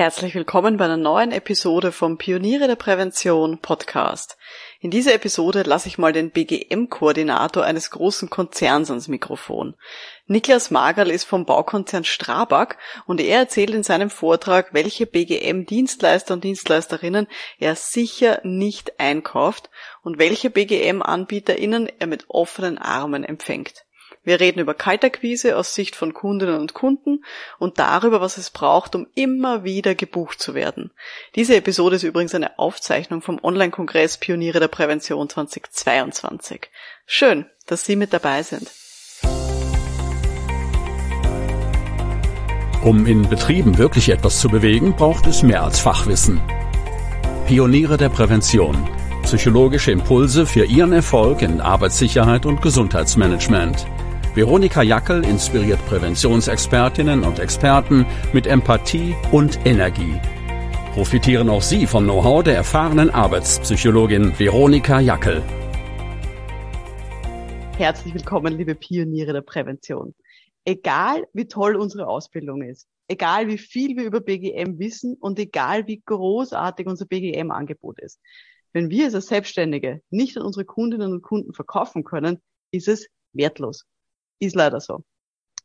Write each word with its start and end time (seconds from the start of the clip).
Herzlich 0.00 0.34
willkommen 0.34 0.78
bei 0.78 0.86
einer 0.86 0.96
neuen 0.96 1.30
Episode 1.30 1.92
vom 1.92 2.16
Pioniere 2.16 2.66
der 2.66 2.76
Prävention 2.76 3.58
Podcast. 3.58 4.38
In 4.80 4.90
dieser 4.90 5.12
Episode 5.12 5.60
lasse 5.60 5.88
ich 5.88 5.98
mal 5.98 6.14
den 6.14 6.30
BGM-Koordinator 6.30 7.64
eines 7.64 7.90
großen 7.90 8.30
Konzerns 8.30 8.88
ans 8.88 9.08
Mikrofon. 9.08 9.74
Niklas 10.26 10.70
Magerl 10.70 11.10
ist 11.10 11.24
vom 11.24 11.44
Baukonzern 11.44 12.04
Strabag 12.04 12.78
und 13.04 13.20
er 13.20 13.40
erzählt 13.40 13.74
in 13.74 13.82
seinem 13.82 14.08
Vortrag, 14.08 14.72
welche 14.72 15.04
BGM-Dienstleister 15.04 16.32
und 16.32 16.44
Dienstleisterinnen 16.44 17.26
er 17.58 17.76
sicher 17.76 18.40
nicht 18.42 18.98
einkauft 18.98 19.68
und 20.02 20.18
welche 20.18 20.48
BGM-AnbieterInnen 20.48 21.90
er 21.98 22.06
mit 22.06 22.24
offenen 22.30 22.78
Armen 22.78 23.22
empfängt. 23.22 23.84
Wir 24.22 24.38
reden 24.38 24.60
über 24.60 24.74
Kaltakquise 24.74 25.56
aus 25.56 25.74
Sicht 25.74 25.96
von 25.96 26.12
Kundinnen 26.12 26.58
und 26.58 26.74
Kunden 26.74 27.24
und 27.58 27.78
darüber, 27.78 28.20
was 28.20 28.36
es 28.36 28.50
braucht, 28.50 28.94
um 28.94 29.06
immer 29.14 29.64
wieder 29.64 29.94
gebucht 29.94 30.40
zu 30.40 30.54
werden. 30.54 30.90
Diese 31.36 31.56
Episode 31.56 31.96
ist 31.96 32.02
übrigens 32.02 32.34
eine 32.34 32.58
Aufzeichnung 32.58 33.22
vom 33.22 33.38
Online-Kongress 33.42 34.18
Pioniere 34.18 34.60
der 34.60 34.68
Prävention 34.68 35.28
2022. 35.28 36.70
Schön, 37.06 37.46
dass 37.66 37.84
Sie 37.86 37.96
mit 37.96 38.12
dabei 38.12 38.42
sind. 38.42 38.70
Um 42.82 43.06
in 43.06 43.28
Betrieben 43.28 43.78
wirklich 43.78 44.08
etwas 44.08 44.40
zu 44.40 44.48
bewegen, 44.48 44.96
braucht 44.96 45.26
es 45.26 45.42
mehr 45.42 45.62
als 45.62 45.80
Fachwissen. 45.80 46.40
Pioniere 47.46 47.96
der 47.96 48.08
Prävention. 48.10 48.88
Psychologische 49.22 49.92
Impulse 49.92 50.46
für 50.46 50.64
Ihren 50.64 50.92
Erfolg 50.92 51.42
in 51.42 51.60
Arbeitssicherheit 51.60 52.46
und 52.46 52.62
Gesundheitsmanagement. 52.62 53.86
Veronika 54.32 54.82
Jackel 54.82 55.24
inspiriert 55.24 55.84
Präventionsexpertinnen 55.86 57.24
und 57.24 57.40
Experten 57.40 58.06
mit 58.32 58.46
Empathie 58.46 59.16
und 59.32 59.58
Energie. 59.66 60.20
Profitieren 60.94 61.50
auch 61.50 61.62
Sie 61.62 61.84
vom 61.84 62.04
Know-how 62.04 62.44
der 62.44 62.54
erfahrenen 62.54 63.10
Arbeitspsychologin 63.10 64.38
Veronika 64.38 65.00
Jackel. 65.00 65.42
Herzlich 67.76 68.14
willkommen, 68.14 68.56
liebe 68.56 68.76
Pioniere 68.76 69.32
der 69.32 69.40
Prävention. 69.40 70.14
Egal, 70.64 71.26
wie 71.32 71.48
toll 71.48 71.74
unsere 71.74 72.06
Ausbildung 72.06 72.62
ist, 72.62 72.86
egal, 73.08 73.48
wie 73.48 73.58
viel 73.58 73.96
wir 73.96 74.04
über 74.04 74.20
BGM 74.20 74.78
wissen 74.78 75.16
und 75.18 75.40
egal, 75.40 75.88
wie 75.88 76.02
großartig 76.06 76.86
unser 76.86 77.06
BGM-Angebot 77.06 77.98
ist, 77.98 78.20
wenn 78.72 78.90
wir 78.90 79.12
als 79.12 79.26
Selbstständige 79.26 80.02
nicht 80.10 80.38
an 80.38 80.44
unsere 80.44 80.64
Kundinnen 80.64 81.10
und 81.14 81.22
Kunden 81.22 81.52
verkaufen 81.52 82.04
können, 82.04 82.38
ist 82.70 82.86
es 82.86 83.08
wertlos. 83.32 83.86
Ist 84.40 84.56
leider 84.56 84.80
so. 84.80 85.04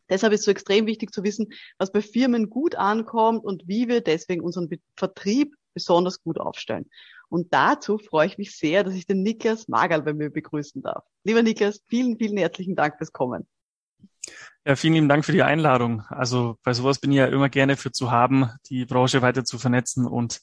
Deshalb 0.10 0.34
ist 0.34 0.42
es 0.42 0.46
so 0.46 0.52
extrem 0.52 0.86
wichtig 0.86 1.12
zu 1.12 1.24
wissen, 1.24 1.48
was 1.80 1.92
bei 1.92 2.02
Firmen 2.02 2.50
gut 2.50 2.76
ankommt 2.76 3.44
und 3.44 3.68
wie 3.68 3.88
wir 3.88 4.02
deswegen 4.02 4.42
unseren 4.42 4.70
Vertrieb 4.96 5.56
besonders 5.74 6.22
gut 6.22 6.40
aufstellen. 6.40 6.90
Und 7.28 7.54
dazu 7.54 7.98
freue 7.98 8.28
ich 8.28 8.38
mich 8.38 8.56
sehr, 8.56 8.84
dass 8.84 8.94
ich 8.94 9.08
den 9.08 9.24
Niklas 9.24 9.68
Magal 9.68 10.04
bei 10.04 10.14
mir 10.14 10.30
begrüßen 10.30 10.82
darf. 10.84 11.04
Lieber 11.24 11.42
Niklas, 11.42 11.82
vielen, 11.88 12.18
vielen 12.18 12.38
herzlichen 12.38 12.76
Dank 12.76 12.98
fürs 12.98 13.12
Kommen. 13.12 13.48
Ja, 14.66 14.76
vielen 14.76 14.94
lieben 14.94 15.10
Dank 15.10 15.26
für 15.26 15.32
die 15.32 15.44
Einladung. 15.44 16.02
Also 16.10 16.58
bei 16.64 16.74
sowas 16.74 17.00
bin 17.00 17.12
ich 17.12 17.18
ja 17.18 17.26
immer 17.26 17.50
gerne 17.50 17.78
für 17.78 17.92
zu 17.92 18.12
haben, 18.12 18.50
die 18.68 18.86
Branche 18.86 19.22
weiter 19.22 19.44
zu 19.44 19.58
vernetzen 19.58 20.08
und 20.08 20.42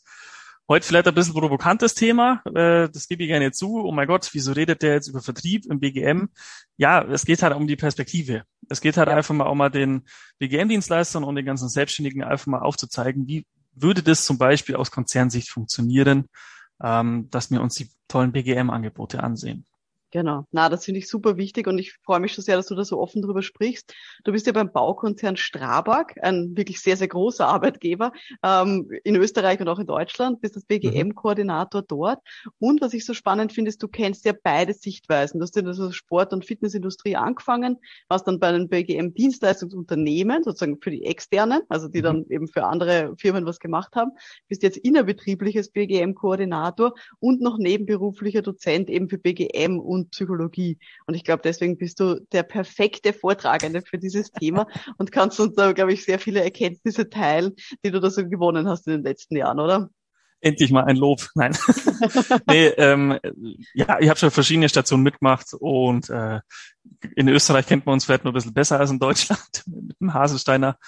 Heute 0.69 0.87
vielleicht 0.87 1.09
ein 1.09 1.15
bisschen 1.15 1.35
provokantes 1.35 1.95
Thema, 1.95 2.41
äh, 2.47 2.89
das 2.89 3.09
gebe 3.09 3.25
ich 3.25 3.29
gerne 3.29 3.51
zu. 3.53 3.83
Oh 3.85 3.93
mein 3.93 4.07
Gott, 4.07 4.31
wieso 4.33 4.53
redet 4.53 4.83
der 4.83 4.95
jetzt 4.95 5.09
über 5.09 5.21
Vertrieb 5.21 5.67
im 5.67 5.81
BGM? 5.81 6.29
Ja, 6.77 7.03
es 7.03 7.25
geht 7.25 7.43
halt 7.43 7.55
um 7.55 7.67
die 7.67 7.77
Perspektive. 7.77 8.45
Es 8.69 8.81
geht 8.81 8.97
halt 8.97 9.09
ja. 9.09 9.17
einfach 9.17 9.35
mal 9.35 9.47
auch 9.47 9.57
mal 9.57 9.71
den 9.71 10.07
BGM-Dienstleistern 10.39 11.25
und 11.25 11.35
den 11.35 11.45
ganzen 11.45 11.69
Selbstständigen 11.69 12.23
einfach 12.23 12.47
mal 12.47 12.61
aufzuzeigen, 12.61 13.27
wie 13.27 13.45
würde 13.75 14.03
das 14.03 14.25
zum 14.25 14.39
Beispiel 14.39 14.77
aus 14.77 14.91
Konzernsicht 14.91 15.51
funktionieren, 15.51 16.27
ähm, 16.83 17.29
dass 17.31 17.51
wir 17.51 17.61
uns 17.61 17.75
die 17.75 17.91
tollen 18.07 18.33
BGM-Angebote 18.33 19.23
ansehen. 19.23 19.67
Genau. 20.13 20.47
Na, 20.53 20.69
das 20.69 20.85
finde 20.85 20.99
ich 20.99 21.09
super 21.09 21.39
wichtig 21.39 21.67
und 21.67 21.79
ich 21.79 21.95
freue 22.05 22.21
mich 22.21 22.35
schon 22.35 22.45
sehr, 22.45 22.57
dass 22.57 22.67
du 22.67 22.75
da 22.75 22.85
so 22.85 23.01
offen 23.01 23.23
drüber 23.23 23.41
sprichst. 23.41 23.95
Du 24.25 24.33
bist 24.33 24.47
ja 24.47 24.53
beim 24.53 24.71
Baukonzern 24.71 25.39
Strabag, 25.39 26.13
ein 26.21 26.55
wirklich 26.55 26.81
sehr, 26.83 26.99
sehr 26.99 27.09
großer 27.09 27.49
Arbeitgeber 27.49 28.13
ähm, 28.43 28.91
in 29.05 29.17
Österreich 29.17 29.59
und 29.61 29.69
auch 29.69 29.79
in 29.79 29.87
Deutschland, 29.87 30.43
bist 30.43 30.55
das 30.55 30.67
BGM-Koordinator 30.67 31.81
dort. 31.81 32.19
Und 32.59 32.83
was 32.83 32.93
ich 32.93 33.07
so 33.07 33.15
spannend 33.15 33.55
finde, 33.55 33.71
ist, 33.71 33.83
du 33.83 33.89
kennst 33.89 34.27
ja 34.27 34.35
beide 34.41 34.75
Sichtweisen. 34.75 35.41
Du 35.41 35.45
hast 35.45 35.57
in 35.57 35.65
der 35.65 35.93
Sport- 35.93 36.35
und 36.35 36.45
Fitnessindustrie 36.45 37.17
angefangen, 37.17 37.79
warst 38.09 38.29
dann 38.29 38.39
bei 38.39 38.49
einem 38.49 38.69
BGM-Dienstleistungsunternehmen, 38.69 40.43
sozusagen 40.43 40.79
für 40.83 40.91
die 40.91 41.07
externen, 41.07 41.63
also 41.71 41.89
die 41.89 42.01
mhm. 42.01 42.05
dann 42.05 42.27
eben 42.29 42.49
für 42.49 42.65
andere 42.65 43.15
Firmen 43.17 43.47
was 43.47 43.61
gemacht 43.61 43.97
haben, 43.97 44.11
bist 44.47 44.63
jetzt 44.63 44.77
innerbetriebliches 44.77 45.71
BGM-Koordinator 45.71 46.93
und 47.19 47.41
noch 47.41 47.57
nebenberuflicher 47.57 48.43
Dozent 48.43 48.91
eben 48.91 49.09
für 49.09 49.17
BGM 49.17 49.81
und 49.81 50.02
und 50.03 50.11
Psychologie. 50.11 50.79
Und 51.07 51.15
ich 51.15 51.25
glaube, 51.25 51.43
deswegen 51.45 51.79
bist 51.79 52.01
du 52.01 52.21
der 52.33 52.43
perfekte 52.43 53.13
Vortragende 53.13 53.83
für 53.83 53.99
dieses 53.99 54.31
Thema 54.31 54.67
und 54.99 55.13
kannst 55.13 55.41
uns 55.41 55.55
da, 55.55 55.73
glaube 55.73 55.93
ich, 55.93 56.05
sehr 56.05 56.19
viele 56.19 56.43
Erkenntnisse 56.43 57.09
teilen, 57.09 57.53
die 57.85 57.91
du 57.91 58.01
da 58.01 58.11
so 58.11 58.27
gewonnen 58.29 58.69
hast 58.69 58.87
in 58.87 58.95
den 58.95 59.03
letzten 59.03 59.37
Jahren, 59.37 59.61
oder? 59.61 59.91
Endlich 60.41 60.73
mal 60.73 60.85
ein 60.85 60.97
Lob. 60.97 61.29
Nein. 61.35 61.57
nee, 62.49 62.67
ähm, 62.67 63.19
ja, 63.75 63.99
ich 64.01 64.09
habe 64.09 64.19
schon 64.19 64.31
verschiedene 64.31 64.69
Stationen 64.69 65.05
mitgemacht 65.05 65.55
und 65.55 66.11
äh, 66.11 66.41
in 67.15 67.29
Österreich 67.29 67.67
kennt 67.67 67.87
man 67.87 67.95
uns 67.95 68.05
vielleicht 68.05 68.25
noch 68.25 68.33
ein 68.33 68.35
bisschen 68.35 68.55
besser 68.55 68.81
als 68.81 68.91
in 68.91 68.99
Deutschland 68.99 69.63
mit 69.67 70.01
dem 70.01 70.13
Haselsteiner 70.13 70.79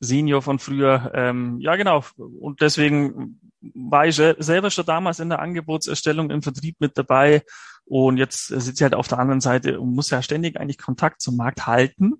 Senior 0.00 0.42
von 0.42 0.58
früher. 0.58 1.10
Ähm, 1.14 1.58
ja, 1.60 1.76
genau. 1.76 2.04
Und 2.16 2.60
deswegen 2.60 3.40
war 3.60 4.06
ich 4.06 4.16
selber 4.16 4.70
schon 4.70 4.86
damals 4.86 5.18
in 5.18 5.28
der 5.28 5.40
Angebotserstellung 5.40 6.30
im 6.30 6.42
Vertrieb 6.42 6.76
mit 6.78 6.96
dabei 6.96 7.42
und 7.86 8.16
jetzt 8.16 8.48
sitze 8.48 8.72
ich 8.72 8.82
halt 8.82 8.94
auf 8.94 9.08
der 9.08 9.20
anderen 9.20 9.40
Seite 9.40 9.80
und 9.80 9.94
muss 9.94 10.10
ja 10.10 10.20
ständig 10.20 10.58
eigentlich 10.58 10.78
Kontakt 10.78 11.22
zum 11.22 11.36
Markt 11.36 11.66
halten, 11.66 12.14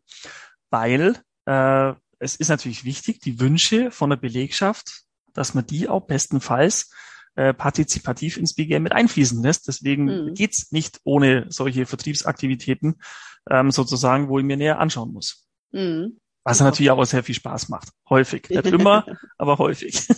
weil 0.70 1.19
äh, 1.44 1.92
es 2.19 2.36
ist 2.36 2.48
natürlich 2.48 2.84
wichtig, 2.84 3.20
die 3.20 3.41
Wünsche 3.41 3.91
von 3.91 4.10
der 4.10 4.16
Belegschaft, 4.16 5.03
dass 5.34 5.54
man 5.54 5.66
die 5.66 5.88
auch 5.88 6.06
bestenfalls 6.06 6.92
äh, 7.34 7.53
partizipativ 7.53 8.36
ins 8.36 8.54
BGM 8.54 8.84
mit 8.84 8.92
einfließen 8.92 9.42
lässt. 9.42 9.66
Deswegen 9.66 10.04
mhm. 10.04 10.34
geht's 10.34 10.70
nicht 10.70 11.00
ohne 11.04 11.47
solche 11.48 11.84
Vertriebsaktivitäten 11.84 13.03
ähm, 13.50 13.70
sozusagen, 13.72 14.28
wo 14.28 14.38
ich 14.38 14.44
mir 14.44 14.56
näher 14.56 14.78
anschauen 14.78 15.12
muss. 15.12 15.48
Mhm. 15.72 16.20
Was 16.46 16.60
natürlich 16.60 16.92
auch 16.92 17.04
sehr 17.04 17.24
viel 17.24 17.34
Spaß 17.34 17.68
macht. 17.70 17.88
Häufig. 18.08 18.48
Nicht 18.48 18.66
immer, 18.66 19.04
aber 19.36 19.58
häufig. 19.58 20.06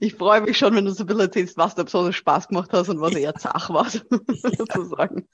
Ich 0.00 0.14
freue 0.14 0.40
mich 0.40 0.56
schon, 0.56 0.74
wenn 0.74 0.86
du 0.86 0.90
so 0.90 1.04
ein 1.04 1.06
bisschen 1.06 1.20
erzählst, 1.20 1.58
was 1.58 1.74
da 1.74 1.82
besonders 1.82 2.16
Spaß 2.16 2.48
gemacht 2.48 2.70
hast 2.72 2.88
und 2.88 3.00
was 3.00 3.14
eher 3.14 3.34
zach 3.34 3.68
war, 3.70 3.88
sozusagen. 4.28 5.28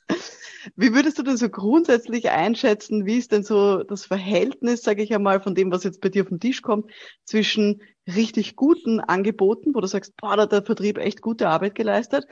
Wie 0.75 0.93
würdest 0.93 1.17
du 1.19 1.23
denn 1.23 1.37
so 1.37 1.49
grundsätzlich 1.49 2.29
einschätzen, 2.29 3.07
wie 3.07 3.17
ist 3.17 3.31
denn 3.33 3.45
so 3.45 3.85
das 3.85 4.05
Verhältnis, 4.05 4.83
sage 4.83 5.03
ich 5.03 5.15
einmal, 5.15 5.41
von 5.41 5.55
dem, 5.55 5.71
was 5.71 5.85
jetzt 5.85 6.01
bei 6.01 6.09
dir 6.09 6.23
auf 6.23 6.29
den 6.29 6.41
Tisch 6.41 6.61
kommt, 6.61 6.91
zwischen 7.25 7.83
richtig 8.07 8.57
guten 8.57 9.01
Angeboten, 9.01 9.75
wo 9.75 9.81
du 9.81 9.87
sagst, 9.87 10.17
boah, 10.17 10.37
da 10.37 10.43
hat 10.43 10.53
der 10.53 10.65
Vertrieb 10.65 10.99
echt 10.99 11.23
gute 11.23 11.49
Arbeit 11.49 11.75
geleistet, 11.77 12.27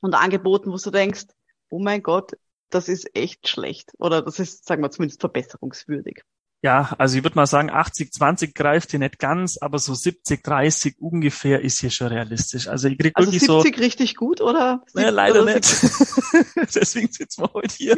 und 0.00 0.14
Angeboten, 0.14 0.70
wo 0.70 0.76
du 0.76 0.90
denkst, 0.90 1.26
oh 1.68 1.80
mein 1.80 2.02
Gott, 2.02 2.32
das 2.70 2.88
ist 2.88 3.14
echt 3.14 3.48
schlecht 3.48 3.92
oder 3.98 4.22
das 4.22 4.38
ist, 4.38 4.66
sagen 4.66 4.82
wir 4.82 4.90
zumindest 4.90 5.20
verbesserungswürdig. 5.20 6.22
Ja, 6.62 6.94
also 6.98 7.16
ich 7.16 7.24
würde 7.24 7.36
mal 7.36 7.46
sagen, 7.46 7.70
80-20 7.70 8.52
greift 8.54 8.90
hier 8.90 8.98
nicht 8.98 9.18
ganz, 9.18 9.56
aber 9.56 9.78
so 9.78 9.94
70-30 9.94 10.98
ungefähr 10.98 11.62
ist 11.62 11.80
hier 11.80 11.90
schon 11.90 12.08
realistisch. 12.08 12.68
Also 12.68 12.88
ich 12.88 12.98
krieg 12.98 13.12
also 13.14 13.32
wirklich 13.32 13.48
70 13.48 13.76
so. 13.76 13.82
richtig 13.82 14.16
gut, 14.16 14.42
oder? 14.42 14.84
Nee, 14.94 15.08
leider 15.08 15.42
oder 15.42 15.54
nicht. 15.54 15.64
Deswegen 16.74 17.10
sitzen 17.10 17.42
wir 17.42 17.50
heute 17.54 17.74
hier. 17.74 17.96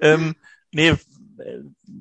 ähm, 0.00 0.34
nee, 0.72 0.96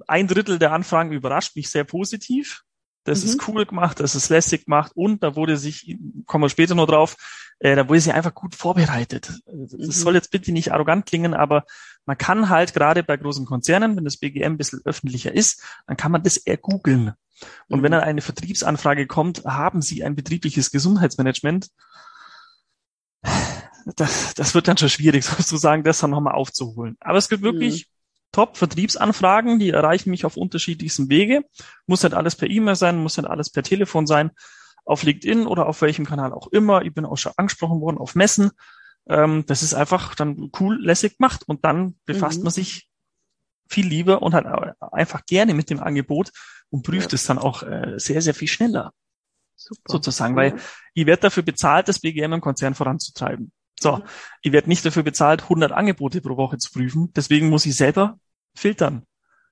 ein 0.07 0.27
Drittel 0.27 0.57
der 0.57 0.71
Anfragen 0.71 1.11
überrascht 1.11 1.55
mich 1.55 1.69
sehr 1.69 1.83
positiv. 1.83 2.64
Das 3.05 3.23
mhm. 3.23 3.29
ist 3.29 3.47
cool 3.47 3.65
gemacht, 3.65 3.99
das 3.99 4.15
ist 4.15 4.29
lässig 4.29 4.65
gemacht 4.65 4.91
und 4.95 5.23
da 5.23 5.35
wurde 5.35 5.57
sich, 5.57 5.95
kommen 6.25 6.43
wir 6.43 6.49
später 6.49 6.73
noch 6.75 6.87
drauf, 6.87 7.15
äh, 7.59 7.75
da 7.75 7.87
wurde 7.87 8.01
sie 8.01 8.11
einfach 8.11 8.33
gut 8.33 8.55
vorbereitet. 8.55 9.41
Das 9.45 9.71
mhm. 9.73 9.91
soll 9.91 10.15
jetzt 10.15 10.31
bitte 10.31 10.51
nicht 10.51 10.73
arrogant 10.73 11.05
klingen, 11.05 11.35
aber 11.35 11.65
man 12.05 12.17
kann 12.17 12.49
halt 12.49 12.73
gerade 12.73 13.03
bei 13.03 13.15
großen 13.15 13.45
Konzernen, 13.45 13.95
wenn 13.95 14.05
das 14.05 14.17
BGM 14.17 14.53
ein 14.53 14.57
bisschen 14.57 14.81
öffentlicher 14.85 15.33
ist, 15.33 15.63
dann 15.87 15.97
kann 15.97 16.11
man 16.11 16.23
das 16.23 16.37
eher 16.37 16.57
googeln. 16.57 17.13
Und 17.67 17.79
mhm. 17.79 17.83
wenn 17.83 17.91
dann 17.91 18.01
eine 18.01 18.21
Vertriebsanfrage 18.21 19.05
kommt, 19.05 19.45
haben 19.45 19.81
Sie 19.81 20.03
ein 20.03 20.15
betriebliches 20.15 20.71
Gesundheitsmanagement? 20.71 21.69
Das, 23.95 24.33
das 24.33 24.55
wird 24.55 24.67
dann 24.67 24.77
schon 24.77 24.89
schwierig, 24.89 25.25
sozusagen, 25.25 25.83
das 25.83 25.99
dann 25.99 26.09
nochmal 26.09 26.33
aufzuholen. 26.33 26.97
Aber 26.99 27.19
es 27.19 27.29
gibt 27.29 27.43
wirklich 27.43 27.85
mhm. 27.85 27.94
Top-Vertriebsanfragen, 28.35 29.59
die 29.59 29.69
erreichen 29.69 30.09
mich 30.09 30.25
auf 30.25 30.35
unterschiedlichsten 30.35 31.09
Wege. 31.09 31.45
Muss 31.87 32.03
nicht 32.03 32.13
alles 32.13 32.35
per 32.35 32.49
E-Mail 32.49 32.75
sein, 32.75 32.97
muss 32.97 33.15
nicht 33.15 33.29
alles 33.29 33.49
per 33.49 33.63
Telefon 33.63 34.07
sein, 34.07 34.31
auf 34.83 35.03
LinkedIn 35.03 35.47
oder 35.47 35.67
auf 35.67 35.81
welchem 35.81 36.05
Kanal 36.05 36.33
auch 36.33 36.47
immer. 36.47 36.81
Ich 36.81 36.93
bin 36.93 37.05
auch 37.05 37.15
schon 37.15 37.31
angesprochen 37.37 37.79
worden 37.79 37.97
auf 37.97 38.13
Messen. 38.13 38.51
Ähm, 39.07 39.45
das 39.47 39.63
ist 39.63 39.73
einfach 39.73 40.15
dann 40.15 40.51
cool, 40.59 40.83
lässig 40.83 41.17
gemacht 41.17 41.43
und 41.47 41.63
dann 41.63 41.95
befasst 42.03 42.39
mhm. 42.39 42.43
man 42.43 42.51
sich 42.51 42.89
viel 43.69 43.87
lieber 43.87 44.21
und 44.21 44.33
halt 44.33 44.45
einfach 44.81 45.25
gerne 45.25 45.53
mit 45.53 45.69
dem 45.69 45.79
Angebot 45.79 46.31
und 46.69 46.83
prüft 46.83 47.13
ja. 47.13 47.15
es 47.15 47.23
dann 47.23 47.37
auch 47.39 47.63
äh, 47.63 47.93
sehr, 47.95 48.21
sehr 48.21 48.33
viel 48.33 48.49
schneller. 48.49 48.91
Super. 49.55 49.79
Sozusagen, 49.87 50.35
weil 50.35 50.57
ich 50.93 51.05
werde 51.05 51.21
dafür 51.21 51.43
bezahlt, 51.43 51.87
das 51.87 51.99
BGM 51.99 52.33
im 52.33 52.41
Konzern 52.41 52.75
voranzutreiben. 52.75 53.53
So, 53.79 54.03
ich 54.41 54.51
werde 54.51 54.67
nicht 54.67 54.85
dafür 54.85 55.03
bezahlt, 55.03 55.43
100 55.43 55.71
Angebote 55.71 56.19
pro 56.19 56.35
Woche 56.35 56.57
zu 56.57 56.69
prüfen. 56.73 57.13
Deswegen 57.15 57.49
muss 57.49 57.65
ich 57.65 57.77
selber 57.77 58.19
filtern 58.55 59.03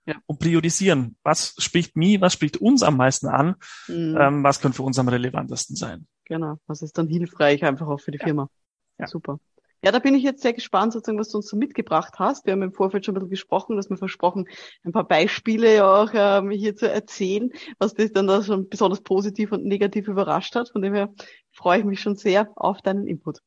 ja. 0.06 0.16
und 0.26 0.40
priorisieren. 0.40 1.16
Was 1.24 1.56
spricht 1.58 1.96
mir, 1.96 2.22
was 2.22 2.34
spricht 2.34 2.58
uns 2.58 2.84
am 2.84 2.98
meisten 2.98 3.28
an? 3.28 3.56
Mhm. 3.88 4.18
Ähm, 4.20 4.44
was 4.44 4.60
könnte 4.60 4.78
für 4.78 4.84
uns 4.84 5.00
am 5.00 5.08
relevantesten 5.08 5.76
sein? 5.76 6.08
Genau, 6.26 6.58
was 6.68 6.82
ist 6.82 6.98
dann 6.98 7.08
hilfreich 7.08 7.64
einfach 7.64 7.88
auch 7.88 8.00
für 8.00 8.12
die 8.12 8.20
ja. 8.20 8.26
Firma. 8.26 8.50
Ja. 8.98 9.08
Super. 9.08 9.40
Ja, 9.84 9.92
da 9.92 10.00
bin 10.00 10.16
ich 10.16 10.24
jetzt 10.24 10.42
sehr 10.42 10.54
gespannt, 10.54 10.94
sozusagen, 10.94 11.20
was 11.20 11.28
du 11.28 11.38
uns 11.40 11.50
so 11.50 11.58
mitgebracht 11.58 12.14
hast. 12.18 12.46
Wir 12.46 12.54
haben 12.54 12.62
im 12.62 12.72
Vorfeld 12.72 13.06
schon 13.06 13.16
ein 13.16 13.20
bisschen 13.20 13.32
gesprochen, 13.32 13.76
dass 13.76 13.90
wir 13.90 13.98
versprochen, 13.98 14.48
ein 14.86 14.94
paar 14.94 15.06
Beispiele 15.06 15.86
auch 15.86 16.10
ähm, 16.14 16.52
hier 16.52 16.74
zu 16.78 16.90
erzählen, 16.90 17.52
was 17.80 17.94
dich 17.94 18.14
dann 18.14 18.28
da 18.28 18.42
schon 18.42 18.70
besonders 18.70 19.02
positiv 19.02 19.52
und 19.52 19.66
negativ 19.66 20.08
überrascht 20.08 20.56
hat. 20.56 20.70
Von 20.70 20.84
dem 20.84 20.94
her 20.94 21.14
freue 21.52 21.80
ich 21.80 21.86
mich 21.86 22.00
schon 22.00 22.16
sehr 22.16 22.50
auf 22.56 22.82
deinen 22.82 23.08
Input. 23.08 23.40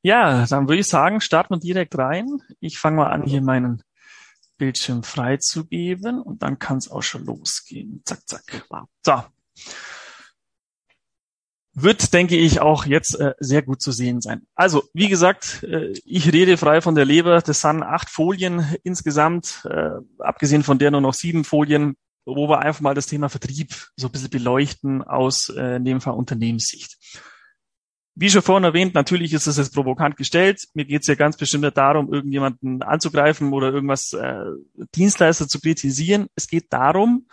Ja, 0.00 0.46
dann 0.46 0.68
würde 0.68 0.80
ich 0.80 0.88
sagen, 0.88 1.20
starten 1.20 1.54
wir 1.54 1.60
direkt 1.60 1.98
rein. 1.98 2.38
Ich 2.60 2.78
fange 2.78 2.96
mal 2.96 3.10
an, 3.10 3.24
hier 3.24 3.42
meinen 3.42 3.82
Bildschirm 4.56 5.02
freizugeben 5.02 6.20
und 6.20 6.42
dann 6.42 6.58
kann 6.58 6.78
es 6.78 6.90
auch 6.90 7.02
schon 7.02 7.24
losgehen. 7.24 8.02
Zack, 8.04 8.26
zack. 8.26 8.66
So. 9.04 9.22
Wird, 11.76 12.12
denke 12.14 12.36
ich, 12.36 12.60
auch 12.60 12.86
jetzt 12.86 13.18
äh, 13.18 13.34
sehr 13.40 13.62
gut 13.62 13.82
zu 13.82 13.90
sehen 13.90 14.20
sein. 14.20 14.46
Also, 14.54 14.84
wie 14.92 15.08
gesagt, 15.08 15.64
äh, 15.64 15.92
ich 16.04 16.32
rede 16.32 16.56
frei 16.56 16.80
von 16.80 16.94
der 16.94 17.04
Leber. 17.04 17.40
Das 17.40 17.62
sind 17.62 17.82
acht 17.82 18.10
Folien 18.10 18.64
insgesamt, 18.84 19.66
äh, 19.68 19.90
abgesehen 20.20 20.62
von 20.62 20.78
der 20.78 20.92
nur 20.92 21.00
noch 21.00 21.14
sieben 21.14 21.42
Folien, 21.42 21.96
wo 22.24 22.48
wir 22.48 22.60
einfach 22.60 22.80
mal 22.80 22.94
das 22.94 23.06
Thema 23.06 23.28
Vertrieb 23.28 23.74
so 23.96 24.06
ein 24.06 24.12
bisschen 24.12 24.30
beleuchten 24.30 25.02
aus, 25.02 25.48
äh, 25.48 25.76
in 25.76 25.84
dem 25.84 26.00
Fall 26.00 26.14
Unternehmenssicht. 26.14 26.96
Wie 28.16 28.30
schon 28.30 28.42
vorhin 28.42 28.64
erwähnt, 28.64 28.94
natürlich 28.94 29.32
ist 29.32 29.48
es 29.48 29.56
jetzt 29.56 29.74
provokant 29.74 30.16
gestellt. 30.16 30.68
Mir 30.74 30.84
geht 30.84 31.02
es 31.02 31.08
ja 31.08 31.16
ganz 31.16 31.36
bestimmt 31.36 31.64
nicht 31.64 31.76
darum, 31.76 32.12
irgendjemanden 32.12 32.82
anzugreifen 32.82 33.52
oder 33.52 33.72
irgendwas 33.72 34.12
äh, 34.12 34.44
Dienstleister 34.94 35.48
zu 35.48 35.60
kritisieren. 35.60 36.28
Es 36.36 36.46
geht 36.46 36.72
darum, 36.72 37.26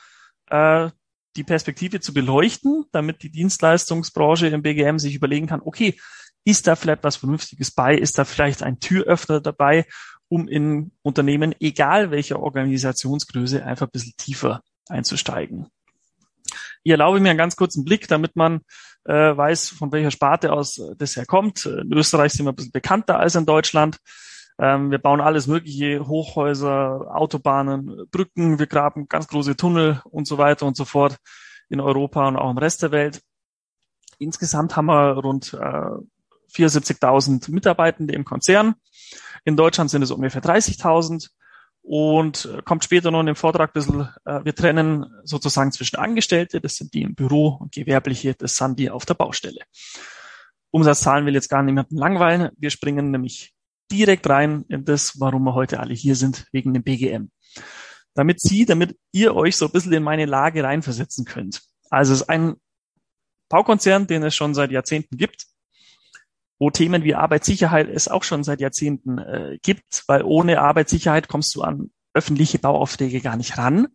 äh, 0.47 0.89
die 1.35 1.43
Perspektive 1.43 1.99
zu 1.99 2.13
beleuchten, 2.13 2.85
damit 2.91 3.21
die 3.21 3.29
Dienstleistungsbranche 3.29 4.47
im 4.47 4.63
BGM 4.63 4.97
sich 4.97 5.15
überlegen 5.15 5.47
kann, 5.47 5.61
okay, 5.63 5.97
ist 6.43 6.65
da 6.65 6.75
vielleicht 6.75 7.03
was 7.03 7.17
Vernünftiges 7.17 7.71
bei? 7.71 7.95
Ist 7.95 8.17
da 8.17 8.25
vielleicht 8.25 8.63
ein 8.63 8.79
Türöffner 8.79 9.39
dabei, 9.39 9.85
um 10.27 10.47
in 10.47 10.91
Unternehmen, 11.03 11.53
egal 11.59 12.09
welcher 12.09 12.39
Organisationsgröße, 12.39 13.63
einfach 13.63 13.87
ein 13.87 13.91
bisschen 13.91 14.13
tiefer 14.17 14.63
einzusteigen? 14.89 15.67
Ich 16.83 16.91
erlaube 16.91 17.19
mir 17.19 17.29
einen 17.29 17.37
ganz 17.37 17.55
kurzen 17.55 17.85
Blick, 17.85 18.07
damit 18.07 18.35
man 18.35 18.61
äh, 19.05 19.35
weiß, 19.35 19.69
von 19.69 19.91
welcher 19.91 20.11
Sparte 20.11 20.53
aus 20.53 20.81
das 20.97 21.15
herkommt. 21.15 21.65
In 21.65 21.91
Österreich 21.93 22.33
sind 22.33 22.45
wir 22.45 22.51
ein 22.51 22.55
bisschen 22.55 22.71
bekannter 22.71 23.19
als 23.19 23.35
in 23.35 23.45
Deutschland. 23.45 23.97
Ähm, 24.59 24.91
wir 24.91 24.99
bauen 24.99 25.21
alles 25.21 25.47
mögliche, 25.47 26.07
Hochhäuser, 26.07 27.15
Autobahnen, 27.15 28.07
Brücken, 28.11 28.59
wir 28.59 28.67
graben 28.67 29.07
ganz 29.07 29.27
große 29.27 29.55
Tunnel 29.55 30.01
und 30.05 30.27
so 30.27 30.37
weiter 30.37 30.65
und 30.65 30.77
so 30.77 30.85
fort 30.85 31.17
in 31.69 31.79
Europa 31.79 32.27
und 32.27 32.35
auch 32.35 32.51
im 32.51 32.57
Rest 32.57 32.83
der 32.83 32.91
Welt. 32.91 33.21
Insgesamt 34.19 34.75
haben 34.75 34.85
wir 34.85 35.13
rund 35.13 35.53
äh, 35.53 35.91
74.000 36.53 37.51
Mitarbeitende 37.51 38.13
im 38.13 38.25
Konzern. 38.25 38.75
In 39.45 39.55
Deutschland 39.55 39.89
sind 39.89 40.03
es 40.03 40.11
ungefähr 40.11 40.43
30.000 40.43 41.29
und 41.81 42.45
äh, 42.45 42.61
kommt 42.63 42.83
später 42.83 43.11
noch 43.11 43.21
in 43.21 43.25
dem 43.25 43.35
Vortrag 43.35 43.71
ein 43.71 43.73
bisschen, 43.73 44.09
äh, 44.25 44.43
wir 44.43 44.55
trennen 44.55 45.05
sozusagen 45.23 45.71
zwischen 45.71 45.97
Angestellte, 45.97 46.61
das 46.61 46.75
sind 46.75 46.93
die 46.93 47.01
im 47.01 47.15
Büro, 47.15 47.57
und 47.59 47.71
Gewerbliche, 47.73 48.35
das 48.35 48.55
sind 48.55 48.79
die 48.79 48.89
auf 48.89 49.05
der 49.05 49.15
Baustelle. 49.15 49.61
Umsatzzahlen 50.71 51.25
will 51.25 51.33
jetzt 51.33 51.49
gar 51.49 51.63
niemanden 51.63 51.97
langweilen. 51.97 52.51
Wir 52.57 52.69
springen 52.69 53.11
nämlich 53.11 53.53
direkt 53.91 54.29
rein 54.29 54.63
in 54.69 54.85
das, 54.85 55.19
warum 55.19 55.43
wir 55.43 55.53
heute 55.53 55.79
alle 55.79 55.93
hier 55.93 56.15
sind, 56.15 56.47
wegen 56.53 56.73
dem 56.73 56.83
BGM. 56.83 57.29
Damit 58.13 58.39
Sie, 58.39 58.65
damit 58.65 58.97
ihr 59.11 59.35
euch 59.35 59.57
so 59.57 59.65
ein 59.65 59.71
bisschen 59.71 59.93
in 59.93 60.03
meine 60.03 60.25
Lage 60.25 60.63
reinversetzen 60.63 61.25
könnt. 61.25 61.61
Also 61.89 62.13
es 62.13 62.21
ist 62.21 62.29
ein 62.29 62.55
Baukonzern, 63.49 64.07
den 64.07 64.23
es 64.23 64.33
schon 64.33 64.53
seit 64.53 64.71
Jahrzehnten 64.71 65.17
gibt 65.17 65.50
wo 66.61 66.69
Themen 66.69 67.03
wie 67.03 67.15
Arbeitssicherheit 67.15 67.89
es 67.89 68.07
auch 68.07 68.23
schon 68.23 68.43
seit 68.43 68.61
Jahrzehnten 68.61 69.17
äh, 69.17 69.57
gibt, 69.63 70.03
weil 70.05 70.21
ohne 70.21 70.61
Arbeitssicherheit 70.61 71.27
kommst 71.27 71.55
du 71.55 71.63
an 71.63 71.89
öffentliche 72.13 72.59
Bauaufträge 72.59 73.19
gar 73.19 73.35
nicht 73.35 73.57
ran. 73.57 73.87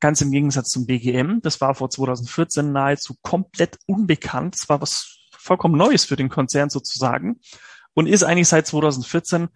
Ganz 0.00 0.20
im 0.20 0.30
Gegensatz 0.30 0.68
zum 0.68 0.84
BGM. 0.84 1.40
Das 1.40 1.62
war 1.62 1.74
vor 1.74 1.88
2014 1.88 2.72
nahezu 2.72 3.14
komplett 3.22 3.78
unbekannt. 3.86 4.54
Das 4.54 4.68
war 4.68 4.82
was 4.82 5.16
vollkommen 5.30 5.78
Neues 5.78 6.04
für 6.04 6.16
den 6.16 6.28
Konzern 6.28 6.68
sozusagen 6.68 7.40
und 7.94 8.06
ist 8.06 8.22
eigentlich 8.22 8.48
seit 8.48 8.66
2014 8.66 9.48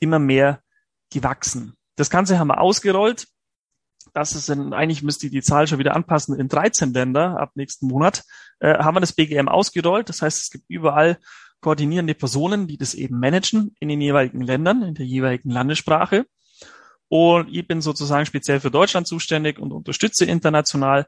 immer 0.00 0.18
mehr 0.18 0.60
gewachsen. 1.12 1.74
Das 1.94 2.10
Ganze 2.10 2.36
haben 2.40 2.48
wir 2.48 2.60
ausgerollt. 2.60 3.28
Das 4.12 4.34
ist 4.34 4.48
in, 4.48 4.72
eigentlich 4.72 5.04
müsste 5.04 5.30
die 5.30 5.42
Zahl 5.42 5.68
schon 5.68 5.78
wieder 5.78 5.94
anpassen, 5.94 6.36
in 6.36 6.48
13 6.48 6.92
Länder 6.92 7.38
ab 7.38 7.52
nächsten 7.54 7.86
Monat 7.86 8.24
äh, 8.58 8.78
haben 8.78 8.96
wir 8.96 9.00
das 9.00 9.12
BGM 9.12 9.46
ausgerollt. 9.46 10.08
Das 10.08 10.20
heißt, 10.20 10.42
es 10.42 10.50
gibt 10.50 10.64
überall 10.68 11.18
koordinierende 11.62 12.14
Personen, 12.14 12.66
die 12.66 12.76
das 12.76 12.92
eben 12.92 13.18
managen 13.18 13.74
in 13.80 13.88
den 13.88 14.00
jeweiligen 14.00 14.42
Ländern, 14.42 14.82
in 14.82 14.94
der 14.94 15.06
jeweiligen 15.06 15.50
Landessprache. 15.50 16.26
Und 17.08 17.48
ich 17.50 17.66
bin 17.66 17.80
sozusagen 17.80 18.26
speziell 18.26 18.60
für 18.60 18.70
Deutschland 18.70 19.06
zuständig 19.06 19.58
und 19.58 19.72
unterstütze 19.72 20.24
international. 20.24 21.06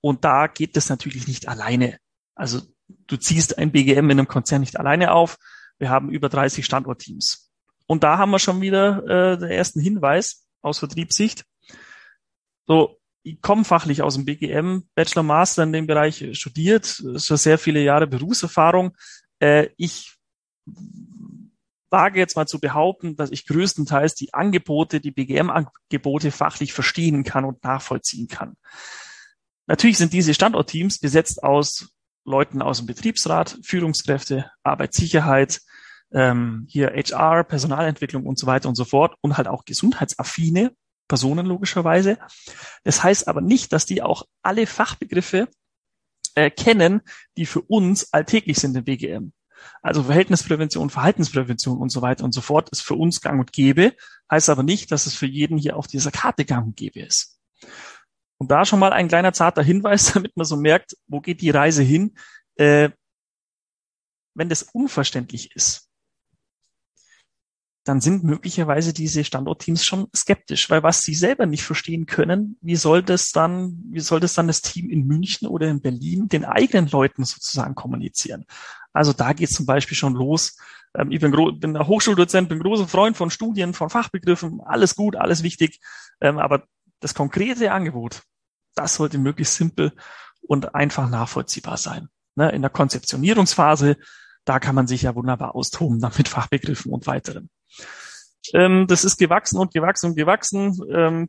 Und 0.00 0.24
da 0.24 0.46
geht 0.46 0.76
es 0.76 0.88
natürlich 0.88 1.28
nicht 1.28 1.48
alleine. 1.48 1.98
Also 2.34 2.60
du 3.06 3.16
ziehst 3.16 3.58
ein 3.58 3.72
BGM 3.72 4.10
in 4.10 4.18
einem 4.18 4.28
Konzern 4.28 4.60
nicht 4.60 4.78
alleine 4.78 5.12
auf. 5.12 5.36
Wir 5.78 5.90
haben 5.90 6.10
über 6.10 6.28
30 6.28 6.64
Standortteams. 6.64 7.50
Und 7.86 8.02
da 8.02 8.18
haben 8.18 8.30
wir 8.30 8.38
schon 8.38 8.60
wieder 8.60 9.04
äh, 9.06 9.38
den 9.38 9.50
ersten 9.50 9.80
Hinweis 9.80 10.46
aus 10.62 10.78
Vertriebssicht. 10.78 11.44
So, 12.66 13.00
ich 13.22 13.40
komme 13.42 13.64
fachlich 13.64 14.02
aus 14.02 14.14
dem 14.14 14.24
BGM, 14.24 14.88
Bachelor 14.94 15.24
Master 15.24 15.64
in 15.64 15.72
dem 15.72 15.86
Bereich 15.86 16.24
studiert, 16.32 16.86
schon 16.86 17.36
sehr 17.36 17.58
viele 17.58 17.82
Jahre 17.82 18.06
Berufserfahrung. 18.06 18.96
Äh, 19.40 19.70
ich 19.76 20.16
wage 21.90 22.20
jetzt 22.20 22.36
mal 22.36 22.46
zu 22.46 22.60
behaupten, 22.60 23.16
dass 23.16 23.30
ich 23.30 23.46
größtenteils 23.46 24.14
die 24.14 24.32
Angebote, 24.32 25.00
die 25.00 25.10
BGM-Angebote 25.10 26.30
fachlich 26.30 26.72
verstehen 26.72 27.24
kann 27.24 27.44
und 27.44 27.62
nachvollziehen 27.64 28.28
kann. 28.28 28.54
Natürlich 29.66 29.98
sind 29.98 30.12
diese 30.12 30.34
Standortteams 30.34 30.98
besetzt 30.98 31.42
aus 31.42 31.90
Leuten 32.24 32.62
aus 32.62 32.78
dem 32.78 32.86
Betriebsrat, 32.86 33.58
Führungskräfte, 33.62 34.50
Arbeitssicherheit, 34.62 35.60
ähm, 36.12 36.66
hier 36.68 36.92
HR, 36.94 37.44
Personalentwicklung 37.44 38.26
und 38.26 38.38
so 38.38 38.46
weiter 38.46 38.68
und 38.68 38.74
so 38.74 38.84
fort 38.84 39.16
und 39.20 39.36
halt 39.36 39.48
auch 39.48 39.64
gesundheitsaffine 39.64 40.72
Personen 41.08 41.46
logischerweise. 41.46 42.18
Das 42.84 43.02
heißt 43.02 43.28
aber 43.28 43.40
nicht, 43.40 43.72
dass 43.72 43.86
die 43.86 44.02
auch 44.02 44.24
alle 44.42 44.66
Fachbegriffe 44.66 45.48
äh, 46.34 46.50
kennen, 46.50 47.02
die 47.36 47.46
für 47.46 47.62
uns 47.62 48.12
alltäglich 48.12 48.58
sind 48.58 48.76
im 48.76 48.84
BGM. 48.84 49.32
Also 49.82 50.04
Verhältnisprävention, 50.04 50.90
Verhaltensprävention 50.90 51.78
und 51.78 51.90
so 51.90 52.02
weiter 52.02 52.24
und 52.24 52.32
so 52.32 52.40
fort 52.40 52.70
ist 52.70 52.82
für 52.82 52.94
uns 52.94 53.20
gang 53.20 53.40
und 53.40 53.52
gäbe, 53.52 53.94
heißt 54.30 54.48
aber 54.48 54.62
nicht, 54.62 54.92
dass 54.92 55.06
es 55.06 55.14
für 55.14 55.26
jeden 55.26 55.58
hier 55.58 55.76
auf 55.76 55.86
dieser 55.86 56.10
Karte 56.10 56.44
gang 56.44 56.66
und 56.66 56.76
gäbe 56.76 57.00
ist. 57.00 57.38
Und 58.38 58.50
da 58.50 58.64
schon 58.64 58.78
mal 58.78 58.92
ein 58.92 59.08
kleiner 59.08 59.32
zarter 59.32 59.62
Hinweis, 59.62 60.12
damit 60.14 60.36
man 60.36 60.46
so 60.46 60.56
merkt, 60.56 60.96
wo 61.06 61.20
geht 61.20 61.40
die 61.40 61.50
Reise 61.50 61.82
hin, 61.82 62.16
äh, 62.56 62.90
wenn 64.34 64.48
das 64.48 64.62
unverständlich 64.62 65.54
ist 65.54 65.89
dann 67.84 68.00
sind 68.00 68.24
möglicherweise 68.24 68.92
diese 68.92 69.24
Standortteams 69.24 69.84
schon 69.84 70.08
skeptisch, 70.14 70.68
weil 70.68 70.82
was 70.82 71.00
sie 71.00 71.14
selber 71.14 71.46
nicht 71.46 71.62
verstehen 71.62 72.06
können, 72.06 72.58
wie 72.60 72.76
soll 72.76 73.02
das 73.02 73.32
dann, 73.32 73.82
wie 73.90 74.00
soll 74.00 74.20
das 74.20 74.34
dann 74.34 74.48
das 74.48 74.60
Team 74.60 74.90
in 74.90 75.06
München 75.06 75.48
oder 75.48 75.68
in 75.68 75.80
Berlin 75.80 76.28
den 76.28 76.44
eigenen 76.44 76.88
Leuten 76.88 77.24
sozusagen 77.24 77.74
kommunizieren? 77.74 78.44
Also 78.92 79.12
da 79.12 79.32
geht 79.32 79.50
zum 79.50 79.66
Beispiel 79.66 79.96
schon 79.96 80.14
los. 80.14 80.58
Ähm, 80.94 81.10
ich 81.10 81.20
bin, 81.20 81.32
bin 81.58 81.78
Hochschuldozent, 81.78 82.48
bin 82.48 82.60
großer 82.60 82.86
Freund 82.86 83.16
von 83.16 83.30
Studien, 83.30 83.72
von 83.72 83.88
Fachbegriffen, 83.88 84.60
alles 84.60 84.94
gut, 84.94 85.16
alles 85.16 85.42
wichtig, 85.42 85.80
ähm, 86.20 86.38
aber 86.38 86.64
das 87.00 87.14
konkrete 87.14 87.72
Angebot, 87.72 88.22
das 88.74 88.96
sollte 88.96 89.16
möglichst 89.16 89.54
simpel 89.54 89.92
und 90.42 90.74
einfach 90.74 91.08
nachvollziehbar 91.08 91.78
sein. 91.78 92.08
Ne, 92.36 92.50
in 92.50 92.62
der 92.62 92.70
Konzeptionierungsphase, 92.70 93.96
da 94.44 94.60
kann 94.60 94.74
man 94.74 94.86
sich 94.86 95.02
ja 95.02 95.14
wunderbar 95.14 95.54
austoben, 95.54 96.00
dann 96.00 96.12
mit 96.16 96.28
Fachbegriffen 96.28 96.92
und 96.92 97.06
weiteren. 97.06 97.50
Ähm, 98.52 98.86
das 98.86 99.04
ist 99.04 99.18
gewachsen 99.18 99.58
und 99.58 99.72
gewachsen 99.72 100.10
und 100.10 100.16
gewachsen. 100.16 100.78
Ähm, 100.92 101.28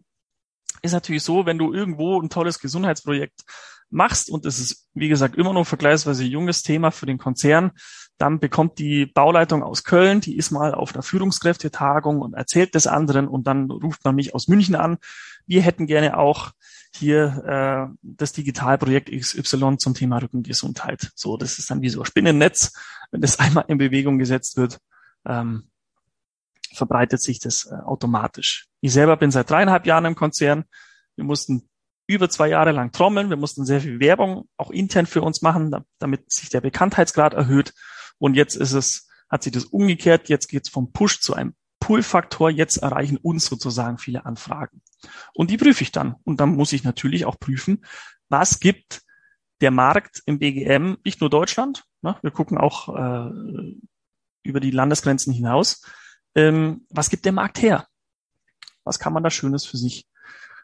ist 0.81 0.93
natürlich 0.93 1.24
so, 1.24 1.45
wenn 1.45 1.57
du 1.57 1.74
irgendwo 1.74 2.19
ein 2.19 2.29
tolles 2.29 2.60
Gesundheitsprojekt 2.60 3.41
machst 3.89 4.29
und 4.29 4.45
es 4.45 4.60
ist, 4.60 4.88
wie 4.93 5.10
gesagt, 5.10 5.36
immer 5.36 5.53
noch 5.53 5.67
vergleichsweise 5.67 6.24
junges 6.24 6.63
Thema 6.63 6.91
für 6.91 7.05
den 7.05 7.17
Konzern, 7.17 7.71
dann 8.17 8.39
bekommt 8.39 8.79
die 8.79 9.05
Bauleitung 9.05 9.63
aus 9.63 9.83
Köln, 9.83 10.21
die 10.21 10.38
ist 10.38 10.51
mal 10.51 10.74
auf 10.74 10.93
einer 10.93 11.03
Führungskräftetagung 11.03 12.21
und 12.21 12.33
erzählt 12.33 12.75
des 12.75 12.88
anderen 12.88 13.27
und 13.27 13.48
dann 13.48 13.69
ruft 13.69 14.05
man 14.05 14.15
mich 14.15 14.33
aus 14.33 14.48
München 14.48 14.75
an. 14.75 14.98
Wir 15.45 15.62
hätten 15.62 15.88
gerne 15.88 16.17
auch 16.17 16.51
hier 16.93 17.89
äh, 17.91 17.95
das 18.01 18.33
Digitalprojekt 18.33 19.10
XY 19.12 19.77
zum 19.77 19.93
Thema 19.93 20.17
Rückengesundheit. 20.21 21.12
So, 21.15 21.38
das 21.38 21.57
ist 21.57 21.71
dann 21.71 21.81
wie 21.81 21.89
so 21.89 22.01
ein 22.01 22.05
Spinnennetz. 22.05 22.74
Wenn 23.12 23.21
das 23.21 23.39
einmal 23.39 23.65
in 23.67 23.77
Bewegung 23.77 24.17
gesetzt 24.19 24.57
wird, 24.57 24.79
ähm, 25.25 25.70
verbreitet 26.73 27.21
sich 27.21 27.39
das 27.39 27.65
äh, 27.65 27.75
automatisch. 27.75 28.67
Ich 28.81 28.93
selber 28.93 29.17
bin 29.17 29.31
seit 29.31 29.49
dreieinhalb 29.49 29.85
Jahren 29.85 30.05
im 30.05 30.15
Konzern. 30.15 30.65
Wir 31.15 31.25
mussten 31.25 31.69
über 32.07 32.29
zwei 32.29 32.49
Jahre 32.49 32.71
lang 32.71 32.91
trommeln. 32.91 33.29
Wir 33.29 33.37
mussten 33.37 33.65
sehr 33.65 33.81
viel 33.81 33.99
Werbung 33.99 34.47
auch 34.57 34.71
intern 34.71 35.05
für 35.05 35.21
uns 35.21 35.41
machen, 35.41 35.75
damit 35.99 36.31
sich 36.31 36.49
der 36.49 36.61
Bekanntheitsgrad 36.61 37.33
erhöht. 37.33 37.73
Und 38.17 38.35
jetzt 38.35 38.55
ist 38.55 38.73
es, 38.73 39.07
hat 39.29 39.43
sich 39.43 39.53
das 39.53 39.65
umgekehrt. 39.65 40.29
Jetzt 40.29 40.47
geht 40.47 40.65
es 40.65 40.69
vom 40.69 40.91
Push 40.91 41.21
zu 41.21 41.33
einem 41.33 41.53
Pull-Faktor. 41.79 42.49
Jetzt 42.49 42.77
erreichen 42.77 43.17
uns 43.17 43.45
sozusagen 43.45 43.97
viele 43.97 44.25
Anfragen. 44.25 44.81
Und 45.33 45.51
die 45.51 45.57
prüfe 45.57 45.83
ich 45.83 45.91
dann. 45.91 46.15
Und 46.23 46.39
dann 46.39 46.55
muss 46.55 46.73
ich 46.73 46.83
natürlich 46.83 47.25
auch 47.25 47.39
prüfen, 47.39 47.85
was 48.29 48.59
gibt 48.59 49.01
der 49.61 49.71
Markt 49.71 50.21
im 50.25 50.39
BGM, 50.39 50.97
nicht 51.05 51.21
nur 51.21 51.29
Deutschland, 51.29 51.83
ne, 52.01 52.17
wir 52.21 52.31
gucken 52.31 52.57
auch 52.57 52.89
äh, 52.89 53.31
über 54.43 54.59
die 54.59 54.71
Landesgrenzen 54.71 55.33
hinaus, 55.33 55.83
ähm, 56.35 56.85
was 56.89 57.09
gibt 57.09 57.25
der 57.25 57.31
Markt 57.31 57.61
her? 57.61 57.88
Was 58.83 59.00
kann 59.00 59.13
man 59.13 59.23
da 59.23 59.29
Schönes 59.29 59.65
für 59.65 59.77
sich 59.77 60.07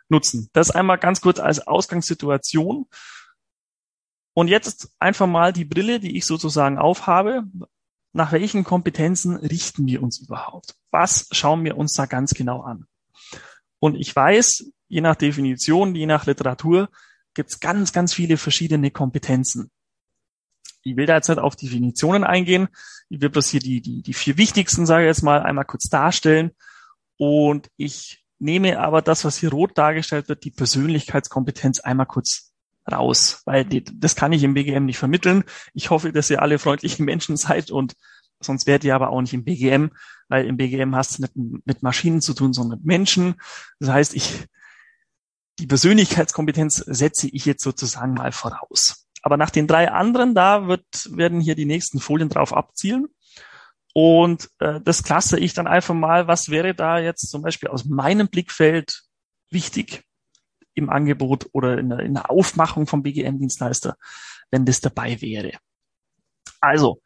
nutzen? 0.09 0.49
Das 0.53 0.71
einmal 0.71 0.97
ganz 0.97 1.21
kurz 1.21 1.39
als 1.39 1.65
Ausgangssituation. 1.65 2.87
Und 4.33 4.47
jetzt 4.47 4.91
einfach 4.99 5.27
mal 5.27 5.53
die 5.53 5.65
Brille, 5.65 5.99
die 5.99 6.17
ich 6.17 6.25
sozusagen 6.25 6.77
aufhabe. 6.77 7.43
Nach 8.13 8.31
welchen 8.31 8.63
Kompetenzen 8.63 9.35
richten 9.35 9.85
wir 9.85 10.01
uns 10.01 10.19
überhaupt? 10.19 10.75
Was 10.91 11.27
schauen 11.31 11.63
wir 11.63 11.77
uns 11.77 11.93
da 11.93 12.05
ganz 12.05 12.33
genau 12.33 12.61
an? 12.61 12.85
Und 13.79 13.95
ich 13.95 14.15
weiß, 14.15 14.71
je 14.87 15.01
nach 15.01 15.15
Definition, 15.15 15.95
je 15.95 16.05
nach 16.05 16.25
Literatur, 16.25 16.89
gibt 17.33 17.51
es 17.51 17.59
ganz, 17.59 17.93
ganz 17.93 18.13
viele 18.13 18.37
verschiedene 18.37 18.89
Kompetenzen. 18.89 19.69
Ich 20.83 20.95
will 20.95 21.05
da 21.05 21.15
jetzt 21.15 21.29
nicht 21.29 21.39
auf 21.39 21.55
Definitionen 21.55 22.23
eingehen. 22.23 22.69
Ich 23.09 23.21
will 23.21 23.29
bloß 23.29 23.49
hier 23.49 23.59
die, 23.59 23.81
die, 23.81 24.01
die 24.01 24.13
vier 24.13 24.37
wichtigsten, 24.37 24.85
sage 24.85 25.05
ich 25.05 25.07
jetzt 25.07 25.23
mal, 25.23 25.41
einmal 25.41 25.65
kurz 25.65 25.89
darstellen. 25.89 26.51
Und 27.17 27.69
ich 27.77 28.23
nehme 28.39 28.79
aber 28.79 29.01
das, 29.01 29.25
was 29.25 29.37
hier 29.37 29.51
rot 29.51 29.77
dargestellt 29.77 30.29
wird, 30.29 30.43
die 30.43 30.51
Persönlichkeitskompetenz 30.51 31.79
einmal 31.79 32.05
kurz 32.05 32.53
raus, 32.89 33.41
weil 33.45 33.65
die, 33.65 33.83
das 33.83 34.15
kann 34.15 34.31
ich 34.33 34.43
im 34.43 34.53
BGM 34.53 34.85
nicht 34.85 34.97
vermitteln. 34.97 35.43
Ich 35.73 35.89
hoffe, 35.89 36.11
dass 36.11 36.29
ihr 36.29 36.41
alle 36.41 36.59
freundliche 36.59 37.03
Menschen 37.03 37.37
seid 37.37 37.71
und 37.71 37.95
sonst 38.39 38.67
werdet 38.67 38.83
ihr 38.83 38.95
aber 38.95 39.09
auch 39.09 39.21
nicht 39.21 39.33
im 39.33 39.43
BGM, 39.43 39.91
weil 40.29 40.45
im 40.45 40.57
BGM 40.57 40.95
hast 40.95 41.17
du 41.17 41.23
nicht 41.23 41.65
mit 41.65 41.83
Maschinen 41.83 42.21
zu 42.21 42.33
tun, 42.33 42.53
sondern 42.53 42.79
mit 42.79 42.85
Menschen. 42.85 43.35
Das 43.79 43.89
heißt, 43.89 44.15
ich, 44.15 44.45
die 45.59 45.67
Persönlichkeitskompetenz 45.67 46.75
setze 46.75 47.27
ich 47.27 47.45
jetzt 47.45 47.63
sozusagen 47.63 48.13
mal 48.13 48.31
voraus. 48.31 49.06
Aber 49.27 49.35
nach 49.35 49.49
den 49.49 49.67
drei 49.67 49.91
anderen, 49.91 50.33
da 50.33 50.69
wird, 50.69 50.85
werden 51.11 51.41
hier 51.41 51.55
die 51.55 51.65
nächsten 51.65 51.99
Folien 51.99 52.29
drauf 52.29 52.53
abzielen. 52.53 53.07
Und 53.93 54.49
äh, 54.59 54.79
das 54.79 55.03
klasse 55.03 55.37
ich 55.37 55.53
dann 55.53 55.67
einfach 55.67 55.93
mal, 55.93 56.29
was 56.29 56.47
wäre 56.47 56.73
da 56.73 56.97
jetzt 56.97 57.29
zum 57.29 57.41
Beispiel 57.41 57.67
aus 57.67 57.83
meinem 57.83 58.29
Blickfeld 58.29 59.03
wichtig 59.49 60.05
im 60.75 60.89
Angebot 60.89 61.49
oder 61.51 61.77
in 61.77 61.89
der, 61.89 61.99
in 61.99 62.13
der 62.13 62.31
Aufmachung 62.31 62.87
vom 62.87 63.03
BGM-Dienstleister, 63.03 63.97
wenn 64.49 64.63
das 64.63 64.79
dabei 64.79 65.19
wäre. 65.19 65.51
Also, 66.61 67.01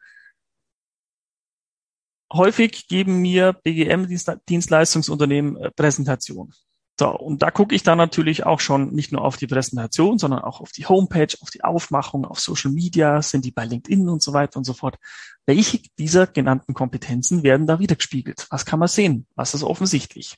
häufig 2.32 2.86
geben 2.86 3.20
mir 3.20 3.52
BGM-Dienstleistungsunternehmen 3.52 5.56
äh, 5.56 5.72
Präsentationen. 5.72 6.54
So, 7.02 7.10
und 7.10 7.42
da 7.42 7.50
gucke 7.50 7.74
ich 7.74 7.82
dann 7.82 7.98
natürlich 7.98 8.46
auch 8.46 8.60
schon 8.60 8.92
nicht 8.92 9.10
nur 9.10 9.22
auf 9.22 9.36
die 9.36 9.48
Präsentation, 9.48 10.18
sondern 10.18 10.38
auch 10.38 10.60
auf 10.60 10.70
die 10.70 10.86
Homepage, 10.86 11.34
auf 11.40 11.50
die 11.50 11.64
Aufmachung, 11.64 12.24
auf 12.24 12.38
Social 12.38 12.70
Media, 12.70 13.20
sind 13.22 13.44
die 13.44 13.50
bei 13.50 13.64
LinkedIn 13.64 14.08
und 14.08 14.22
so 14.22 14.32
weiter 14.32 14.58
und 14.58 14.62
so 14.62 14.72
fort. 14.72 14.98
Welche 15.44 15.80
dieser 15.98 16.28
genannten 16.28 16.74
Kompetenzen 16.74 17.42
werden 17.42 17.66
da 17.66 17.80
wieder 17.80 17.96
gespiegelt? 17.96 18.46
Was 18.50 18.64
kann 18.64 18.78
man 18.78 18.86
sehen? 18.86 19.26
Was 19.34 19.52
ist 19.52 19.64
offensichtlich? 19.64 20.36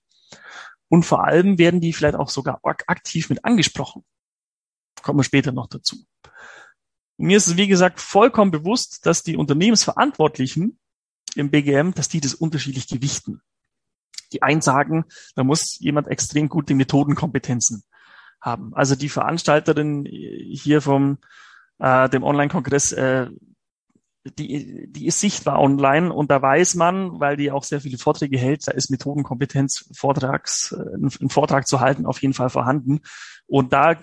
Und 0.88 1.02
vor 1.02 1.26
allem 1.26 1.59
werden 1.59 1.83
die 1.83 1.92
vielleicht 1.92 2.16
auch 2.16 2.30
sogar 2.30 2.61
aktiv 2.62 3.28
mit 3.28 3.44
angesprochen. 3.44 4.02
Kommen 5.02 5.18
wir 5.18 5.25
später 5.25 5.52
noch 5.52 5.66
dazu. 5.66 5.99
Mir 7.18 7.37
ist 7.37 7.47
es, 7.47 7.59
wie 7.59 7.68
gesagt, 7.68 8.00
vollkommen 8.00 8.52
bewusst, 8.52 9.04
dass 9.04 9.23
die 9.23 9.37
Unternehmensverantwortlichen 9.37 10.78
im 11.35 11.50
BGM, 11.50 11.92
dass 11.92 12.09
die 12.09 12.23
das 12.23 12.33
unterschiedlich 12.33 12.88
gewichten 12.88 13.42
die 14.43 14.61
sagen, 14.61 15.05
da 15.35 15.45
muss 15.45 15.79
jemand 15.81 16.09
extrem 16.09 16.49
gute 16.49 16.75
Methodenkompetenzen 16.75 17.85
haben. 18.41 18.73
Also 18.75 18.95
die 18.95 19.09
Veranstalterin 19.09 20.07
hier 20.07 20.81
vom 20.81 21.19
äh, 21.79 22.09
dem 22.09 22.23
Online-Kongress, 22.23 22.93
äh, 22.93 23.29
die, 24.38 24.87
die 24.91 25.07
ist 25.07 25.21
sichtbar 25.21 25.61
online 25.61 26.12
und 26.12 26.31
da 26.31 26.41
weiß 26.41 26.76
man, 26.76 27.21
weil 27.21 27.37
die 27.37 27.50
auch 27.50 27.62
sehr 27.62 27.81
viele 27.81 27.99
Vorträge 27.99 28.38
hält, 28.38 28.67
da 28.67 28.73
ist 28.73 28.91
Methodenkompetenz, 28.91 29.91
Vortrags, 29.95 30.73
äh, 30.73 30.95
einen 30.95 31.31
Vortrag 31.31 31.67
zu 31.67 31.81
halten 31.81 32.07
auf 32.07 32.23
jeden 32.23 32.35
Fall 32.35 32.49
vorhanden. 32.49 33.00
Und 33.47 33.73
da 33.73 33.97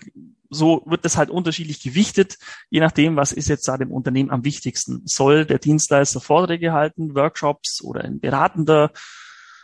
so 0.52 0.84
wird 0.86 1.06
das 1.06 1.18
halt 1.18 1.30
unterschiedlich 1.30 1.82
gewichtet, 1.82 2.38
je 2.70 2.82
nachdem, 2.82 3.16
was 3.16 3.32
ist 3.32 3.48
jetzt 3.48 3.68
da 3.68 3.78
dem 3.78 3.92
Unternehmen 3.92 4.32
am 4.32 4.44
wichtigsten. 4.44 5.02
Soll 5.06 5.46
der 5.46 5.60
Dienstleister 5.60 6.20
Vorträge 6.20 6.74
halten, 6.74 7.16
Workshops 7.16 7.82
oder 7.82 8.04
ein 8.04 8.20
beratender 8.20 8.92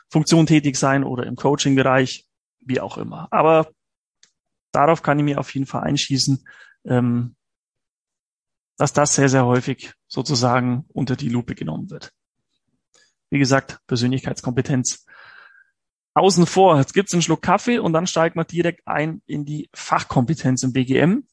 Funktion 0.10 0.46
tätig 0.46 0.78
sein 0.78 1.04
oder 1.04 1.26
im 1.26 1.36
Coaching-Bereich, 1.36 2.28
wie 2.60 2.80
auch 2.80 2.98
immer. 2.98 3.28
Aber 3.32 3.70
darauf 4.72 5.02
kann 5.02 5.20
ich 5.20 5.26
mir 5.26 5.40
auf 5.40 5.54
jeden 5.54 5.66
Fall 5.66 5.84
einschießen, 5.84 6.48
ähm, 6.86 7.36
dass 8.78 8.94
das 8.94 9.16
sehr, 9.16 9.30
sehr 9.30 9.46
häufig 9.46 9.94
sozusagen 10.08 10.86
unter 10.90 11.16
die 11.16 11.30
Lupe 11.30 11.56
genommen 11.56 11.90
wird. 11.90 12.14
Wie 13.30 13.40
gesagt, 13.40 13.80
Persönlichkeitskompetenz 13.88 15.06
außen 16.14 16.46
vor. 16.46 16.78
Jetzt 16.78 16.94
gibt's 16.94 17.14
einen 17.14 17.22
Schluck 17.22 17.42
Kaffee 17.42 17.80
und 17.80 17.94
dann 17.94 18.08
steigt 18.08 18.36
man 18.36 18.48
direkt 18.48 18.88
ein 18.88 19.22
in 19.26 19.46
die 19.46 19.70
Fachkompetenz 19.74 20.64
im 20.64 20.74
BGM. 20.74 21.28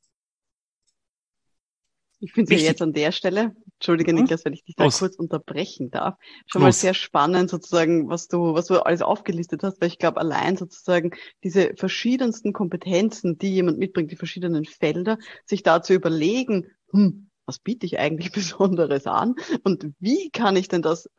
Ich 2.20 2.32
finde 2.32 2.54
ja 2.54 2.60
jetzt 2.60 2.82
an 2.82 2.92
der 2.92 3.12
Stelle, 3.12 3.54
entschuldige 3.84 4.12
mhm. 4.12 4.20
Niklas, 4.20 4.44
wenn 4.44 4.54
ich 4.54 4.64
dich 4.64 4.76
da 4.76 4.84
Aus. 4.84 4.98
kurz 4.98 5.16
unterbrechen 5.16 5.90
darf, 5.90 6.16
schon 6.46 6.62
Los. 6.62 6.66
mal 6.66 6.72
sehr 6.72 6.94
spannend 6.94 7.50
sozusagen, 7.50 8.08
was 8.08 8.28
du, 8.28 8.54
was 8.54 8.66
du 8.66 8.80
alles 8.80 9.02
aufgelistet 9.02 9.62
hast, 9.62 9.80
weil 9.80 9.88
ich 9.88 9.98
glaube, 9.98 10.20
allein 10.20 10.56
sozusagen 10.56 11.10
diese 11.42 11.74
verschiedensten 11.76 12.52
Kompetenzen, 12.54 13.36
die 13.36 13.52
jemand 13.52 13.78
mitbringt, 13.78 14.10
die 14.10 14.16
verschiedenen 14.16 14.64
Felder, 14.64 15.18
sich 15.44 15.62
da 15.62 15.82
zu 15.82 15.92
überlegen, 15.92 16.70
hm, 16.92 17.28
was 17.44 17.58
biete 17.58 17.84
ich 17.84 17.98
eigentlich 17.98 18.32
Besonderes 18.32 19.06
an 19.06 19.34
und 19.64 19.92
wie 19.98 20.30
kann 20.30 20.56
ich 20.56 20.68
denn 20.68 20.82
das 20.82 21.10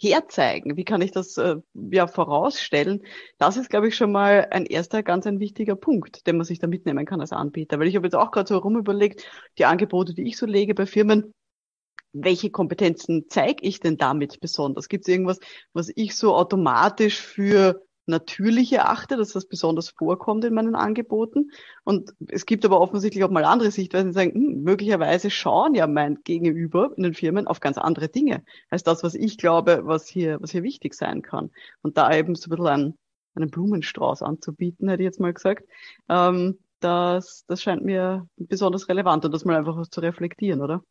herzeigen? 0.00 0.76
Wie 0.76 0.84
kann 0.84 1.02
ich 1.02 1.10
das 1.10 1.36
äh, 1.36 1.56
ja 1.90 2.06
vorausstellen? 2.06 3.02
Das 3.38 3.56
ist, 3.56 3.68
glaube 3.68 3.88
ich, 3.88 3.96
schon 3.96 4.12
mal 4.12 4.46
ein 4.50 4.64
erster 4.64 5.02
ganz 5.02 5.26
ein 5.26 5.40
wichtiger 5.40 5.76
Punkt, 5.76 6.26
den 6.26 6.36
man 6.36 6.46
sich 6.46 6.58
da 6.58 6.66
mitnehmen 6.66 7.04
kann 7.04 7.20
als 7.20 7.32
Anbieter. 7.32 7.78
Weil 7.78 7.88
ich 7.88 7.96
habe 7.96 8.06
jetzt 8.06 8.14
auch 8.14 8.30
gerade 8.30 8.48
so 8.48 8.56
rumüberlegt, 8.58 9.28
die 9.58 9.64
Angebote, 9.64 10.14
die 10.14 10.28
ich 10.28 10.36
so 10.36 10.46
lege 10.46 10.74
bei 10.74 10.86
Firmen, 10.86 11.34
welche 12.12 12.50
Kompetenzen 12.50 13.26
zeige 13.28 13.66
ich 13.66 13.80
denn 13.80 13.96
damit 13.96 14.40
besonders? 14.40 14.88
Gibt 14.88 15.06
es 15.06 15.12
irgendwas, 15.12 15.38
was 15.72 15.90
ich 15.94 16.16
so 16.16 16.34
automatisch 16.34 17.20
für 17.20 17.82
natürlich 18.08 18.72
erachte, 18.72 19.16
dass 19.16 19.32
das 19.32 19.46
besonders 19.46 19.90
vorkommt 19.90 20.44
in 20.44 20.54
meinen 20.54 20.74
Angeboten. 20.74 21.50
Und 21.84 22.14
es 22.28 22.46
gibt 22.46 22.64
aber 22.64 22.80
offensichtlich 22.80 23.22
auch 23.22 23.30
mal 23.30 23.44
andere 23.44 23.70
Sichtweisen, 23.70 24.08
die 24.08 24.14
sagen, 24.14 24.34
hm, 24.34 24.62
möglicherweise 24.62 25.30
schauen 25.30 25.74
ja 25.74 25.86
mein 25.86 26.18
Gegenüber 26.24 26.90
in 26.96 27.04
den 27.04 27.14
Firmen 27.14 27.46
auf 27.46 27.60
ganz 27.60 27.78
andere 27.78 28.08
Dinge 28.08 28.42
als 28.70 28.82
das, 28.82 29.02
was 29.02 29.14
ich 29.14 29.38
glaube, 29.38 29.82
was 29.84 30.08
hier, 30.08 30.40
was 30.40 30.50
hier 30.50 30.62
wichtig 30.62 30.94
sein 30.94 31.22
kann. 31.22 31.50
Und 31.82 31.98
da 31.98 32.12
eben 32.14 32.34
so 32.34 32.48
ein 32.48 32.50
bisschen 32.50 32.66
einen, 32.66 32.98
einen 33.34 33.50
Blumenstrauß 33.50 34.22
anzubieten, 34.22 34.88
hätte 34.88 35.02
ich 35.02 35.06
jetzt 35.06 35.20
mal 35.20 35.34
gesagt, 35.34 35.64
ähm, 36.08 36.58
das, 36.80 37.44
das 37.46 37.62
scheint 37.62 37.84
mir 37.84 38.26
besonders 38.36 38.88
relevant 38.88 39.24
und 39.24 39.32
das 39.32 39.44
mal 39.44 39.56
einfach 39.56 39.86
zu 39.88 40.00
reflektieren, 40.00 40.62
oder? 40.62 40.82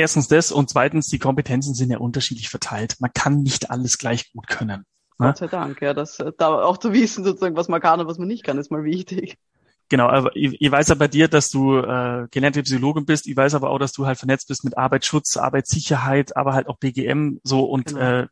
Erstens 0.00 0.28
das 0.28 0.50
und 0.50 0.70
zweitens, 0.70 1.08
die 1.08 1.18
Kompetenzen 1.18 1.74
sind 1.74 1.90
ja 1.90 1.98
unterschiedlich 1.98 2.48
verteilt. 2.48 2.96
Man 3.00 3.10
kann 3.12 3.42
nicht 3.42 3.70
alles 3.70 3.98
gleich 3.98 4.32
gut 4.32 4.46
können. 4.46 4.86
Ne? 5.18 5.26
Gott 5.26 5.36
sei 5.36 5.46
Dank, 5.46 5.82
ja, 5.82 5.92
das 5.92 6.16
da 6.38 6.48
auch 6.48 6.78
zu 6.78 6.94
wissen, 6.94 7.22
sozusagen, 7.22 7.54
was 7.54 7.68
man 7.68 7.82
kann 7.82 8.00
und 8.00 8.06
was 8.06 8.16
man 8.16 8.26
nicht 8.26 8.42
kann, 8.42 8.56
ist 8.56 8.70
mal 8.70 8.82
wichtig. 8.82 9.36
Genau, 9.90 10.08
aber 10.08 10.34
ich, 10.34 10.56
ich 10.58 10.70
weiß 10.70 10.88
ja 10.88 10.94
bei 10.94 11.06
dir, 11.06 11.28
dass 11.28 11.50
du 11.50 11.76
äh, 11.76 12.28
gelernte 12.30 12.62
Psychologin 12.62 13.04
bist. 13.04 13.26
Ich 13.26 13.36
weiß 13.36 13.54
aber 13.54 13.68
auch, 13.68 13.78
dass 13.78 13.92
du 13.92 14.06
halt 14.06 14.16
vernetzt 14.16 14.48
bist 14.48 14.64
mit 14.64 14.78
Arbeitsschutz, 14.78 15.36
Arbeitssicherheit, 15.36 16.34
aber 16.34 16.54
halt 16.54 16.66
auch 16.66 16.78
BGM 16.78 17.40
so 17.42 17.64
und 17.64 17.88
genau. 17.88 18.00
äh, 18.00 18.26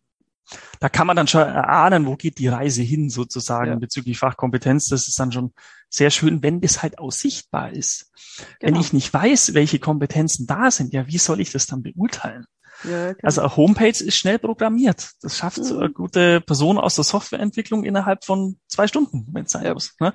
da 0.80 0.88
kann 0.88 1.06
man 1.06 1.16
dann 1.16 1.28
schon 1.28 1.42
erahnen, 1.42 2.06
wo 2.06 2.16
geht 2.16 2.38
die 2.38 2.48
Reise 2.48 2.80
hin 2.80 3.10
sozusagen 3.10 3.72
ja. 3.72 3.76
bezüglich 3.76 4.18
Fachkompetenz. 4.18 4.88
Das 4.88 5.06
ist 5.06 5.20
dann 5.20 5.32
schon 5.32 5.52
sehr 5.88 6.10
schön, 6.10 6.42
wenn 6.42 6.60
das 6.60 6.82
halt 6.82 6.98
auch 6.98 7.12
sichtbar 7.12 7.72
ist. 7.72 8.12
Genau. 8.60 8.74
Wenn 8.74 8.80
ich 8.80 8.92
nicht 8.92 9.12
weiß, 9.12 9.54
welche 9.54 9.78
Kompetenzen 9.78 10.46
da 10.46 10.70
sind, 10.70 10.92
ja, 10.92 11.06
wie 11.06 11.18
soll 11.18 11.40
ich 11.40 11.50
das 11.50 11.66
dann 11.66 11.82
beurteilen? 11.82 12.46
Ja, 12.84 13.14
also 13.22 13.40
eine 13.40 13.56
Homepage 13.56 13.88
ist 13.88 14.14
schnell 14.14 14.38
programmiert. 14.38 15.10
Das 15.20 15.36
schafft 15.36 15.58
mhm. 15.58 15.78
eine 15.78 15.90
gute 15.90 16.40
Person 16.40 16.78
aus 16.78 16.94
der 16.94 17.04
Softwareentwicklung 17.04 17.84
innerhalb 17.84 18.24
von 18.24 18.58
zwei 18.68 18.86
Stunden, 18.86 19.26
wenn 19.32 19.46
es 19.46 19.50
sein 19.50 19.64
ja. 19.64 19.74
muss. 19.74 19.96
Ne? 19.98 20.14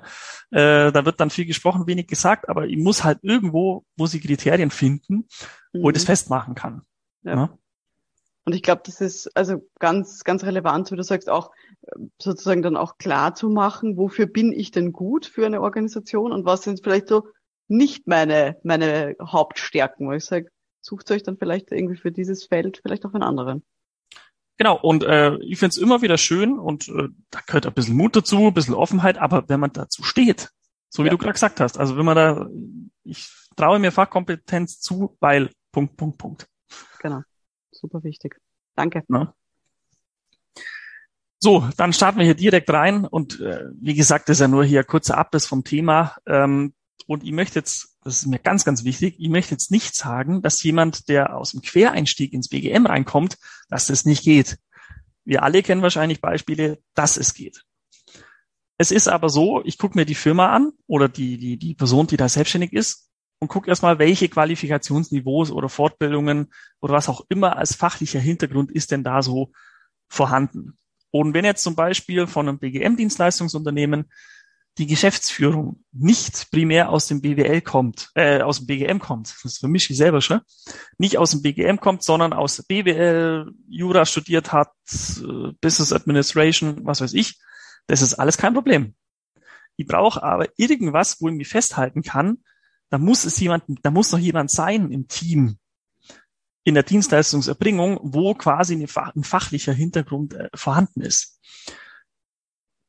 Äh, 0.50 0.90
da 0.90 1.04
wird 1.04 1.20
dann 1.20 1.30
viel 1.30 1.44
gesprochen, 1.44 1.86
wenig 1.86 2.06
gesagt, 2.06 2.48
aber 2.48 2.66
ich 2.66 2.78
muss 2.78 3.04
halt 3.04 3.18
irgendwo, 3.22 3.84
wo 3.96 4.06
sie 4.06 4.20
Kriterien 4.20 4.70
finden, 4.70 5.28
mhm. 5.72 5.82
wo 5.82 5.90
ich 5.90 5.94
das 5.94 6.04
mhm. 6.04 6.08
festmachen 6.08 6.54
kann. 6.54 6.82
Ja. 7.22 7.36
Ne? 7.36 7.58
Und 8.44 8.54
ich 8.54 8.62
glaube, 8.62 8.82
das 8.84 9.00
ist 9.00 9.34
also 9.36 9.66
ganz, 9.78 10.22
ganz 10.24 10.44
relevant, 10.44 10.90
wie 10.90 10.96
du 10.96 11.02
sagst, 11.02 11.30
auch 11.30 11.50
äh, 11.82 11.92
sozusagen 12.18 12.62
dann 12.62 12.76
auch 12.76 12.98
klar 12.98 13.34
zu 13.34 13.48
machen, 13.48 13.96
wofür 13.96 14.26
bin 14.26 14.52
ich 14.52 14.70
denn 14.70 14.92
gut 14.92 15.26
für 15.26 15.46
eine 15.46 15.62
Organisation 15.62 16.32
und 16.32 16.44
was 16.44 16.62
sind 16.62 16.80
vielleicht 16.82 17.08
so 17.08 17.28
nicht 17.68 18.06
meine, 18.06 18.58
meine 18.62 19.16
Hauptstärken, 19.20 20.06
wo 20.06 20.12
ich 20.12 20.24
sage, 20.24 20.50
sucht 20.82 21.10
euch 21.10 21.22
dann 21.22 21.38
vielleicht 21.38 21.72
irgendwie 21.72 21.96
für 21.96 22.12
dieses 22.12 22.44
Feld 22.44 22.80
vielleicht 22.82 23.06
auch 23.06 23.14
einen 23.14 23.22
anderen. 23.22 23.64
Genau, 24.56 24.78
und 24.80 25.02
äh, 25.02 25.36
ich 25.38 25.58
finde 25.58 25.70
es 25.70 25.78
immer 25.78 26.02
wieder 26.02 26.18
schön 26.18 26.58
und 26.58 26.88
äh, 26.88 27.08
da 27.30 27.40
gehört 27.46 27.66
ein 27.66 27.72
bisschen 27.72 27.96
Mut 27.96 28.14
dazu, 28.14 28.46
ein 28.46 28.54
bisschen 28.54 28.74
Offenheit, 28.74 29.18
aber 29.18 29.48
wenn 29.48 29.58
man 29.58 29.72
dazu 29.72 30.02
steht, 30.02 30.50
so 30.90 31.02
wie 31.02 31.06
ja. 31.06 31.12
du 31.12 31.18
gerade 31.18 31.32
gesagt 31.32 31.60
hast, 31.60 31.78
also 31.78 31.96
wenn 31.96 32.04
man 32.04 32.16
da, 32.16 32.48
ich 33.02 33.28
traue 33.56 33.80
mir 33.80 33.90
Fachkompetenz 33.90 34.80
zu, 34.80 35.16
weil 35.18 35.50
Punkt, 35.72 35.96
Punkt, 35.96 36.18
Punkt. 36.18 36.48
Genau, 37.00 37.22
super 37.84 38.02
wichtig. 38.02 38.40
Danke. 38.74 39.04
Ja. 39.08 39.34
So, 41.38 41.68
dann 41.76 41.92
starten 41.92 42.18
wir 42.18 42.24
hier 42.24 42.34
direkt 42.34 42.70
rein 42.70 43.04
und 43.04 43.40
äh, 43.40 43.66
wie 43.78 43.92
gesagt, 43.92 44.28
das 44.28 44.38
ist 44.38 44.40
ja 44.40 44.48
nur 44.48 44.64
hier 44.64 44.82
kurzer 44.84 45.18
Abriss 45.18 45.46
vom 45.46 45.62
Thema. 45.62 46.16
Ähm, 46.26 46.72
und 47.06 47.22
ich 47.22 47.32
möchte 47.32 47.58
jetzt, 47.58 47.98
das 48.02 48.22
ist 48.22 48.26
mir 48.26 48.38
ganz, 48.38 48.64
ganz 48.64 48.84
wichtig, 48.84 49.16
ich 49.18 49.28
möchte 49.28 49.50
jetzt 49.50 49.70
nicht 49.70 49.94
sagen, 49.94 50.40
dass 50.40 50.62
jemand, 50.62 51.10
der 51.10 51.36
aus 51.36 51.50
dem 51.50 51.60
Quereinstieg 51.60 52.32
ins 52.32 52.48
BGM 52.48 52.86
reinkommt, 52.86 53.36
dass 53.68 53.86
das 53.86 54.06
nicht 54.06 54.24
geht. 54.24 54.58
Wir 55.26 55.42
alle 55.42 55.62
kennen 55.62 55.82
wahrscheinlich 55.82 56.22
Beispiele, 56.22 56.78
dass 56.94 57.18
es 57.18 57.34
geht. 57.34 57.64
Es 58.78 58.90
ist 58.90 59.08
aber 59.08 59.28
so, 59.28 59.62
ich 59.64 59.76
gucke 59.76 59.98
mir 59.98 60.06
die 60.06 60.14
Firma 60.14 60.48
an 60.48 60.72
oder 60.86 61.10
die, 61.10 61.36
die, 61.36 61.58
die 61.58 61.74
Person, 61.74 62.06
die 62.06 62.16
da 62.16 62.28
selbstständig 62.30 62.72
ist 62.72 63.10
und 63.44 63.48
gucke 63.48 63.68
erstmal, 63.68 63.98
welche 63.98 64.30
Qualifikationsniveaus 64.30 65.50
oder 65.50 65.68
Fortbildungen 65.68 66.50
oder 66.80 66.94
was 66.94 67.10
auch 67.10 67.26
immer 67.28 67.58
als 67.58 67.74
fachlicher 67.74 68.20
Hintergrund 68.20 68.70
ist 68.70 68.90
denn 68.90 69.04
da 69.04 69.20
so 69.20 69.52
vorhanden. 70.08 70.78
Und 71.10 71.34
wenn 71.34 71.44
jetzt 71.44 71.62
zum 71.62 71.76
Beispiel 71.76 72.26
von 72.26 72.48
einem 72.48 72.58
BGM-Dienstleistungsunternehmen 72.58 74.10
die 74.78 74.86
Geschäftsführung 74.86 75.84
nicht 75.92 76.50
primär 76.50 76.88
aus 76.88 77.06
dem 77.06 77.20
BWL 77.20 77.60
kommt, 77.60 78.10
äh, 78.14 78.40
aus 78.40 78.60
dem 78.60 78.66
BGM 78.66 78.98
kommt, 78.98 79.36
das 79.44 79.58
vermische 79.58 79.92
ich 79.92 79.98
selber 79.98 80.22
schon, 80.22 80.40
nicht 80.96 81.18
aus 81.18 81.32
dem 81.32 81.42
BGM 81.42 81.76
kommt, 81.76 82.02
sondern 82.02 82.32
aus 82.32 82.64
BWL, 82.66 83.52
Jura 83.68 84.06
studiert 84.06 84.52
hat, 84.52 84.72
äh, 85.20 85.52
Business 85.60 85.92
Administration, 85.92 86.86
was 86.86 87.02
weiß 87.02 87.12
ich, 87.12 87.38
das 87.88 88.00
ist 88.00 88.14
alles 88.14 88.38
kein 88.38 88.54
Problem. 88.54 88.94
Ich 89.76 89.86
brauche 89.86 90.22
aber 90.22 90.48
irgendwas, 90.56 91.20
wo 91.20 91.28
ich 91.28 91.34
mich 91.34 91.48
festhalten 91.48 92.02
kann, 92.02 92.38
da 92.94 92.98
muss 92.98 93.24
es 93.24 93.40
jemand, 93.40 93.64
da 93.82 93.90
muss 93.90 94.12
noch 94.12 94.20
jemand 94.20 94.52
sein 94.52 94.92
im 94.92 95.08
Team, 95.08 95.58
in 96.62 96.74
der 96.74 96.84
Dienstleistungserbringung, 96.84 97.98
wo 98.04 98.34
quasi 98.34 98.76
ein 98.76 99.24
fachlicher 99.24 99.72
Hintergrund 99.72 100.34
äh, 100.34 100.48
vorhanden 100.54 101.00
ist. 101.00 101.40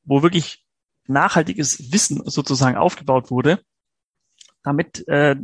Wo 0.03 0.21
wirklich 0.21 0.63
nachhaltiges 1.07 1.91
Wissen 1.91 2.21
sozusagen 2.25 2.77
aufgebaut 2.77 3.31
wurde, 3.31 3.63
damit 4.61 5.07
äh, 5.07 5.37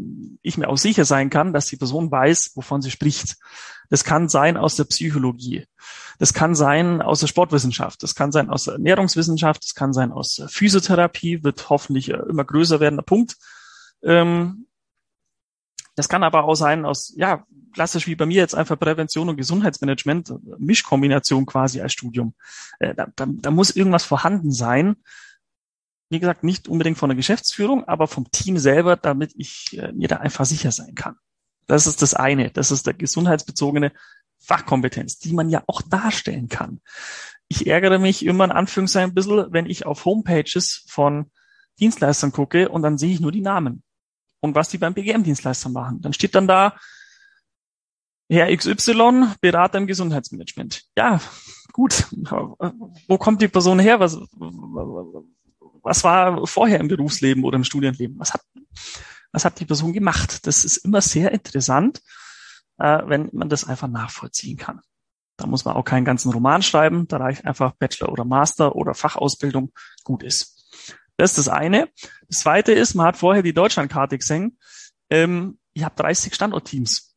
ich 0.43 0.59
mir 0.59 0.69
auch 0.69 0.77
sicher 0.77 1.05
sein 1.05 1.31
kann, 1.31 1.53
dass 1.53 1.65
die 1.65 1.77
Person 1.77 2.11
weiß, 2.11 2.51
wovon 2.53 2.83
sie 2.83 2.91
spricht. 2.91 3.37
Das 3.89 4.03
kann 4.03 4.29
sein 4.29 4.57
aus 4.57 4.75
der 4.75 4.83
Psychologie, 4.83 5.65
das 6.19 6.35
kann 6.35 6.53
sein 6.53 7.01
aus 7.01 7.19
der 7.19 7.27
Sportwissenschaft, 7.27 8.03
das 8.03 8.13
kann 8.13 8.31
sein 8.31 8.51
aus 8.51 8.65
der 8.65 8.75
Ernährungswissenschaft, 8.75 9.63
das 9.63 9.73
kann 9.73 9.91
sein 9.91 10.11
aus 10.11 10.35
der 10.35 10.49
Physiotherapie, 10.49 11.43
wird 11.43 11.67
hoffentlich 11.71 12.11
äh, 12.11 12.17
immer 12.29 12.45
größer 12.45 12.79
werdender 12.79 13.01
Punkt. 13.01 13.37
Ähm, 14.03 14.67
das 15.95 16.09
kann 16.09 16.23
aber 16.23 16.45
auch 16.45 16.55
sein 16.55 16.85
aus, 16.85 17.13
ja, 17.15 17.45
klassisch 17.73 18.07
wie 18.07 18.15
bei 18.15 18.25
mir 18.25 18.37
jetzt 18.37 18.55
einfach 18.55 18.79
Prävention 18.79 19.29
und 19.29 19.37
Gesundheitsmanagement, 19.37 20.33
Mischkombination 20.59 21.45
quasi 21.45 21.81
als 21.81 21.93
Studium. 21.93 22.33
Äh, 22.79 22.95
da, 22.95 23.07
da, 23.15 23.25
da 23.27 23.51
muss 23.51 23.75
irgendwas 23.75 24.03
vorhanden 24.03 24.51
sein, 24.51 24.95
wie 26.09 26.19
gesagt, 26.19 26.43
nicht 26.43 26.67
unbedingt 26.67 26.97
von 26.97 27.09
der 27.09 27.15
Geschäftsführung, 27.15 27.85
aber 27.85 28.07
vom 28.07 28.29
Team 28.31 28.57
selber, 28.57 28.97
damit 28.97 29.33
ich 29.37 29.77
äh, 29.77 29.91
mir 29.93 30.07
da 30.07 30.17
einfach 30.17 30.45
sicher 30.45 30.71
sein 30.71 30.95
kann. 30.95 31.15
Das 31.67 31.87
ist 31.87 32.01
das 32.01 32.13
eine. 32.13 32.51
Das 32.51 32.71
ist 32.71 32.85
der 32.85 32.93
gesundheitsbezogene 32.93 33.93
Fachkompetenz, 34.39 35.19
die 35.19 35.33
man 35.33 35.49
ja 35.49 35.63
auch 35.67 35.81
darstellen 35.81 36.49
kann. 36.49 36.81
Ich 37.47 37.67
ärgere 37.67 37.99
mich 37.99 38.25
immer 38.25 38.43
in 38.43 38.51
Anführungszeichen 38.51 39.11
ein 39.11 39.13
bisschen, 39.13 39.53
wenn 39.53 39.67
ich 39.67 39.85
auf 39.85 40.03
Homepages 40.03 40.83
von 40.87 41.31
Dienstleistern 41.79 42.31
gucke 42.31 42.69
und 42.69 42.81
dann 42.81 42.97
sehe 42.97 43.13
ich 43.13 43.21
nur 43.21 43.31
die 43.31 43.41
Namen 43.41 43.83
und 44.41 44.55
was 44.55 44.69
die 44.69 44.77
beim 44.77 44.93
BGM-Dienstleister 44.93 45.69
machen. 45.69 46.01
Dann 46.01 46.13
steht 46.13 46.35
dann 46.35 46.47
da, 46.47 46.75
Herr 48.29 48.55
XY, 48.55 49.27
Berater 49.41 49.77
im 49.77 49.87
Gesundheitsmanagement. 49.87 50.83
Ja, 50.97 51.19
gut. 51.73 52.07
Wo 53.07 53.17
kommt 53.17 53.41
die 53.41 53.47
Person 53.47 53.79
her? 53.79 53.99
Was, 53.99 54.17
was 55.83 56.03
war 56.03 56.45
vorher 56.47 56.79
im 56.79 56.87
Berufsleben 56.87 57.43
oder 57.43 57.57
im 57.57 57.63
Studienleben? 57.63 58.17
Was 58.19 58.33
hat, 58.33 58.41
was 59.31 59.45
hat 59.45 59.59
die 59.59 59.65
Person 59.65 59.93
gemacht? 59.93 60.45
Das 60.47 60.65
ist 60.65 60.77
immer 60.77 61.01
sehr 61.01 61.31
interessant, 61.31 62.01
äh, 62.77 63.01
wenn 63.05 63.29
man 63.33 63.49
das 63.49 63.65
einfach 63.65 63.87
nachvollziehen 63.87 64.57
kann. 64.57 64.81
Da 65.37 65.47
muss 65.47 65.65
man 65.65 65.75
auch 65.75 65.83
keinen 65.83 66.05
ganzen 66.05 66.31
Roman 66.31 66.61
schreiben, 66.61 67.07
da 67.07 67.17
reicht 67.17 67.45
einfach 67.45 67.73
Bachelor 67.73 68.11
oder 68.11 68.25
Master 68.25 68.75
oder 68.75 68.93
Fachausbildung 68.93 69.71
gut 70.03 70.23
ist. 70.23 70.60
Das 71.21 71.37
ist 71.37 71.45
das 71.45 71.47
eine. 71.49 71.87
Das 72.29 72.39
zweite 72.39 72.71
ist, 72.71 72.95
man 72.95 73.05
hat 73.05 73.15
vorher 73.15 73.43
die 73.43 73.53
Deutschlandkarte 73.53 74.17
gesehen. 74.17 74.57
Ähm, 75.11 75.59
ich 75.73 75.83
habe 75.83 75.93
30 75.95 76.33
Standortteams, 76.33 77.15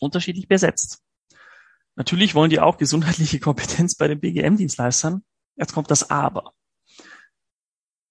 unterschiedlich 0.00 0.48
besetzt. 0.48 0.98
Natürlich 1.96 2.34
wollen 2.34 2.50
die 2.50 2.60
auch 2.60 2.76
gesundheitliche 2.76 3.40
Kompetenz 3.40 3.94
bei 3.94 4.06
den 4.06 4.20
BGM-Dienstleistern. 4.20 5.24
Jetzt 5.56 5.72
kommt 5.72 5.90
das 5.90 6.10
Aber. 6.10 6.52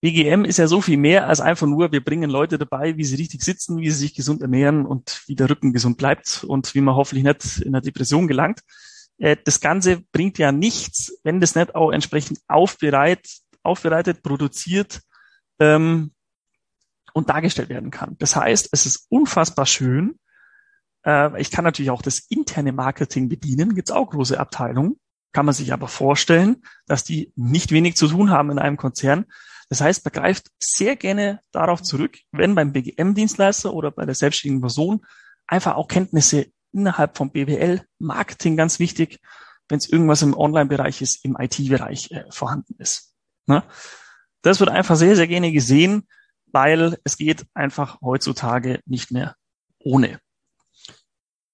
BGM 0.02 0.44
ist 0.44 0.58
ja 0.58 0.66
so 0.66 0.82
viel 0.82 0.98
mehr 0.98 1.28
als 1.28 1.40
einfach 1.40 1.68
nur, 1.68 1.92
wir 1.92 2.04
bringen 2.04 2.32
Leute 2.32 2.58
dabei, 2.58 2.98
wie 2.98 3.04
sie 3.04 3.18
richtig 3.18 3.44
sitzen, 3.44 3.78
wie 3.78 3.92
sie 3.92 4.00
sich 4.00 4.16
gesund 4.16 4.42
ernähren 4.42 4.88
und 4.88 5.22
wie 5.28 5.36
der 5.36 5.52
Rücken 5.52 5.72
gesund 5.72 6.00
bleibt 6.00 6.44
und 6.46 6.74
wie 6.74 6.82
man 6.82 6.96
hoffentlich 6.96 7.26
nicht 7.26 7.60
in 7.60 7.76
eine 7.76 7.84
Depression 7.84 8.28
gelangt. 8.28 8.62
Äh, 9.20 9.38
das 9.46 9.60
Ganze 9.60 10.02
bringt 10.12 10.40
ja 10.40 10.52
nichts, 10.52 11.14
wenn 11.24 11.40
das 11.40 11.54
nicht 11.54 11.76
auch 11.76 11.92
entsprechend 11.92 12.40
aufbereitet, 12.48 13.44
aufbereitet 13.70 14.24
produziert 14.24 15.02
ähm, 15.60 16.12
und 17.14 17.30
dargestellt 17.30 17.70
werden 17.70 17.92
kann. 17.92 18.16
Das 18.20 18.36
heißt, 18.36 18.70
es 18.72 18.86
ist 18.86 19.08
unfassbar 19.10 19.66
schön. 19.66 20.20
Äh, 21.06 21.40
ich 21.40 21.52
kann 21.52 21.64
natürlich 21.64 21.92
auch 21.92 22.02
das 22.02 22.20
interne 22.30 22.72
Marketing 22.72 23.30
bedienen, 23.30 23.76
gibt's 23.76 23.92
auch 23.92 24.10
große 24.10 24.40
Abteilungen. 24.40 25.00
Kann 25.32 25.46
man 25.46 25.54
sich 25.54 25.74
aber 25.74 25.88
vorstellen, 25.88 26.64
dass 26.88 27.04
die 27.04 27.32
nicht 27.36 27.72
wenig 27.72 27.96
zu 27.96 28.08
tun 28.08 28.32
haben 28.32 28.50
in 28.50 28.60
einem 28.60 28.78
Konzern, 28.78 29.26
das 29.70 29.82
heißt, 29.82 30.04
man 30.04 30.12
greift 30.12 30.50
sehr 30.60 30.96
gerne 30.96 31.42
darauf 31.52 31.84
zurück, 31.84 32.18
wenn 32.32 32.56
beim 32.56 32.74
BGM-Dienstleister 32.74 33.74
oder 33.74 33.92
bei 33.92 34.06
der 34.06 34.16
selbstständigen 34.16 34.62
Person 34.62 35.06
einfach 35.48 35.76
auch 35.76 35.88
Kenntnisse 35.88 36.48
innerhalb 36.74 37.16
vom 37.16 37.32
BWL, 37.32 37.84
Marketing 38.00 38.58
ganz 38.58 38.80
wichtig, 38.80 39.20
wenn 39.68 39.78
es 39.78 39.88
irgendwas 39.88 40.24
im 40.24 40.36
Online-Bereich 40.36 41.02
ist, 41.02 41.24
im 41.24 41.38
IT-Bereich 41.40 42.12
äh, 42.12 42.24
vorhanden 42.32 42.76
ist. 42.80 43.14
Ne? 43.50 43.64
Das 44.44 44.60
wird 44.60 44.70
einfach 44.70 44.96
sehr, 44.96 45.16
sehr 45.16 45.28
gerne 45.28 45.52
gesehen, 45.52 46.08
weil 46.48 46.98
es 47.04 47.18
geht 47.18 47.46
einfach 47.54 48.00
heutzutage 48.02 48.80
nicht 48.86 49.12
mehr 49.12 49.36
ohne. 49.80 50.20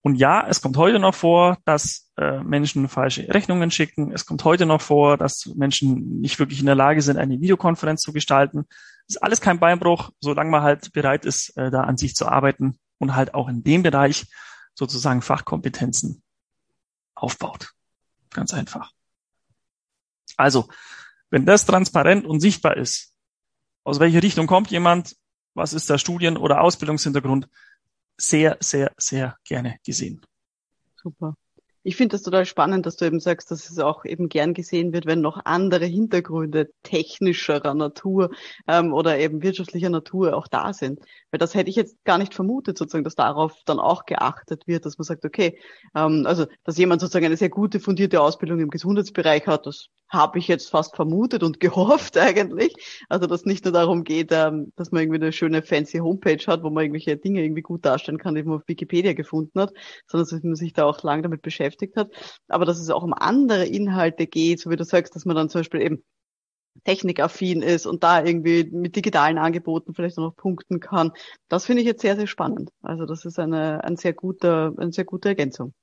Und 0.02 0.16
ja, 0.16 0.46
es 0.48 0.62
kommt 0.62 0.78
heute 0.78 1.00
noch 1.00 1.16
vor, 1.16 1.58
dass 1.66 2.12
äh, 2.18 2.44
Menschen 2.44 2.88
falsche 2.90 3.28
Rechnungen 3.34 3.72
schicken. 3.72 4.12
Es 4.12 4.28
kommt 4.28 4.44
heute 4.44 4.68
noch 4.68 4.82
vor, 4.82 5.18
dass 5.18 5.48
Menschen 5.56 6.20
nicht 6.22 6.38
wirklich 6.38 6.60
in 6.60 6.68
der 6.68 6.76
Lage 6.76 7.02
sind, 7.02 7.18
eine 7.18 7.42
Videokonferenz 7.42 8.02
zu 8.02 8.14
gestalten. 8.14 8.66
Ist 9.08 9.24
alles 9.24 9.42
kein 9.42 9.60
Beinbruch, 9.60 10.12
solange 10.20 10.52
man 10.52 10.62
halt 10.62 10.94
bereit 10.94 11.26
ist, 11.26 11.58
äh, 11.58 11.72
da 11.72 11.82
an 11.82 11.98
sich 11.98 12.14
zu 12.14 12.28
arbeiten 12.28 12.78
und 13.00 13.16
halt 13.16 13.34
auch 13.34 13.48
in 13.48 13.64
dem 13.64 13.82
Bereich 13.82 14.28
sozusagen 14.76 15.24
Fachkompetenzen 15.24 16.22
aufbaut. 17.16 17.72
Ganz 18.32 18.54
einfach. 18.54 18.92
Also, 20.38 20.68
wenn 21.36 21.46
das 21.46 21.66
transparent 21.66 22.26
und 22.26 22.40
sichtbar 22.40 22.78
ist, 22.78 23.14
aus 23.84 24.00
welcher 24.00 24.24
Richtung 24.24 24.48
kommt 24.48 24.72
jemand, 24.72 25.18
was 25.54 25.74
ist 25.74 25.90
der 25.90 25.98
Studien- 25.98 26.38
oder 26.38 26.62
Ausbildungshintergrund, 26.62 27.50
sehr, 28.16 28.56
sehr, 28.62 28.94
sehr 28.98 29.36
gerne 29.44 29.76
gesehen. 29.86 30.22
Super. 30.96 31.36
Ich 31.84 31.98
finde 31.98 32.16
das 32.16 32.24
total 32.24 32.46
spannend, 32.46 32.86
dass 32.86 32.96
du 32.96 33.06
eben 33.06 33.20
sagst, 33.20 33.52
dass 33.52 33.70
es 33.70 33.80
auch 33.80 34.06
eben 34.06 34.30
gern 34.30 34.54
gesehen 34.54 34.94
wird, 34.94 35.06
wenn 35.06 35.20
noch 35.20 35.42
andere 35.44 35.86
Hintergründe 35.86 36.70
technischerer 36.84 37.74
Natur 37.74 38.32
ähm, 38.66 38.94
oder 38.94 39.20
eben 39.20 39.44
wirtschaftlicher 39.44 39.90
Natur 39.90 40.38
auch 40.38 40.48
da 40.48 40.72
sind. 40.72 41.02
Weil 41.32 41.38
das 41.38 41.54
hätte 41.54 41.70
ich 41.70 41.76
jetzt 41.76 42.02
gar 42.06 42.18
nicht 42.18 42.34
vermutet, 42.34 42.78
sozusagen, 42.78 43.04
dass 43.04 43.16
darauf 43.16 43.62
dann 43.66 43.80
auch 43.80 44.06
geachtet 44.06 44.66
wird, 44.68 44.86
dass 44.86 44.98
man 44.98 45.04
sagt, 45.04 45.26
okay, 45.26 45.60
ähm, 45.94 46.24
also 46.26 46.48
dass 46.64 46.78
jemand 46.78 47.02
sozusagen 47.02 47.26
eine 47.26 47.38
sehr 47.38 47.50
gute, 47.50 47.82
fundierte 47.82 48.22
Ausbildung 48.22 48.62
im 48.62 48.70
Gesundheitsbereich 48.70 49.46
hat, 49.46 49.66
das 49.68 49.90
habe 50.16 50.40
ich 50.40 50.48
jetzt 50.48 50.70
fast 50.70 50.96
vermutet 50.96 51.44
und 51.44 51.60
gehofft 51.60 52.18
eigentlich. 52.18 52.74
Also 53.10 53.28
dass 53.28 53.46
nicht 53.46 53.66
nur 53.66 53.74
darum 53.74 54.04
geht, 54.04 54.32
ähm, 54.32 54.72
dass 54.76 54.92
man 54.92 55.04
irgendwie 55.04 55.22
eine 55.22 55.32
schöne 55.32 55.62
fancy 55.62 56.00
Homepage 56.00 56.44
hat, 56.48 56.64
wo 56.64 56.70
man 56.70 56.84
irgendwelche 56.84 57.18
Dinge 57.18 57.44
irgendwie 57.44 57.62
gut 57.62 57.86
darstellen 57.86 58.18
kann, 58.18 58.36
die 58.36 58.44
man 58.44 58.58
auf 58.58 58.68
Wikipedia 58.68 59.14
gefunden 59.14 59.60
hat, 59.60 59.74
sondern 60.08 60.30
dass 60.30 60.44
man 60.44 60.56
sich 60.56 60.74
da 60.74 60.86
auch 60.86 61.02
lange 61.04 61.24
damit 61.24 61.42
beschäftigt 61.42 61.96
hat. 61.98 62.12
Aber 62.48 62.66
dass 62.66 62.80
es 62.80 62.90
auch 62.90 63.04
um 63.04 63.14
andere 63.14 63.66
Inhalte 63.66 64.28
geht, 64.28 64.60
so 64.60 64.70
wie 64.70 64.76
du 64.76 64.84
sagst, 64.84 65.16
dass 65.16 65.26
man 65.26 65.36
dann 65.36 65.50
zum 65.50 65.60
Beispiel 65.60 65.82
eben 65.82 66.04
technikaffin 66.84 67.62
ist 67.62 67.86
und 67.86 68.04
da 68.04 68.24
irgendwie 68.24 68.66
mit 68.72 68.96
digitalen 68.96 69.38
Angeboten 69.38 69.94
vielleicht 69.94 70.18
auch 70.18 70.24
noch 70.24 70.36
punkten 70.36 70.80
kann. 70.80 71.12
Das 71.48 71.66
finde 71.66 71.82
ich 71.82 71.88
jetzt 71.88 72.02
sehr, 72.02 72.16
sehr 72.16 72.28
spannend. 72.28 72.72
Also 72.82 73.06
das 73.06 73.26
ist 73.26 73.40
eine, 73.40 73.84
ein 73.84 73.98
sehr 73.98 74.14
guter, 74.14 74.74
eine 74.78 74.92
sehr 74.92 75.06
gute 75.06 75.30
Ergänzung. 75.30 75.74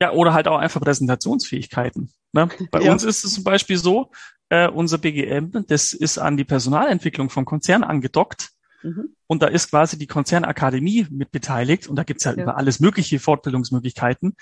Ja, 0.00 0.12
oder 0.12 0.34
halt 0.34 0.48
auch 0.48 0.58
einfach 0.58 0.80
Präsentationsfähigkeiten. 0.80 2.12
Ne? 2.32 2.48
Bei 2.70 2.82
ja. 2.82 2.92
uns 2.92 3.04
ist 3.04 3.24
es 3.24 3.34
zum 3.34 3.44
Beispiel 3.44 3.76
so, 3.78 4.10
äh, 4.48 4.68
unser 4.68 4.98
BGM, 4.98 5.64
das 5.68 5.92
ist 5.92 6.18
an 6.18 6.36
die 6.36 6.44
Personalentwicklung 6.44 7.30
vom 7.30 7.44
Konzern 7.44 7.84
angedockt. 7.84 8.50
Mhm. 8.82 9.14
Und 9.26 9.42
da 9.42 9.46
ist 9.46 9.70
quasi 9.70 9.98
die 9.98 10.06
Konzernakademie 10.06 11.06
mit 11.10 11.30
beteiligt 11.30 11.86
und 11.88 11.96
da 11.96 12.02
gibt's 12.02 12.24
ja, 12.24 12.32
ja 12.32 12.42
über 12.42 12.56
alles 12.56 12.80
mögliche 12.80 13.18
Fortbildungsmöglichkeiten. 13.18 14.36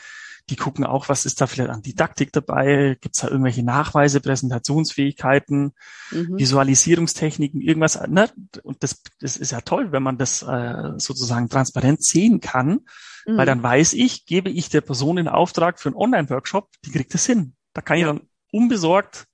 Die 0.50 0.56
gucken 0.56 0.84
auch, 0.84 1.08
was 1.08 1.24
ist 1.24 1.40
da 1.40 1.46
vielleicht 1.46 1.70
an 1.70 1.82
Didaktik 1.82 2.32
dabei, 2.32 2.98
gibt's 3.00 3.20
da 3.20 3.28
irgendwelche 3.28 3.62
Nachweise, 3.62 4.20
Präsentationsfähigkeiten, 4.20 5.72
mhm. 6.10 6.36
Visualisierungstechniken, 6.36 7.60
irgendwas. 7.60 8.00
Ne? 8.08 8.28
Und 8.64 8.82
das, 8.82 9.00
das 9.20 9.36
ist 9.36 9.52
ja 9.52 9.60
toll, 9.60 9.92
wenn 9.92 10.02
man 10.02 10.18
das 10.18 10.42
äh, 10.42 10.92
sozusagen 10.96 11.48
transparent 11.48 12.02
sehen 12.02 12.40
kann, 12.40 12.80
mhm. 13.26 13.36
weil 13.36 13.46
dann 13.46 13.62
weiß 13.62 13.92
ich, 13.94 14.26
gebe 14.26 14.50
ich 14.50 14.68
der 14.68 14.80
Person 14.80 15.16
den 15.16 15.28
Auftrag 15.28 15.80
für 15.80 15.88
einen 15.88 15.96
Online-Workshop, 15.96 16.68
die 16.84 16.90
kriegt 16.90 17.14
es 17.14 17.26
hin. 17.26 17.54
Da 17.72 17.82
kann 17.82 17.98
ich 17.98 18.04
dann 18.04 18.28
unbesorgt 18.52 19.26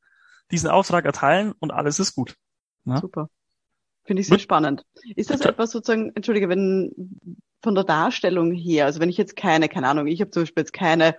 diesen 0.51 0.71
Auftrag 0.71 1.05
erteilen 1.05 1.53
und 1.59 1.73
alles 1.73 1.99
ist 1.99 2.15
gut. 2.15 2.37
Ne? 2.85 2.99
Super. 3.01 3.29
Finde 4.05 4.23
ich 4.23 4.29
sehr 4.29 4.39
spannend. 4.39 4.85
Ist 5.17 5.31
das 5.31 5.43
etwas 5.43 5.71
sozusagen, 5.71 6.13
entschuldige, 6.15 6.49
wenn 6.49 7.27
von 7.63 7.75
der 7.75 7.85
Darstellung 7.85 8.53
her, 8.53 8.87
also 8.87 9.01
wenn 9.01 9.11
ich 9.11 9.19
jetzt 9.19 9.37
keine, 9.37 9.69
keine 9.69 9.89
Ahnung, 9.89 10.07
ich 10.07 10.21
habe 10.21 10.31
zum 10.31 10.43
Beispiel 10.43 10.63
jetzt 10.63 10.73
keine 10.73 11.17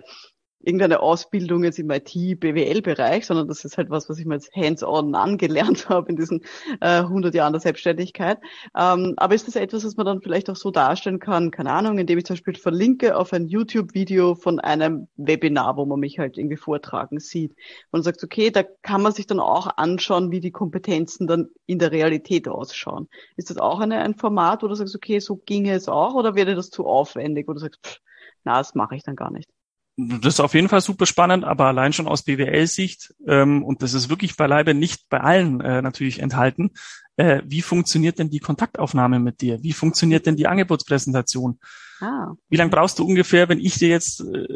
irgendeine 0.62 1.00
Ausbildung 1.00 1.64
jetzt 1.64 1.78
im 1.78 1.90
IT-BWL-Bereich, 1.90 3.26
sondern 3.26 3.48
das 3.48 3.64
ist 3.64 3.78
halt 3.78 3.90
was, 3.90 4.08
was 4.08 4.18
ich 4.18 4.26
mir 4.26 4.34
jetzt 4.34 4.54
hands-on 4.54 5.14
angelernt 5.14 5.88
habe 5.88 6.10
in 6.10 6.16
diesen 6.16 6.42
äh, 6.80 6.98
100 6.98 7.34
Jahren 7.34 7.52
der 7.52 7.60
Selbstständigkeit. 7.60 8.38
Ähm, 8.76 9.14
aber 9.16 9.34
ist 9.34 9.46
das 9.46 9.56
etwas, 9.56 9.84
was 9.84 9.96
man 9.96 10.06
dann 10.06 10.20
vielleicht 10.20 10.50
auch 10.50 10.56
so 10.56 10.70
darstellen 10.70 11.18
kann, 11.18 11.50
keine 11.50 11.72
Ahnung, 11.72 11.98
indem 11.98 12.18
ich 12.18 12.26
zum 12.26 12.34
Beispiel 12.34 12.56
verlinke 12.56 13.16
auf 13.16 13.32
ein 13.32 13.46
YouTube-Video 13.46 14.34
von 14.34 14.60
einem 14.60 15.08
Webinar, 15.16 15.76
wo 15.76 15.86
man 15.86 16.00
mich 16.00 16.18
halt 16.18 16.36
irgendwie 16.36 16.56
vortragen 16.56 17.20
sieht. 17.20 17.54
Und 17.90 18.02
sagt, 18.02 18.22
okay, 18.22 18.50
da 18.50 18.62
kann 18.82 19.02
man 19.02 19.12
sich 19.12 19.26
dann 19.26 19.40
auch 19.40 19.68
anschauen, 19.76 20.30
wie 20.30 20.40
die 20.40 20.52
Kompetenzen 20.52 21.26
dann 21.26 21.48
in 21.66 21.78
der 21.78 21.92
Realität 21.92 22.48
ausschauen. 22.48 23.08
Ist 23.36 23.50
das 23.50 23.56
auch 23.56 23.80
eine, 23.80 23.98
ein 24.00 24.14
Format, 24.14 24.62
wo 24.62 24.68
du 24.68 24.74
sagst, 24.74 24.94
okay, 24.94 25.20
so 25.20 25.36
ginge 25.36 25.72
es 25.72 25.88
auch, 25.88 26.14
oder 26.14 26.34
wäre 26.34 26.54
das 26.54 26.70
zu 26.70 26.86
aufwendig, 26.86 27.48
oder 27.48 27.60
sagst, 27.60 27.80
pff, 27.84 28.00
na, 28.44 28.58
das 28.58 28.74
mache 28.74 28.96
ich 28.96 29.02
dann 29.02 29.16
gar 29.16 29.30
nicht? 29.30 29.48
Das 29.96 30.34
ist 30.34 30.40
auf 30.40 30.54
jeden 30.54 30.68
Fall 30.68 30.80
super 30.80 31.06
spannend, 31.06 31.44
aber 31.44 31.66
allein 31.66 31.92
schon 31.92 32.08
aus 32.08 32.22
BWL-Sicht, 32.22 33.14
ähm, 33.26 33.62
und 33.62 33.82
das 33.82 33.94
ist 33.94 34.08
wirklich 34.08 34.36
beileibe 34.36 34.74
nicht 34.74 35.08
bei 35.08 35.20
allen 35.20 35.60
äh, 35.60 35.82
natürlich 35.82 36.20
enthalten, 36.20 36.70
äh, 37.16 37.42
wie 37.44 37.62
funktioniert 37.62 38.18
denn 38.18 38.30
die 38.30 38.38
Kontaktaufnahme 38.38 39.18
mit 39.18 39.40
dir? 39.40 39.62
Wie 39.62 39.72
funktioniert 39.72 40.26
denn 40.26 40.36
die 40.36 40.46
Angebotspräsentation? 40.46 41.58
Ah. 42.00 42.32
Wie 42.48 42.56
lange 42.56 42.70
brauchst 42.70 42.98
du 42.98 43.04
ungefähr, 43.04 43.48
wenn 43.48 43.60
ich 43.60 43.74
dir 43.74 43.88
jetzt 43.88 44.20
äh, 44.20 44.46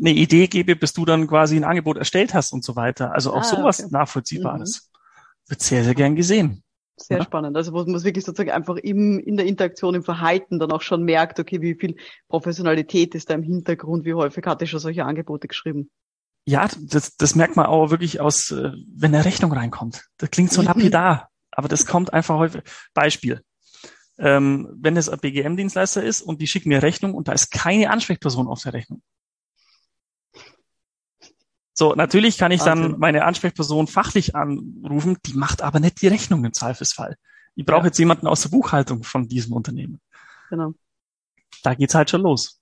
eine 0.00 0.10
Idee 0.10 0.48
gebe, 0.48 0.74
bis 0.74 0.92
du 0.92 1.04
dann 1.04 1.26
quasi 1.28 1.56
ein 1.56 1.64
Angebot 1.64 1.96
erstellt 1.96 2.34
hast 2.34 2.52
und 2.52 2.64
so 2.64 2.74
weiter? 2.74 3.12
Also 3.12 3.32
auch 3.32 3.42
ah, 3.42 3.44
sowas 3.44 3.80
okay. 3.80 3.88
Nachvollziehbares. 3.92 4.90
Mhm. 4.92 5.48
Wird 5.48 5.62
sehr, 5.62 5.84
sehr 5.84 5.94
gern 5.94 6.16
gesehen. 6.16 6.64
Sehr 6.98 7.18
ja. 7.18 7.24
spannend. 7.24 7.56
Also 7.56 7.72
wo 7.72 7.84
man 7.84 8.04
wirklich 8.04 8.24
sozusagen 8.24 8.50
einfach 8.50 8.76
im, 8.76 9.18
in 9.18 9.36
der 9.36 9.46
Interaktion, 9.46 9.94
im 9.94 10.02
Verhalten 10.02 10.58
dann 10.58 10.72
auch 10.72 10.82
schon 10.82 11.02
merkt, 11.02 11.38
okay, 11.38 11.60
wie 11.60 11.74
viel 11.74 11.96
Professionalität 12.28 13.14
ist 13.14 13.28
da 13.28 13.34
im 13.34 13.42
Hintergrund, 13.42 14.04
wie 14.04 14.14
häufig 14.14 14.44
hat 14.46 14.62
er 14.62 14.66
schon 14.66 14.80
solche 14.80 15.04
Angebote 15.04 15.46
geschrieben. 15.46 15.90
Ja, 16.46 16.68
das, 16.80 17.16
das 17.16 17.34
merkt 17.34 17.56
man 17.56 17.66
auch 17.66 17.90
wirklich 17.90 18.20
aus, 18.20 18.50
äh, 18.50 18.72
wenn 18.94 19.14
eine 19.14 19.24
Rechnung 19.24 19.52
reinkommt. 19.52 20.06
Das 20.16 20.30
klingt 20.30 20.52
so 20.52 20.62
lapidar, 20.62 21.30
aber 21.50 21.68
das 21.68 21.86
kommt 21.86 22.12
einfach 22.12 22.38
häufig. 22.38 22.62
Beispiel. 22.94 23.42
Ähm, 24.18 24.68
wenn 24.80 24.96
es 24.96 25.10
ein 25.10 25.18
BGM-Dienstleister 25.18 26.02
ist 26.02 26.22
und 26.22 26.40
die 26.40 26.46
schicken 26.46 26.70
mir 26.70 26.82
Rechnung 26.82 27.14
und 27.14 27.28
da 27.28 27.32
ist 27.32 27.50
keine 27.50 27.90
Ansprechperson 27.90 28.48
auf 28.48 28.62
der 28.62 28.72
Rechnung. 28.72 29.02
So, 31.78 31.94
natürlich 31.94 32.38
kann 32.38 32.52
ich 32.52 32.62
dann 32.62 32.98
meine 32.98 33.24
Ansprechperson 33.26 33.86
fachlich 33.86 34.34
anrufen, 34.34 35.18
die 35.26 35.34
macht 35.34 35.60
aber 35.60 35.78
nicht 35.78 36.00
die 36.00 36.08
Rechnung 36.08 36.42
im 36.46 36.54
Zweifelsfall. 36.54 37.16
Ich 37.54 37.66
brauche 37.66 37.80
ja. 37.80 37.86
jetzt 37.86 37.98
jemanden 37.98 38.26
aus 38.26 38.40
der 38.40 38.48
Buchhaltung 38.48 39.02
von 39.02 39.28
diesem 39.28 39.52
Unternehmen. 39.52 40.00
Genau. 40.48 40.72
Da 41.62 41.74
geht's 41.74 41.94
halt 41.94 42.08
schon 42.08 42.22
los. 42.22 42.60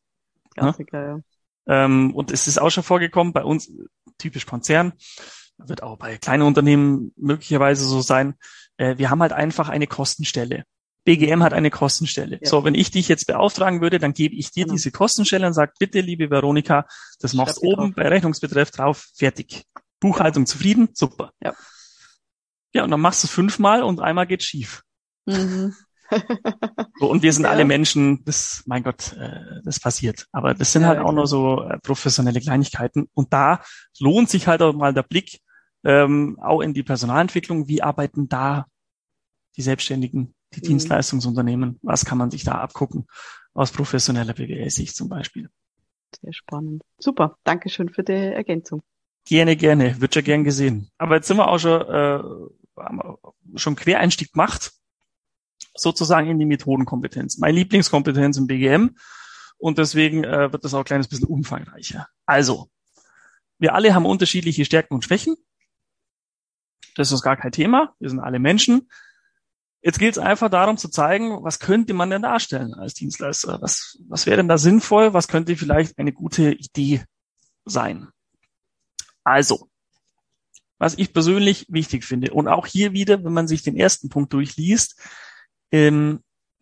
Klassiker, 0.57 1.00
ja. 1.00 1.16
ja. 1.16 1.85
Ähm, 1.85 2.12
und 2.12 2.33
es 2.33 2.48
ist 2.48 2.59
auch 2.59 2.70
schon 2.70 2.83
vorgekommen, 2.83 3.33
bei 3.33 3.44
uns, 3.44 3.72
typisch 4.18 4.46
Konzern, 4.46 4.92
wird 5.59 5.85
auch 5.85 5.96
bei 5.96 6.18
kleinen 6.18 6.42
Unternehmen 6.42 7.12
möglicherweise 7.16 7.85
so 7.85 8.00
sein, 8.00 8.35
äh, 8.79 8.98
wir 8.98 9.11
haben 9.11 9.22
halt 9.22 9.33
einfach 9.33 9.68
eine 9.68 9.87
Kostenstelle. 9.87 10.64
BGM 11.04 11.42
hat 11.42 11.52
eine 11.52 11.70
Kostenstelle. 11.70 12.38
Ja. 12.42 12.48
So, 12.48 12.64
wenn 12.64 12.74
ich 12.74 12.90
dich 12.90 13.08
jetzt 13.08 13.26
beauftragen 13.26 13.80
würde, 13.80 13.98
dann 13.98 14.14
gebe 14.14 14.34
ich 14.34 14.50
dir 14.50 14.64
genau. 14.64 14.74
diese 14.74 14.90
Kostenstelle 14.90 15.46
und 15.46 15.52
sage, 15.52 15.72
bitte, 15.78 16.00
liebe 16.00 16.30
Veronika, 16.30 16.86
das 17.20 17.34
machst 17.34 17.58
du 17.58 17.66
oben 17.66 17.92
drauf. 17.92 17.94
bei 17.96 18.08
Rechnungsbetreff 18.08 18.70
drauf, 18.70 19.08
fertig. 19.14 19.64
Buchhaltung 20.00 20.46
zufrieden, 20.46 20.88
super. 20.92 21.32
Ja. 21.42 21.54
Ja, 22.72 22.84
und 22.84 22.90
dann 22.90 23.00
machst 23.00 23.22
du 23.22 23.26
es 23.26 23.32
fünfmal 23.32 23.82
und 23.82 24.00
einmal 24.00 24.26
geht 24.26 24.42
schief. 24.42 24.82
Mhm. 25.26 25.74
so, 26.98 27.10
und 27.10 27.22
wir 27.22 27.32
sind 27.32 27.44
ja. 27.44 27.50
alle 27.50 27.64
Menschen, 27.64 28.24
das, 28.24 28.62
mein 28.66 28.82
Gott, 28.82 29.12
äh, 29.14 29.60
das 29.64 29.80
passiert. 29.80 30.26
Aber 30.32 30.54
das 30.54 30.72
sind 30.72 30.82
ja, 30.82 30.88
halt 30.88 30.98
auch 31.00 31.12
nur 31.12 31.26
so 31.26 31.62
äh, 31.62 31.78
professionelle 31.78 32.40
Kleinigkeiten. 32.40 33.08
Und 33.14 33.32
da 33.32 33.62
lohnt 34.00 34.28
sich 34.28 34.46
halt 34.46 34.62
auch 34.62 34.74
mal 34.74 34.92
der 34.92 35.02
Blick 35.02 35.40
ähm, 35.84 36.38
auch 36.40 36.60
in 36.60 36.74
die 36.74 36.82
Personalentwicklung. 36.82 37.68
Wie 37.68 37.82
arbeiten 37.82 38.28
da 38.28 38.66
die 39.56 39.62
Selbstständigen 39.62 40.34
die 40.54 40.60
mhm. 40.60 40.68
Dienstleistungsunternehmen, 40.68 41.78
was 41.82 42.04
kann 42.04 42.18
man 42.18 42.30
sich 42.30 42.44
da 42.44 42.52
abgucken 42.52 43.06
aus 43.54 43.70
professioneller 43.70 44.34
BWL-Sicht 44.34 44.96
zum 44.96 45.08
Beispiel. 45.08 45.48
Sehr 46.20 46.32
spannend. 46.32 46.82
Super, 46.98 47.38
Dankeschön 47.44 47.88
für 47.88 48.02
die 48.02 48.12
Ergänzung. 48.12 48.82
Gerne, 49.26 49.56
gerne, 49.56 50.00
wird 50.00 50.14
schon 50.14 50.24
gern 50.24 50.44
gesehen. 50.44 50.90
Aber 50.98 51.16
jetzt 51.16 51.28
sind 51.28 51.38
wir 51.38 51.48
auch 51.48 51.58
schon, 51.58 51.80
äh, 51.80 53.58
schon 53.58 53.76
Quereinstieg 53.76 54.32
gemacht, 54.32 54.72
sozusagen 55.74 56.28
in 56.28 56.38
die 56.38 56.44
Methodenkompetenz. 56.44 57.38
Meine 57.38 57.56
Lieblingskompetenz 57.58 58.36
im 58.36 58.46
BGM 58.46 58.96
und 59.56 59.78
deswegen 59.78 60.24
äh, 60.24 60.52
wird 60.52 60.64
das 60.64 60.74
auch 60.74 60.80
ein 60.80 60.84
kleines 60.84 61.08
bisschen 61.08 61.28
umfangreicher. 61.28 62.08
Also, 62.26 62.70
wir 63.58 63.74
alle 63.74 63.94
haben 63.94 64.06
unterschiedliche 64.06 64.64
Stärken 64.64 64.94
und 64.94 65.04
Schwächen. 65.04 65.36
Das 66.96 67.10
ist 67.12 67.22
gar 67.22 67.36
kein 67.36 67.52
Thema. 67.52 67.94
Wir 67.98 68.10
sind 68.10 68.20
alle 68.20 68.38
Menschen. 68.38 68.88
Jetzt 69.85 69.99
gilt 69.99 70.16
es 70.16 70.18
einfach 70.18 70.49
darum 70.49 70.79
zu 70.79 70.88
zeigen, 70.88 71.44
was 71.44 71.59
könnte 71.59 71.92
man 71.92 72.09
denn 72.09 72.23
darstellen 72.23 72.73
als 72.73 72.94
Dienstleister? 72.94 73.61
Was, 73.61 73.99
was 74.09 74.25
wäre 74.25 74.38
denn 74.38 74.49
da 74.49 74.57
sinnvoll? 74.57 75.12
Was 75.12 75.29
könnte 75.29 75.57
vielleicht 75.57 75.99
eine 75.99 76.14
gute 76.14 76.53
Idee 76.53 77.05
sein? 77.66 78.09
Also, 79.25 79.68
was 80.79 80.97
ich 80.97 81.12
persönlich 81.12 81.66
wichtig 81.68 82.07
finde, 82.07 82.33
und 82.33 82.49
auch 82.49 82.66
hier 82.66 82.94
wieder, 82.94 83.23
wenn 83.25 83.35
man 83.35 83.47
sich 83.47 83.62
den 83.62 83.77
ersten 83.77 84.09
Punkt 84.09 84.33
durchliest, 84.33 84.99
ähm, 85.70 86.20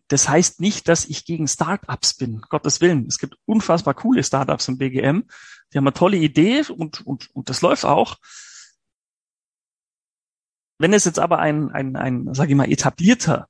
das 0.09 0.27
heißt 0.27 0.59
nicht, 0.59 0.89
dass 0.89 1.05
ich 1.05 1.23
gegen 1.23 1.47
Startups 1.47 2.15
bin. 2.15 2.41
Gottes 2.49 2.81
Willen. 2.81 3.07
Es 3.07 3.19
gibt 3.19 3.37
unfassbar 3.45 3.93
coole 3.93 4.25
Startups 4.25 4.67
im 4.67 4.77
BGM. 4.77 5.23
Die 5.71 5.77
haben 5.77 5.87
eine 5.87 5.93
tolle 5.93 6.17
Idee 6.17 6.65
und, 6.69 7.05
und, 7.07 7.33
und 7.33 7.47
das 7.47 7.61
läuft 7.61 7.85
auch. 7.85 8.17
Wenn 10.79 10.93
es 10.93 11.05
jetzt 11.05 11.19
aber 11.19 11.39
ein, 11.39 11.71
ein, 11.71 11.95
ein 11.95 12.33
sage 12.33 12.51
ich 12.51 12.57
mal, 12.57 12.71
etablierter 12.71 13.47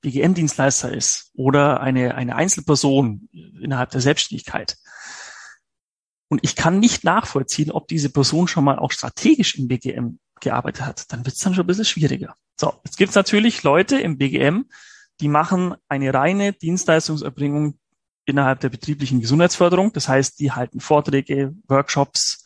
BGM-Dienstleister 0.00 0.92
ist 0.92 1.30
oder 1.34 1.80
eine, 1.80 2.14
eine 2.14 2.36
Einzelperson 2.36 3.28
innerhalb 3.32 3.90
der 3.90 4.00
Selbstständigkeit, 4.00 4.76
und 6.28 6.40
ich 6.42 6.56
kann 6.56 6.78
nicht 6.78 7.04
nachvollziehen, 7.04 7.70
ob 7.70 7.88
diese 7.88 8.10
Person 8.10 8.48
schon 8.48 8.64
mal 8.64 8.78
auch 8.78 8.92
strategisch 8.92 9.54
im 9.56 9.66
BGM 9.66 10.18
gearbeitet 10.40 10.84
hat, 10.84 11.12
dann 11.12 11.24
wird 11.24 11.36
es 11.36 11.40
dann 11.40 11.54
schon 11.54 11.64
ein 11.64 11.66
bisschen 11.66 11.84
schwieriger. 11.84 12.34
So, 12.60 12.74
jetzt 12.84 12.98
gibt 12.98 13.10
es 13.10 13.16
natürlich 13.16 13.62
Leute 13.62 13.98
im 13.98 14.18
BGM, 14.18 14.66
die 15.20 15.28
machen 15.28 15.74
eine 15.88 16.12
reine 16.12 16.52
Dienstleistungserbringung 16.52 17.78
innerhalb 18.24 18.60
der 18.60 18.68
betrieblichen 18.68 19.20
Gesundheitsförderung. 19.20 19.92
Das 19.92 20.08
heißt, 20.08 20.38
die 20.38 20.52
halten 20.52 20.80
Vorträge, 20.80 21.54
Workshops, 21.66 22.44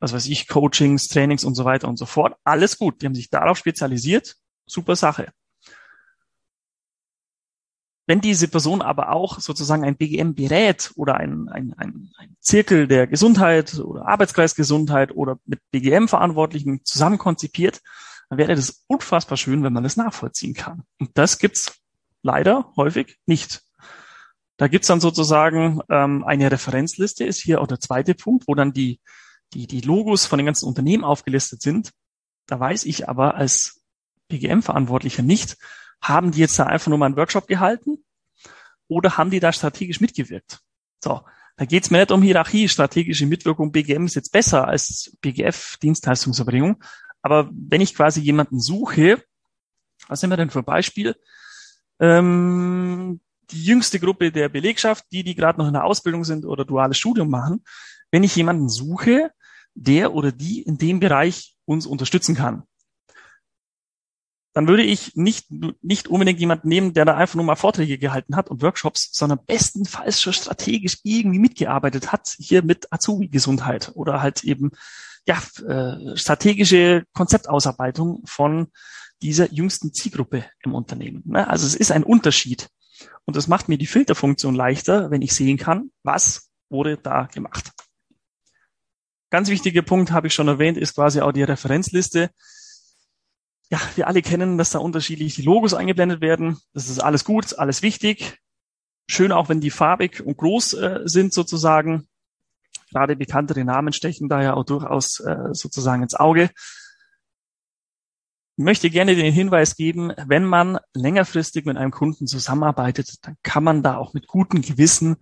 was 0.00 0.12
weiß 0.12 0.26
ich, 0.26 0.48
Coachings, 0.48 1.08
Trainings 1.08 1.44
und 1.44 1.54
so 1.54 1.64
weiter 1.64 1.88
und 1.88 1.96
so 1.96 2.06
fort. 2.06 2.36
Alles 2.44 2.78
gut. 2.78 3.02
Die 3.02 3.06
haben 3.06 3.14
sich 3.14 3.30
darauf 3.30 3.58
spezialisiert. 3.58 4.36
Super 4.66 4.96
Sache. 4.96 5.32
Wenn 8.06 8.22
diese 8.22 8.48
Person 8.48 8.80
aber 8.80 9.12
auch 9.12 9.38
sozusagen 9.38 9.84
ein 9.84 9.96
BGM 9.96 10.34
berät 10.34 10.92
oder 10.96 11.16
ein, 11.16 11.48
ein, 11.50 11.74
ein, 11.76 12.10
ein 12.16 12.36
Zirkel 12.40 12.88
der 12.88 13.06
Gesundheit 13.06 13.78
oder 13.78 14.06
Arbeitskreis 14.06 14.54
Gesundheit 14.54 15.12
oder 15.14 15.38
mit 15.44 15.60
BGM-Verantwortlichen 15.72 16.84
zusammen 16.84 17.18
konzipiert, 17.18 17.82
dann 18.30 18.38
wäre 18.38 18.54
das 18.54 18.84
unfassbar 18.86 19.36
schön, 19.36 19.62
wenn 19.62 19.74
man 19.74 19.84
das 19.84 19.98
nachvollziehen 19.98 20.54
kann. 20.54 20.84
Und 20.98 21.10
das 21.14 21.38
gibt's 21.38 21.80
leider 22.22 22.72
häufig 22.76 23.18
nicht. 23.26 23.62
Da 24.56 24.68
gibt's 24.68 24.88
dann 24.88 25.00
sozusagen 25.00 25.80
ähm, 25.90 26.24
eine 26.24 26.50
Referenzliste, 26.50 27.24
ist 27.24 27.40
hier 27.40 27.60
auch 27.60 27.66
der 27.66 27.78
zweite 27.78 28.14
Punkt, 28.14 28.48
wo 28.48 28.54
dann 28.54 28.72
die, 28.72 29.00
die, 29.54 29.66
die 29.66 29.80
Logos 29.80 30.26
von 30.26 30.38
den 30.38 30.46
ganzen 30.46 30.66
Unternehmen 30.66 31.04
aufgelistet 31.04 31.62
sind. 31.62 31.92
Da 32.46 32.60
weiß 32.60 32.84
ich 32.84 33.08
aber 33.08 33.34
als 33.34 33.82
BGM-Verantwortlicher 34.28 35.22
nicht, 35.22 35.56
haben 36.00 36.32
die 36.32 36.40
jetzt 36.40 36.58
da 36.58 36.64
einfach 36.64 36.88
nur 36.88 36.98
mal 36.98 37.06
einen 37.06 37.16
Workshop 37.16 37.46
gehalten 37.46 38.04
oder 38.86 39.16
haben 39.16 39.30
die 39.30 39.40
da 39.40 39.52
strategisch 39.52 40.00
mitgewirkt? 40.00 40.60
So, 41.02 41.22
da 41.56 41.64
geht 41.64 41.84
es 41.84 41.90
mir 41.90 41.98
nicht 41.98 42.12
um 42.12 42.22
Hierarchie, 42.22 42.68
strategische 42.68 43.26
Mitwirkung, 43.26 43.72
BGM 43.72 44.06
ist 44.06 44.14
jetzt 44.14 44.32
besser 44.32 44.68
als 44.68 45.16
BGF, 45.20 45.76
Dienstleistungserbringung. 45.78 46.82
Aber 47.20 47.50
wenn 47.52 47.80
ich 47.80 47.94
quasi 47.94 48.20
jemanden 48.20 48.60
suche, 48.60 49.22
was 50.06 50.22
nehmen 50.22 50.32
wir 50.32 50.36
denn 50.36 50.50
für 50.50 50.60
ein 50.60 50.64
Beispiel? 50.64 51.16
Ähm, 51.98 53.20
die 53.50 53.64
jüngste 53.64 53.98
Gruppe 53.98 54.30
der 54.30 54.48
Belegschaft, 54.48 55.04
die, 55.10 55.24
die 55.24 55.34
gerade 55.34 55.58
noch 55.58 55.66
in 55.66 55.72
der 55.72 55.84
Ausbildung 55.84 56.24
sind 56.24 56.44
oder 56.44 56.64
duales 56.64 56.98
Studium 56.98 57.28
machen, 57.28 57.64
wenn 58.10 58.22
ich 58.22 58.36
jemanden 58.36 58.68
suche, 58.68 59.32
der 59.82 60.12
oder 60.12 60.32
die 60.32 60.62
in 60.62 60.78
dem 60.78 61.00
Bereich 61.00 61.56
uns 61.64 61.86
unterstützen 61.86 62.34
kann 62.34 62.64
dann 64.58 64.66
würde 64.66 64.82
ich 64.82 65.14
nicht, 65.14 65.46
nicht 65.82 66.08
unbedingt 66.08 66.40
jemanden 66.40 66.66
nehmen, 66.66 66.92
der 66.92 67.04
da 67.04 67.16
einfach 67.16 67.36
nur 67.36 67.44
mal 67.44 67.54
Vorträge 67.54 67.96
gehalten 67.96 68.34
hat 68.34 68.50
und 68.50 68.60
Workshops, 68.60 69.10
sondern 69.12 69.38
bestenfalls 69.46 70.20
schon 70.20 70.32
strategisch 70.32 70.98
irgendwie 71.04 71.38
mitgearbeitet 71.38 72.10
hat, 72.10 72.34
hier 72.38 72.64
mit 72.64 72.92
Azubi-Gesundheit 72.92 73.92
oder 73.94 74.20
halt 74.20 74.42
eben 74.42 74.72
ja, 75.28 75.40
äh, 75.64 76.16
strategische 76.16 77.04
Konzeptausarbeitung 77.12 78.22
von 78.24 78.66
dieser 79.22 79.52
jüngsten 79.52 79.92
Zielgruppe 79.92 80.44
im 80.64 80.74
Unternehmen. 80.74 81.22
Ne? 81.26 81.46
Also 81.46 81.64
es 81.64 81.76
ist 81.76 81.92
ein 81.92 82.02
Unterschied. 82.02 82.68
Und 83.26 83.36
das 83.36 83.46
macht 83.46 83.68
mir 83.68 83.78
die 83.78 83.86
Filterfunktion 83.86 84.56
leichter, 84.56 85.12
wenn 85.12 85.22
ich 85.22 85.34
sehen 85.34 85.56
kann, 85.56 85.92
was 86.02 86.50
wurde 86.68 86.96
da 86.96 87.28
gemacht. 87.32 87.70
Ganz 89.30 89.48
wichtiger 89.48 89.82
Punkt, 89.82 90.10
habe 90.12 90.26
ich 90.26 90.34
schon 90.34 90.48
erwähnt, 90.48 90.78
ist 90.78 90.94
quasi 90.94 91.20
auch 91.20 91.32
die 91.32 91.42
Referenzliste 91.42 92.30
ja, 93.70 93.80
wir 93.96 94.06
alle 94.06 94.22
kennen, 94.22 94.56
dass 94.56 94.70
da 94.70 94.78
unterschiedlich 94.78 95.34
die 95.34 95.42
Logos 95.42 95.74
eingeblendet 95.74 96.20
werden. 96.20 96.58
Das 96.72 96.88
ist 96.88 97.00
alles 97.00 97.24
gut, 97.24 97.58
alles 97.58 97.82
wichtig. 97.82 98.38
Schön 99.08 99.32
auch, 99.32 99.48
wenn 99.48 99.60
die 99.60 99.70
farbig 99.70 100.24
und 100.24 100.36
groß 100.36 100.74
äh, 100.74 101.00
sind 101.04 101.32
sozusagen. 101.32 102.08
Gerade 102.90 103.16
bekanntere 103.16 103.64
Namen 103.64 103.92
stechen 103.92 104.28
da 104.28 104.42
ja 104.42 104.54
auch 104.54 104.64
durchaus 104.64 105.20
äh, 105.20 105.52
sozusagen 105.52 106.02
ins 106.02 106.14
Auge. 106.14 106.50
Ich 108.56 108.64
möchte 108.64 108.90
gerne 108.90 109.14
den 109.14 109.32
Hinweis 109.32 109.76
geben, 109.76 110.12
wenn 110.26 110.44
man 110.44 110.78
längerfristig 110.94 111.64
mit 111.64 111.76
einem 111.76 111.90
Kunden 111.90 112.26
zusammenarbeitet, 112.26 113.16
dann 113.22 113.36
kann 113.42 113.62
man 113.62 113.82
da 113.82 113.98
auch 113.98 114.14
mit 114.14 114.26
gutem 114.26 114.62
Gewissen 114.62 115.16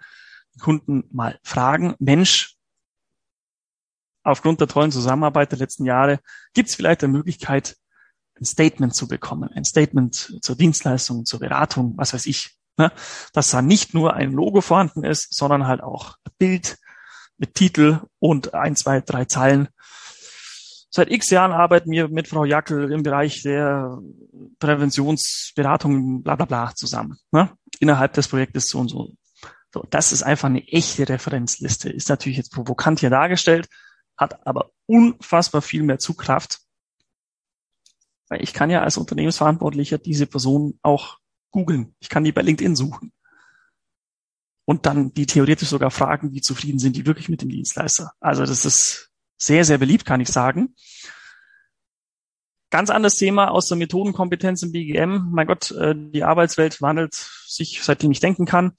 den 0.55 0.61
Kunden 0.61 1.05
mal 1.11 1.39
fragen, 1.43 1.97
Mensch, 1.99 2.56
aufgrund 4.27 4.61
der 4.61 4.69
tollen 4.69 4.93
Zusammenarbeit 4.93 5.53
der 5.53 5.59
letzten 5.59 5.85
Jahre, 5.85 6.19
gibt 6.53 6.69
es 6.69 6.75
vielleicht 6.75 7.03
eine 7.05 7.13
Möglichkeit, 7.13 7.77
ein 8.39 8.45
Statement 8.45 8.95
zu 8.95 9.09
bekommen, 9.09 9.51
ein 9.55 9.65
Statement 9.65 10.39
zur 10.43 10.57
Dienstleistung, 10.57 11.25
zur 11.25 11.41
Beratung, 11.41 11.95
was 11.97 12.13
weiß 12.13 12.27
ich. 12.27 12.57
Ne? 12.77 12.93
Dass 13.33 13.51
da 13.51 13.63
nicht 13.63 13.95
nur 13.95 14.15
ein 14.15 14.33
Logo 14.33 14.61
vorhanden 14.61 15.05
ist, 15.05 15.35
sondern 15.35 15.67
halt 15.67 15.81
auch 15.81 16.17
ein 16.25 16.33
Bild 16.39 16.77
mit 17.39 17.55
Titel 17.55 18.01
und 18.19 18.53
ein, 18.53 18.77
zwei, 18.77 19.01
drei 19.01 19.25
Zeilen. 19.25 19.69
Seit 20.91 21.11
x 21.11 21.31
Jahren 21.31 21.53
arbeiten 21.53 21.91
wir 21.91 22.09
mit 22.09 22.29
Frau 22.29 22.45
Jackel 22.45 22.91
im 22.93 23.03
Bereich 23.03 23.43
der 23.43 23.99
Präventionsberatung, 24.59 26.23
bla 26.23 26.37
bla 26.37 26.47
bla 26.47 26.75
zusammen. 26.75 27.19
Ne? 27.31 27.51
Innerhalb 27.81 28.13
des 28.15 28.29
Projektes 28.29 28.67
so 28.69 28.81
und 28.81 28.89
so. 28.89 29.13
So, 29.73 29.85
das 29.91 30.13
ist 30.13 30.23
einfach 30.23 30.49
eine 30.49 30.67
echte 30.69 31.09
Referenzliste. 31.09 31.91
Ist 31.91 32.09
natürlich 32.09 32.39
jetzt 32.39 32.53
provokant 32.53 33.01
hier 33.01 33.11
dargestellt, 33.11 33.69
hat 34.17 34.47
aber 34.47 34.71
unfassbar 34.87 35.63
viel 35.63 35.83
mehr 35.83 35.99
Zugkraft, 35.99 36.61
weil 38.29 38.43
ich 38.43 38.53
kann 38.53 38.71
ja 38.71 38.83
als 38.83 38.97
Unternehmensverantwortlicher 38.97 39.99
diese 39.99 40.27
Person 40.27 40.79
auch 40.83 41.19
googeln. 41.51 41.95
Ich 42.01 42.09
kann 42.09 42.25
die 42.25 42.33
bei 42.33 42.43
LinkedIn 42.43 42.77
suchen. 42.77 43.13
Und 44.65 44.85
dann 44.85 45.15
die 45.15 45.27
theoretisch 45.27 45.69
sogar 45.69 45.93
fragen, 45.93 46.33
wie 46.33 46.41
zufrieden 46.41 46.81
sind 46.81 46.97
die 46.97 47.07
wirklich 47.07 47.29
mit 47.29 47.41
dem 47.41 47.51
Dienstleister. 47.51 48.13
Also 48.19 48.45
das 48.45 48.65
ist 48.65 49.11
sehr, 49.39 49.65
sehr 49.65 49.79
beliebt, 49.79 50.05
kann 50.05 50.21
ich 50.21 50.29
sagen. 50.29 50.75
Ganz 52.71 52.91
anderes 52.91 53.15
Thema 53.15 53.53
aus 53.53 53.69
der 53.69 53.77
Methodenkompetenz 53.77 54.65
im 54.65 54.73
BGM. 54.73 55.29
Mein 55.31 55.47
Gott, 55.47 55.71
äh, 55.71 55.95
die 55.97 56.25
Arbeitswelt 56.25 56.83
wandelt 56.83 57.15
sich, 57.15 57.81
seitdem 57.83 58.11
ich 58.11 58.19
denken 58.19 58.45
kann. 58.45 58.73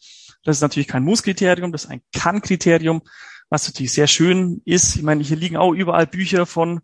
Das 0.43 0.57
ist 0.57 0.61
natürlich 0.61 0.89
kein 0.89 1.03
Muss-Kriterium, 1.03 1.71
das 1.71 1.85
ist 1.85 1.89
ein 1.89 2.01
Kann-Kriterium, 2.13 3.01
was 3.49 3.67
natürlich 3.67 3.93
sehr 3.93 4.07
schön 4.07 4.61
ist. 4.65 4.95
Ich 4.95 5.03
meine, 5.03 5.23
hier 5.23 5.37
liegen 5.37 5.57
auch 5.57 5.73
überall 5.73 6.07
Bücher 6.07 6.45
von 6.45 6.81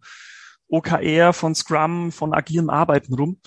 OKR, 0.67 1.34
von 1.34 1.56
Scrum, 1.56 2.12
von 2.12 2.34
agilem 2.34 2.69
Arbeiten 2.69 3.13
rum. 3.13 3.39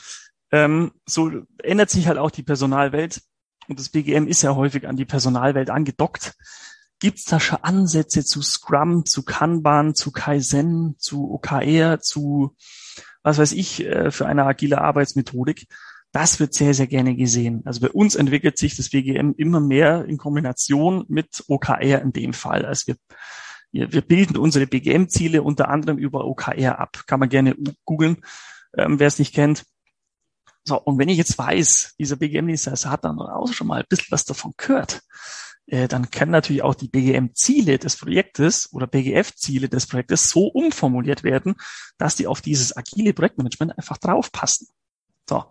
Ähm, 0.52 0.92
so 1.06 1.30
ändert 1.62 1.90
sich 1.90 2.06
halt 2.08 2.18
auch 2.18 2.30
die 2.30 2.42
Personalwelt. 2.42 3.22
Und 3.68 3.80
das 3.80 3.88
BGM 3.88 4.28
ist 4.28 4.42
ja 4.42 4.54
häufig 4.54 4.86
an 4.86 4.96
die 4.96 5.04
Personalwelt 5.04 5.70
angedockt. 5.70 6.34
Gibt 6.98 7.18
es 7.18 7.24
da 7.24 7.40
schon 7.40 7.58
Ansätze 7.62 8.24
zu 8.24 8.42
Scrum, 8.42 9.04
zu 9.04 9.24
Kanban, 9.24 9.94
zu 9.94 10.12
Kaizen, 10.12 10.96
zu 10.98 11.30
OKR, 11.32 12.00
zu 12.00 12.54
was 13.22 13.38
weiß 13.38 13.52
ich 13.52 13.84
äh, 13.84 14.12
für 14.12 14.26
eine 14.26 14.44
agile 14.44 14.80
Arbeitsmethodik? 14.80 15.66
Das 16.16 16.40
wird 16.40 16.54
sehr, 16.54 16.72
sehr 16.72 16.86
gerne 16.86 17.14
gesehen. 17.14 17.60
Also 17.66 17.82
bei 17.82 17.90
uns 17.90 18.14
entwickelt 18.14 18.56
sich 18.56 18.74
das 18.74 18.88
BGM 18.88 19.34
immer 19.36 19.60
mehr 19.60 20.06
in 20.06 20.16
Kombination 20.16 21.04
mit 21.08 21.44
OKR 21.46 22.00
in 22.00 22.14
dem 22.14 22.32
Fall. 22.32 22.64
Also 22.64 22.86
wir 22.86 22.96
wir, 23.70 23.92
wir 23.92 24.00
bilden 24.00 24.38
unsere 24.38 24.66
BGM-Ziele 24.66 25.42
unter 25.42 25.68
anderem 25.68 25.98
über 25.98 26.24
OKR 26.24 26.78
ab. 26.78 27.02
Kann 27.06 27.20
man 27.20 27.28
gerne 27.28 27.54
googeln, 27.84 28.24
ähm, 28.78 28.98
wer 28.98 29.08
es 29.08 29.18
nicht 29.18 29.34
kennt. 29.34 29.64
So, 30.64 30.80
und 30.80 30.98
wenn 30.98 31.10
ich 31.10 31.18
jetzt 31.18 31.36
weiß, 31.36 31.96
dieser 31.98 32.16
BGM-Dienstleister 32.16 32.90
hat 32.90 33.04
dann 33.04 33.20
auch 33.20 33.52
schon 33.52 33.66
mal 33.66 33.80
ein 33.80 33.86
bisschen 33.86 34.10
was 34.10 34.24
davon 34.24 34.54
gehört, 34.56 35.02
äh, 35.66 35.86
dann 35.86 36.10
können 36.10 36.32
natürlich 36.32 36.62
auch 36.62 36.74
die 36.74 36.88
BGM-Ziele 36.88 37.78
des 37.78 37.94
Projektes 37.98 38.72
oder 38.72 38.86
BGF-Ziele 38.86 39.68
des 39.68 39.86
Projektes 39.86 40.30
so 40.30 40.46
umformuliert 40.46 41.24
werden, 41.24 41.56
dass 41.98 42.16
die 42.16 42.26
auf 42.26 42.40
dieses 42.40 42.74
agile 42.74 43.12
Projektmanagement 43.12 43.76
einfach 43.76 43.98
draufpassen. 43.98 44.68
So, 45.28 45.44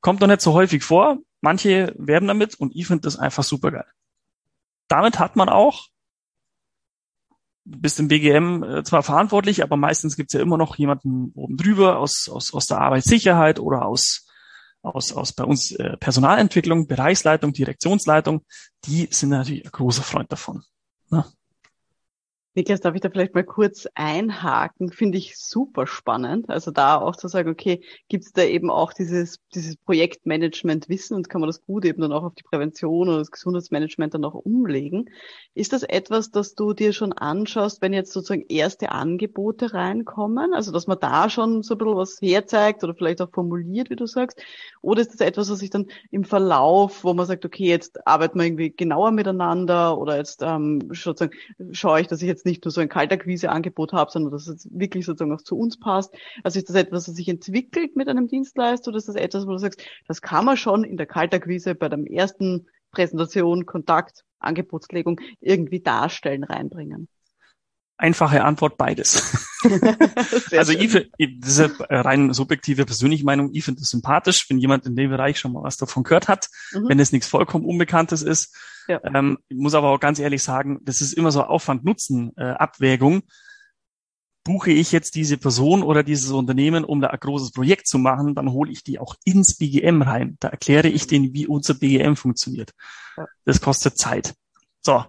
kommt 0.00 0.22
doch 0.22 0.26
nicht 0.26 0.40
so 0.40 0.52
häufig 0.54 0.82
vor. 0.82 1.18
Manche 1.40 1.94
werben 1.98 2.26
damit 2.26 2.54
und 2.56 2.74
ich 2.74 2.86
finde 2.86 3.02
das 3.02 3.16
einfach 3.16 3.44
super 3.44 3.70
geil. 3.70 3.86
Damit 4.88 5.18
hat 5.18 5.36
man 5.36 5.48
auch 5.48 5.88
bist 7.68 8.00
im 8.00 8.08
BGM 8.08 8.62
äh, 8.62 8.82
zwar 8.82 9.02
verantwortlich, 9.02 9.62
aber 9.62 9.76
meistens 9.76 10.16
gibt's 10.16 10.32
ja 10.32 10.40
immer 10.40 10.56
noch 10.56 10.76
jemanden 10.76 11.32
oben 11.34 11.56
drüber 11.56 11.98
aus, 11.98 12.28
aus, 12.28 12.54
aus 12.54 12.66
der 12.66 12.80
Arbeitssicherheit 12.80 13.60
oder 13.60 13.84
aus, 13.84 14.26
aus, 14.82 15.12
aus 15.12 15.32
bei 15.32 15.44
uns 15.44 15.72
äh, 15.72 15.96
Personalentwicklung, 15.98 16.86
Bereichsleitung, 16.86 17.52
Direktionsleitung. 17.52 18.44
Die 18.86 19.08
sind 19.10 19.30
natürlich 19.30 19.64
ein 19.64 19.70
großer 19.70 20.02
Freund 20.02 20.32
davon. 20.32 20.64
Ne? 21.10 21.24
Niklas, 22.58 22.80
darf 22.80 22.96
ich 22.96 23.00
da 23.00 23.08
vielleicht 23.08 23.36
mal 23.36 23.44
kurz 23.44 23.86
einhaken? 23.94 24.90
Finde 24.90 25.16
ich 25.16 25.38
super 25.38 25.86
spannend. 25.86 26.50
Also 26.50 26.72
da 26.72 26.96
auch 26.96 27.14
zu 27.14 27.28
sagen, 27.28 27.50
okay, 27.50 27.84
gibt 28.08 28.24
es 28.24 28.32
da 28.32 28.42
eben 28.42 28.68
auch 28.68 28.92
dieses, 28.92 29.38
dieses 29.54 29.76
Projektmanagement-Wissen 29.76 31.14
und 31.14 31.28
kann 31.28 31.40
man 31.40 31.48
das 31.48 31.62
gut 31.62 31.84
eben 31.84 32.02
dann 32.02 32.10
auch 32.10 32.24
auf 32.24 32.34
die 32.34 32.42
Prävention 32.42 33.08
oder 33.08 33.18
das 33.18 33.30
Gesundheitsmanagement 33.30 34.14
dann 34.14 34.24
auch 34.24 34.34
umlegen? 34.34 35.08
Ist 35.54 35.72
das 35.72 35.84
etwas, 35.84 36.32
das 36.32 36.56
du 36.56 36.72
dir 36.72 36.92
schon 36.92 37.12
anschaust, 37.12 37.80
wenn 37.80 37.92
jetzt 37.92 38.12
sozusagen 38.12 38.46
erste 38.48 38.90
Angebote 38.90 39.72
reinkommen? 39.72 40.52
Also 40.52 40.72
dass 40.72 40.88
man 40.88 40.98
da 40.98 41.30
schon 41.30 41.62
so 41.62 41.74
ein 41.74 41.78
bisschen 41.78 41.96
was 41.96 42.18
herzeigt 42.20 42.82
oder 42.82 42.96
vielleicht 42.96 43.22
auch 43.22 43.30
formuliert, 43.30 43.88
wie 43.88 43.94
du 43.96 44.06
sagst? 44.06 44.42
Oder 44.82 45.02
ist 45.02 45.12
das 45.12 45.20
etwas, 45.20 45.48
was 45.48 45.60
sich 45.60 45.70
dann 45.70 45.86
im 46.10 46.24
Verlauf, 46.24 47.04
wo 47.04 47.14
man 47.14 47.26
sagt, 47.26 47.44
okay, 47.44 47.68
jetzt 47.68 48.04
arbeiten 48.04 48.36
wir 48.36 48.46
irgendwie 48.46 48.70
genauer 48.70 49.12
miteinander 49.12 49.96
oder 49.96 50.16
jetzt 50.16 50.42
ähm, 50.42 50.80
sozusagen 50.92 51.36
schaue 51.70 52.00
ich, 52.00 52.08
dass 52.08 52.20
ich 52.20 52.26
jetzt 52.26 52.47
nicht 52.48 52.64
nur 52.64 52.72
so 52.72 52.80
ein 52.80 52.88
Kalterquise-Angebot 52.88 53.92
habe, 53.92 54.10
sondern 54.10 54.32
dass 54.32 54.48
es 54.48 54.68
wirklich 54.72 55.06
sozusagen 55.06 55.32
auch 55.32 55.42
zu 55.42 55.56
uns 55.56 55.78
passt. 55.78 56.14
Also 56.42 56.58
ist 56.58 56.68
das 56.68 56.76
etwas, 56.76 57.06
das 57.06 57.14
sich 57.14 57.28
entwickelt 57.28 57.96
mit 57.96 58.08
einem 58.08 58.28
Dienstleister 58.28 58.88
oder 58.88 58.98
ist 58.98 59.08
das 59.08 59.16
etwas, 59.16 59.46
wo 59.46 59.52
du 59.52 59.58
sagst, 59.58 59.82
das 60.06 60.22
kann 60.22 60.44
man 60.44 60.56
schon 60.56 60.84
in 60.84 60.96
der 60.96 61.06
Kalterquise 61.06 61.74
bei 61.74 61.88
dem 61.88 62.06
ersten 62.06 62.66
Präsentation, 62.90 63.66
Kontakt, 63.66 64.24
Angebotslegung 64.38 65.20
irgendwie 65.40 65.80
darstellen, 65.80 66.44
reinbringen? 66.44 67.08
Einfache 67.98 68.44
Antwort 68.44 68.78
beides. 68.78 69.44
also 70.52 70.72
ich, 70.72 71.10
das 71.40 71.58
ist 71.58 71.90
eine 71.90 72.04
rein 72.04 72.32
subjektive 72.32 72.86
persönliche 72.86 73.24
Meinung, 73.24 73.50
ich 73.52 73.64
finde 73.64 73.82
es 73.82 73.90
sympathisch, 73.90 74.46
wenn 74.48 74.58
jemand 74.58 74.86
in 74.86 74.94
dem 74.94 75.10
Bereich 75.10 75.40
schon 75.40 75.52
mal 75.52 75.64
was 75.64 75.76
davon 75.76 76.04
gehört 76.04 76.28
hat, 76.28 76.48
mhm. 76.72 76.88
wenn 76.88 77.00
es 77.00 77.10
nichts 77.10 77.26
vollkommen 77.26 77.64
Unbekanntes 77.64 78.22
ist. 78.22 78.56
Ja. 78.86 79.00
Ähm, 79.02 79.38
ich 79.48 79.56
muss 79.56 79.74
aber 79.74 79.90
auch 79.90 79.98
ganz 79.98 80.20
ehrlich 80.20 80.44
sagen, 80.44 80.78
das 80.82 81.00
ist 81.00 81.12
immer 81.12 81.32
so 81.32 81.42
Aufwand-Nutzen-Abwägung. 81.42 83.16
Äh, 83.16 83.22
Buche 84.44 84.70
ich 84.70 84.92
jetzt 84.92 85.14
diese 85.14 85.36
Person 85.36 85.82
oder 85.82 86.02
dieses 86.02 86.30
Unternehmen, 86.30 86.84
um 86.84 87.02
da 87.02 87.08
ein 87.08 87.20
großes 87.20 87.52
Projekt 87.52 87.86
zu 87.86 87.98
machen, 87.98 88.34
dann 88.34 88.50
hole 88.50 88.70
ich 88.72 88.82
die 88.82 88.98
auch 88.98 89.14
ins 89.24 89.58
BGM 89.58 90.00
rein. 90.00 90.36
Da 90.40 90.48
erkläre 90.48 90.88
ich 90.88 91.06
denen, 91.06 91.34
wie 91.34 91.46
unser 91.46 91.74
BGM 91.74 92.14
funktioniert. 92.14 92.72
Ja. 93.18 93.26
Das 93.44 93.60
kostet 93.60 93.98
Zeit. 93.98 94.34
So, 94.80 95.04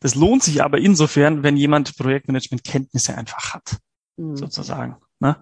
das 0.00 0.14
lohnt 0.14 0.42
sich 0.42 0.62
aber 0.62 0.78
insofern, 0.78 1.42
wenn 1.42 1.56
jemand 1.56 1.96
Projektmanagement-Kenntnisse 1.96 3.16
einfach 3.16 3.54
hat, 3.54 3.78
mhm. 4.16 4.36
sozusagen. 4.36 4.96
Ne? 5.20 5.36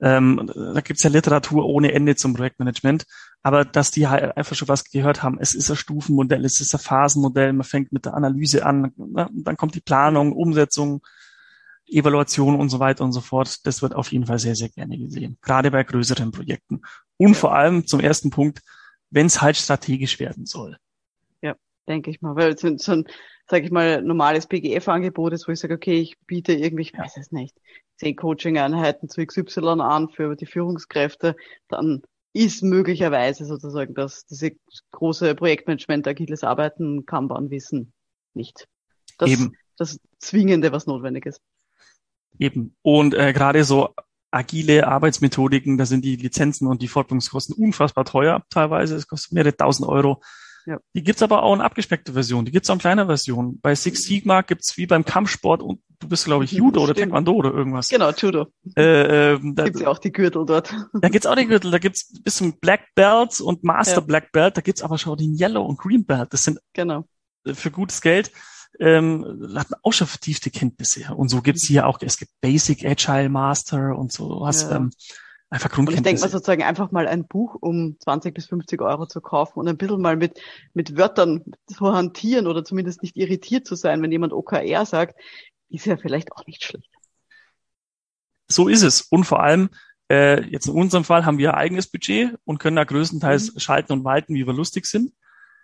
Ähm, 0.00 0.50
da 0.54 0.80
gibt's 0.80 1.02
ja 1.02 1.10
Literatur 1.10 1.64
ohne 1.64 1.92
Ende 1.92 2.14
zum 2.14 2.34
Projektmanagement, 2.34 3.04
aber 3.42 3.64
dass 3.64 3.90
die 3.90 4.06
halt 4.06 4.36
einfach 4.36 4.54
schon 4.54 4.68
was 4.68 4.84
gehört 4.84 5.22
haben, 5.22 5.38
es 5.40 5.54
ist 5.54 5.70
ein 5.70 5.76
Stufenmodell, 5.76 6.44
es 6.44 6.60
ist 6.60 6.74
ein 6.74 6.80
Phasenmodell, 6.80 7.52
man 7.52 7.64
fängt 7.64 7.92
mit 7.92 8.04
der 8.04 8.14
Analyse 8.14 8.64
an, 8.64 8.92
ne? 8.96 9.28
dann 9.32 9.56
kommt 9.56 9.74
die 9.74 9.80
Planung, 9.80 10.32
Umsetzung, 10.32 11.02
Evaluation 11.90 12.54
und 12.56 12.68
so 12.68 12.80
weiter 12.80 13.02
und 13.04 13.12
so 13.12 13.20
fort. 13.20 13.66
Das 13.66 13.82
wird 13.82 13.94
auf 13.94 14.12
jeden 14.12 14.26
Fall 14.26 14.38
sehr, 14.38 14.54
sehr 14.54 14.68
gerne 14.68 14.98
gesehen, 14.98 15.38
gerade 15.42 15.70
bei 15.70 15.82
größeren 15.82 16.30
Projekten. 16.30 16.82
Und 17.16 17.34
vor 17.34 17.54
allem 17.54 17.86
zum 17.86 18.00
ersten 18.00 18.30
Punkt, 18.30 18.60
wenn 19.10 19.26
es 19.26 19.40
halt 19.40 19.56
strategisch 19.56 20.20
werden 20.20 20.46
soll. 20.46 20.76
Denke 21.88 22.10
ich 22.10 22.20
mal, 22.20 22.36
weil 22.36 22.56
so, 22.58 22.76
so 22.76 22.92
ein 22.92 23.08
sage 23.50 23.64
ich 23.64 23.70
mal, 23.70 24.02
normales 24.02 24.46
PGF-Angebot 24.46 25.32
ist, 25.32 25.48
wo 25.48 25.52
ich 25.52 25.60
sage, 25.60 25.74
okay, 25.74 25.98
ich 26.00 26.18
biete 26.26 26.52
irgendwie, 26.52 26.82
ich 26.82 26.92
weiß 26.92 27.16
es 27.16 27.32
nicht, 27.32 27.56
zehn 27.96 28.14
Coaching-Einheiten 28.14 29.08
zu 29.08 29.24
XY 29.24 29.80
an 29.80 30.10
für 30.10 30.36
die 30.36 30.46
Führungskräfte, 30.46 31.34
dann 31.68 32.02
ist 32.34 32.62
möglicherweise 32.62 33.46
sozusagen 33.46 33.94
dass 33.94 34.26
diese 34.26 34.52
große 34.92 35.34
Projektmanagement, 35.34 36.06
agiles 36.06 36.44
Arbeiten, 36.44 37.06
Kanban-Wissen 37.06 37.92
nicht. 38.34 38.68
Das, 39.16 39.30
Eben. 39.30 39.56
das 39.76 39.98
Zwingende, 40.18 40.70
was 40.70 40.86
notwendig 40.86 41.26
ist. 41.26 41.40
Eben. 42.38 42.76
Und 42.82 43.14
äh, 43.14 43.32
gerade 43.32 43.64
so 43.64 43.94
agile 44.30 44.86
Arbeitsmethodiken, 44.86 45.78
da 45.78 45.86
sind 45.86 46.04
die 46.04 46.16
Lizenzen 46.16 46.68
und 46.68 46.82
die 46.82 46.88
Fortbildungskosten 46.88 47.56
unfassbar 47.56 48.04
teuer 48.04 48.44
teilweise. 48.50 48.94
Es 48.94 49.08
kostet 49.08 49.32
mehrere 49.32 49.56
tausend 49.56 49.88
Euro. 49.88 50.20
Ja. 50.68 50.78
Die 50.94 51.02
gibt's 51.02 51.22
aber 51.22 51.44
auch 51.44 51.54
in 51.54 51.62
abgespeckte 51.62 52.12
Version. 52.12 52.44
Die 52.44 52.52
gibt's 52.52 52.68
auch 52.68 52.74
in 52.74 52.80
kleiner 52.80 53.06
Version. 53.06 53.58
Bei 53.62 53.74
Six 53.74 54.02
Sigma 54.02 54.42
gibt's 54.42 54.76
wie 54.76 54.86
beim 54.86 55.02
Kampfsport 55.02 55.62
und 55.62 55.80
du 55.98 56.08
bist, 56.08 56.26
glaube 56.26 56.44
ich, 56.44 56.52
mhm, 56.52 56.58
Judo 56.58 56.82
oder 56.82 56.94
Taekwondo 56.94 57.32
oder 57.32 57.54
irgendwas. 57.54 57.88
Genau, 57.88 58.10
Judo. 58.10 58.48
Äh, 58.76 59.32
äh, 59.32 59.40
da 59.54 59.64
gibt's 59.64 59.80
ja 59.80 59.88
auch 59.88 59.98
die 59.98 60.12
Gürtel 60.12 60.44
dort. 60.44 60.74
Da 60.92 61.08
gibt's 61.08 61.26
auch 61.26 61.36
die 61.36 61.46
Gürtel. 61.46 61.70
Da 61.70 61.78
gibt's 61.78 62.20
bis 62.22 62.36
zum 62.36 62.58
Black 62.58 62.94
Belt 62.94 63.40
und 63.40 63.64
Master 63.64 63.94
ja. 63.94 64.00
Black 64.00 64.30
Belt. 64.30 64.58
Da 64.58 64.60
gibt's 64.60 64.82
aber 64.82 64.98
schon 64.98 65.16
den 65.16 65.38
Yellow 65.38 65.64
und 65.64 65.78
Green 65.78 66.04
Belt. 66.04 66.34
Das 66.34 66.44
sind 66.44 66.58
genau. 66.74 67.06
für 67.46 67.70
gutes 67.70 68.02
Geld. 68.02 68.30
Ähm, 68.78 69.24
hat 69.56 69.70
man 69.70 69.80
auch 69.82 69.92
schon 69.92 70.06
vertiefte 70.06 70.50
Kenntnisse. 70.50 71.14
Und 71.14 71.30
so 71.30 71.40
gibt's 71.40 71.62
mhm. 71.62 71.72
hier 71.72 71.86
auch, 71.86 71.98
es 72.02 72.18
gibt 72.18 72.32
Basic 72.42 72.84
Agile 72.84 73.30
Master 73.30 73.96
und 73.96 74.12
so. 74.12 74.28
Du 74.28 74.46
hast 74.46 74.70
ja. 74.70 74.76
ähm, 74.76 74.90
Einfach 75.50 75.70
Grundkenntnisse. 75.70 75.98
Und 75.98 75.98
ich 75.98 76.02
denke 76.02 76.20
mal 76.20 76.30
sozusagen 76.30 76.62
einfach 76.62 76.90
mal 76.90 77.08
ein 77.08 77.26
Buch 77.26 77.56
um 77.58 77.96
20 78.00 78.34
bis 78.34 78.46
50 78.46 78.82
Euro 78.82 79.06
zu 79.06 79.20
kaufen 79.20 79.58
und 79.58 79.68
ein 79.68 79.78
bisschen 79.78 80.00
mal 80.00 80.16
mit, 80.16 80.38
mit 80.74 80.96
Wörtern 80.96 81.44
zu 81.66 81.92
hantieren 81.92 82.46
oder 82.46 82.64
zumindest 82.64 83.02
nicht 83.02 83.16
irritiert 83.16 83.66
zu 83.66 83.74
sein, 83.74 84.02
wenn 84.02 84.12
jemand 84.12 84.34
OKR 84.34 84.84
sagt, 84.84 85.18
ist 85.70 85.86
ja 85.86 85.96
vielleicht 85.96 86.32
auch 86.32 86.46
nicht 86.46 86.64
schlecht. 86.64 86.90
So 88.46 88.68
ist 88.68 88.82
es. 88.82 89.02
Und 89.02 89.24
vor 89.24 89.42
allem, 89.42 89.70
äh, 90.10 90.42
jetzt 90.50 90.66
in 90.66 90.74
unserem 90.74 91.04
Fall 91.04 91.24
haben 91.24 91.38
wir 91.38 91.54
ein 91.54 91.60
eigenes 91.60 91.86
Budget 91.86 92.34
und 92.44 92.58
können 92.58 92.76
da 92.76 92.84
größtenteils 92.84 93.54
mhm. 93.54 93.58
schalten 93.58 93.92
und 93.92 94.04
walten, 94.04 94.34
wie 94.34 94.46
wir 94.46 94.54
lustig 94.54 94.86
sind. 94.86 95.12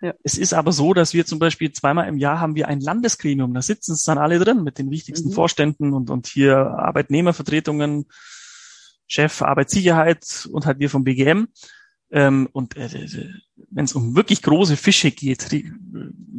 Ja. 0.01 0.13
Es 0.23 0.37
ist 0.37 0.53
aber 0.53 0.71
so, 0.71 0.93
dass 0.93 1.13
wir 1.13 1.25
zum 1.25 1.39
Beispiel 1.39 1.71
zweimal 1.71 2.07
im 2.07 2.17
Jahr 2.17 2.39
haben 2.39 2.55
wir 2.55 2.67
ein 2.67 2.81
Landesgremium, 2.81 3.53
da 3.53 3.61
sitzen 3.61 3.93
es 3.93 4.03
dann 4.03 4.17
alle 4.17 4.39
drin 4.39 4.63
mit 4.63 4.77
den 4.77 4.91
wichtigsten 4.91 5.29
mhm. 5.29 5.33
Vorständen 5.33 5.93
und, 5.93 6.09
und 6.09 6.27
hier 6.27 6.57
Arbeitnehmervertretungen, 6.57 8.07
Chef 9.07 9.41
Arbeitssicherheit 9.41 10.47
und 10.51 10.65
halt 10.65 10.79
wir 10.79 10.89
vom 10.89 11.03
BGM. 11.03 11.47
Ähm, 12.11 12.49
und 12.51 12.77
äh, 12.77 12.85
äh 12.85 13.29
wenn 13.71 13.85
es 13.85 13.93
um 13.93 14.15
wirklich 14.15 14.41
große 14.41 14.77
Fische 14.77 15.11
geht, 15.11 15.51
die, 15.51 15.71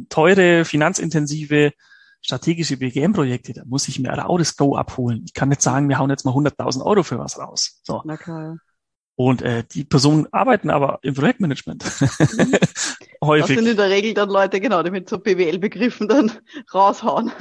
teure, 0.09 0.65
finanzintensive, 0.65 1.73
strategische 2.21 2.77
BGM-Projekte, 2.77 3.53
da 3.53 3.63
muss 3.65 3.87
ich 3.87 3.99
mir 3.99 4.27
auch 4.27 4.37
das 4.37 4.55
Go 4.55 4.75
abholen. 4.75 5.23
Ich 5.25 5.33
kann 5.33 5.49
nicht 5.49 5.61
sagen, 5.61 5.87
wir 5.87 5.99
hauen 5.99 6.09
jetzt 6.09 6.25
mal 6.25 6.31
100.000 6.31 6.83
Euro 6.83 7.03
für 7.03 7.19
was 7.19 7.37
raus. 7.37 7.79
So. 7.83 8.01
Na 8.05 8.17
klar. 8.17 8.57
Und 9.15 9.41
äh, 9.41 9.63
die 9.63 9.83
Personen 9.83 10.27
arbeiten 10.31 10.69
aber 10.69 10.99
im 11.01 11.15
Projektmanagement. 11.15 11.83
Mhm. 11.83 12.55
Häufig. 13.23 13.55
Das 13.55 13.63
sind 13.63 13.71
in 13.71 13.77
der 13.77 13.89
Regel 13.89 14.13
dann 14.13 14.29
Leute, 14.29 14.61
genau, 14.61 14.83
die 14.83 14.91
mit 14.91 15.09
so 15.09 15.17
BWL-Begriffen 15.17 16.07
dann 16.07 16.31
raushauen. 16.73 17.31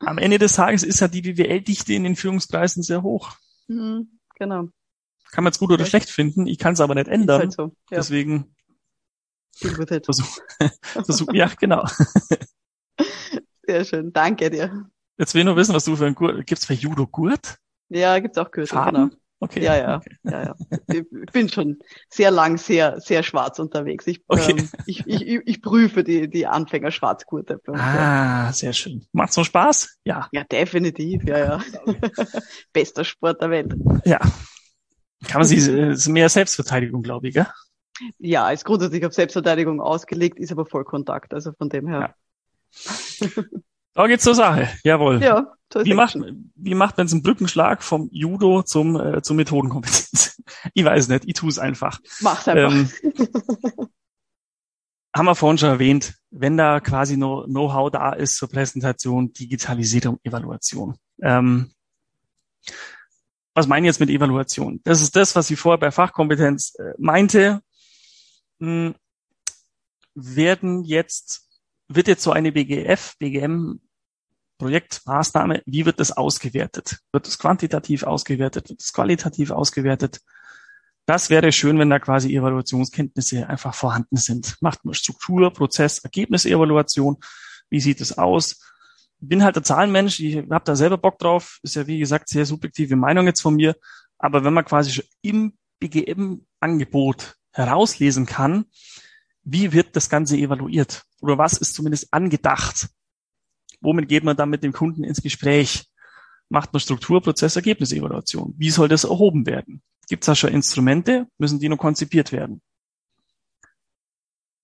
Am 0.00 0.18
Ende 0.18 0.38
des 0.38 0.52
Tages 0.52 0.82
ist 0.82 1.00
ja 1.00 1.08
die 1.08 1.22
BWL-Dichte 1.22 1.94
in 1.94 2.04
den 2.04 2.16
Führungskreisen 2.16 2.82
sehr 2.82 3.02
hoch. 3.02 3.32
Mhm. 3.66 4.13
Genau. 4.34 4.68
Kann 5.30 5.44
man 5.44 5.52
es 5.52 5.58
gut 5.58 5.72
oder 5.72 5.84
schlecht 5.84 6.10
finden, 6.10 6.46
ich 6.46 6.58
kann 6.58 6.74
es 6.74 6.80
aber 6.80 6.94
nicht 6.94 7.08
ändern. 7.08 7.40
Halt 7.40 7.52
so, 7.52 7.74
ja. 7.90 7.96
Deswegen 7.96 8.54
versuch, 9.52 10.38
versuch, 10.82 11.32
ja, 11.32 11.50
genau. 11.58 11.84
Sehr 13.66 13.84
schön, 13.84 14.12
danke 14.12 14.50
dir. 14.50 14.88
Jetzt 15.16 15.34
will 15.34 15.40
ich 15.40 15.46
nur 15.46 15.56
wissen, 15.56 15.74
was 15.74 15.84
du 15.84 15.96
für 15.96 16.06
ein 16.06 16.14
Gurt, 16.14 16.46
gibt's 16.46 16.66
für 16.66 16.74
Judo 16.74 17.06
Gurt? 17.06 17.58
Ja, 17.88 18.18
gibt's 18.18 18.38
auch 18.38 18.50
Gürtel, 18.50 18.74
Farben? 18.74 19.10
genau. 19.10 19.23
Okay. 19.40 19.62
Ja, 19.62 19.76
ja, 19.76 19.96
okay. 19.96 20.16
ja, 20.22 20.42
ja. 20.44 20.54
Ich 20.92 21.32
bin 21.32 21.48
schon 21.48 21.78
sehr 22.08 22.30
lang, 22.30 22.56
sehr, 22.56 23.00
sehr 23.00 23.22
schwarz 23.22 23.58
unterwegs. 23.58 24.06
Ich, 24.06 24.22
okay. 24.26 24.52
ähm, 24.52 24.68
ich, 24.86 25.06
ich, 25.06 25.22
ich 25.22 25.62
prüfe 25.62 26.02
die, 26.02 26.30
die 26.30 26.46
Anfänger 26.46 26.90
Schwarzgurte. 26.90 27.60
Ah, 27.68 28.52
sehr 28.52 28.72
schön. 28.72 29.06
Macht's 29.12 29.36
noch 29.36 29.44
Spaß? 29.44 29.98
Ja. 30.04 30.28
Ja, 30.32 30.44
definitiv, 30.44 31.24
ja, 31.24 31.38
ja. 31.38 31.64
Bester 32.72 33.04
Sport 33.04 33.42
der 33.42 33.50
Welt. 33.50 33.74
Ja. 34.04 34.20
Kann 35.26 35.40
man 35.40 35.44
sich, 35.44 35.66
ist 35.66 36.08
mehr 36.08 36.28
Selbstverteidigung, 36.28 37.02
glaube 37.02 37.28
ich, 37.28 37.34
gell? 37.34 37.46
Ja, 38.18 38.50
ist 38.50 38.64
grundsätzlich 38.64 39.04
auf 39.06 39.12
Selbstverteidigung 39.12 39.80
ausgelegt, 39.80 40.38
ist 40.38 40.52
aber 40.52 40.66
Vollkontakt, 40.66 41.32
also 41.32 41.52
von 41.52 41.68
dem 41.68 41.86
her. 41.86 42.14
Ja. 42.72 43.44
Da 43.94 44.08
geht's 44.08 44.24
zur 44.24 44.34
Sache. 44.34 44.68
Jawohl. 44.82 45.22
Ja, 45.22 45.54
wie 45.82 45.94
macht, 45.94 46.16
wie 46.56 46.74
macht 46.74 46.98
man 46.98 47.08
einen 47.08 47.22
Brückenschlag 47.22 47.82
vom 47.82 48.08
Judo 48.12 48.62
zum, 48.62 48.96
äh, 49.00 49.22
zur 49.22 49.36
Methodenkompetenz? 49.36 50.42
ich 50.74 50.84
weiß 50.84 51.08
nicht, 51.08 51.24
ich 51.26 51.34
tue 51.34 51.48
es 51.48 51.58
einfach. 51.58 52.00
Mach's 52.20 52.48
einfach. 52.48 52.72
Ähm, 52.72 52.90
haben 55.16 55.26
wir 55.26 55.36
vorhin 55.36 55.58
schon 55.58 55.68
erwähnt, 55.68 56.14
wenn 56.30 56.56
da 56.56 56.80
quasi 56.80 57.16
no 57.16 57.44
Know-how 57.44 57.90
da 57.90 58.12
ist 58.12 58.36
zur 58.36 58.48
Präsentation, 58.50 59.32
Digitalisierung, 59.32 60.18
Evaluation. 60.24 60.96
Ähm, 61.22 61.70
was 63.54 63.68
meine 63.68 63.86
ich 63.86 63.90
jetzt 63.90 64.00
mit 64.00 64.10
Evaluation? 64.10 64.80
Das 64.82 65.00
ist 65.00 65.14
das, 65.14 65.36
was 65.36 65.50
ich 65.50 65.58
vorher 65.58 65.78
bei 65.78 65.92
Fachkompetenz 65.92 66.74
äh, 66.80 66.94
meinte. 66.98 67.62
Hm, 68.58 68.96
werden 70.14 70.82
jetzt 70.82 71.44
wird 71.88 72.08
jetzt 72.08 72.22
so 72.22 72.32
eine 72.32 72.52
BGF, 72.52 73.16
BGM 73.18 73.80
Projektmaßnahme, 74.58 75.62
wie 75.66 75.84
wird 75.86 76.00
das 76.00 76.12
ausgewertet? 76.12 76.98
Wird 77.12 77.26
es 77.26 77.38
quantitativ 77.38 78.04
ausgewertet? 78.04 78.68
Wird 78.70 78.80
es 78.80 78.92
qualitativ 78.92 79.50
ausgewertet? 79.50 80.20
Das 81.06 81.28
wäre 81.28 81.52
schön, 81.52 81.78
wenn 81.78 81.90
da 81.90 81.98
quasi 81.98 82.34
Evaluationskenntnisse 82.34 83.48
einfach 83.48 83.74
vorhanden 83.74 84.16
sind. 84.16 84.56
Macht 84.60 84.84
man 84.84 84.94
Struktur, 84.94 85.52
Prozess, 85.52 85.98
Ergebnisevaluation. 85.98 87.18
Wie 87.68 87.80
sieht 87.80 88.00
es 88.00 88.16
aus? 88.16 88.60
Bin 89.20 89.44
halt 89.44 89.56
der 89.56 89.64
Zahlenmensch, 89.64 90.20
ich 90.20 90.36
habe 90.36 90.64
da 90.64 90.76
selber 90.76 90.98
Bock 90.98 91.18
drauf, 91.18 91.58
ist 91.62 91.76
ja 91.76 91.86
wie 91.86 91.98
gesagt 91.98 92.28
sehr 92.28 92.46
subjektive 92.46 92.96
Meinung 92.96 93.26
jetzt 93.26 93.40
von 93.40 93.54
mir. 93.56 93.76
Aber 94.18 94.44
wenn 94.44 94.54
man 94.54 94.64
quasi 94.64 94.92
schon 94.92 95.04
im 95.22 95.58
BGM-Angebot 95.80 97.36
herauslesen 97.52 98.26
kann, 98.26 98.66
wie 99.42 99.72
wird 99.72 99.96
das 99.96 100.08
Ganze 100.08 100.36
evaluiert? 100.36 101.04
Oder 101.20 101.36
was 101.36 101.58
ist 101.58 101.74
zumindest 101.74 102.12
angedacht? 102.12 102.88
Womit 103.84 104.08
geht 104.08 104.24
man 104.24 104.36
dann 104.36 104.50
mit 104.50 104.62
dem 104.62 104.72
Kunden 104.72 105.04
ins 105.04 105.22
Gespräch? 105.22 105.86
Macht 106.48 106.72
man 106.72 106.80
Struktur, 106.80 107.22
Prozess, 107.22 107.56
Ergebnisevaluation? 107.56 108.54
Wie 108.56 108.70
soll 108.70 108.88
das 108.88 109.04
erhoben 109.04 109.46
werden? 109.46 109.82
Gibt 110.08 110.24
es 110.24 110.26
da 110.26 110.34
schon 110.34 110.50
Instrumente? 110.50 111.26
Müssen 111.38 111.60
die 111.60 111.68
noch 111.68 111.78
konzipiert 111.78 112.32
werden? 112.32 112.60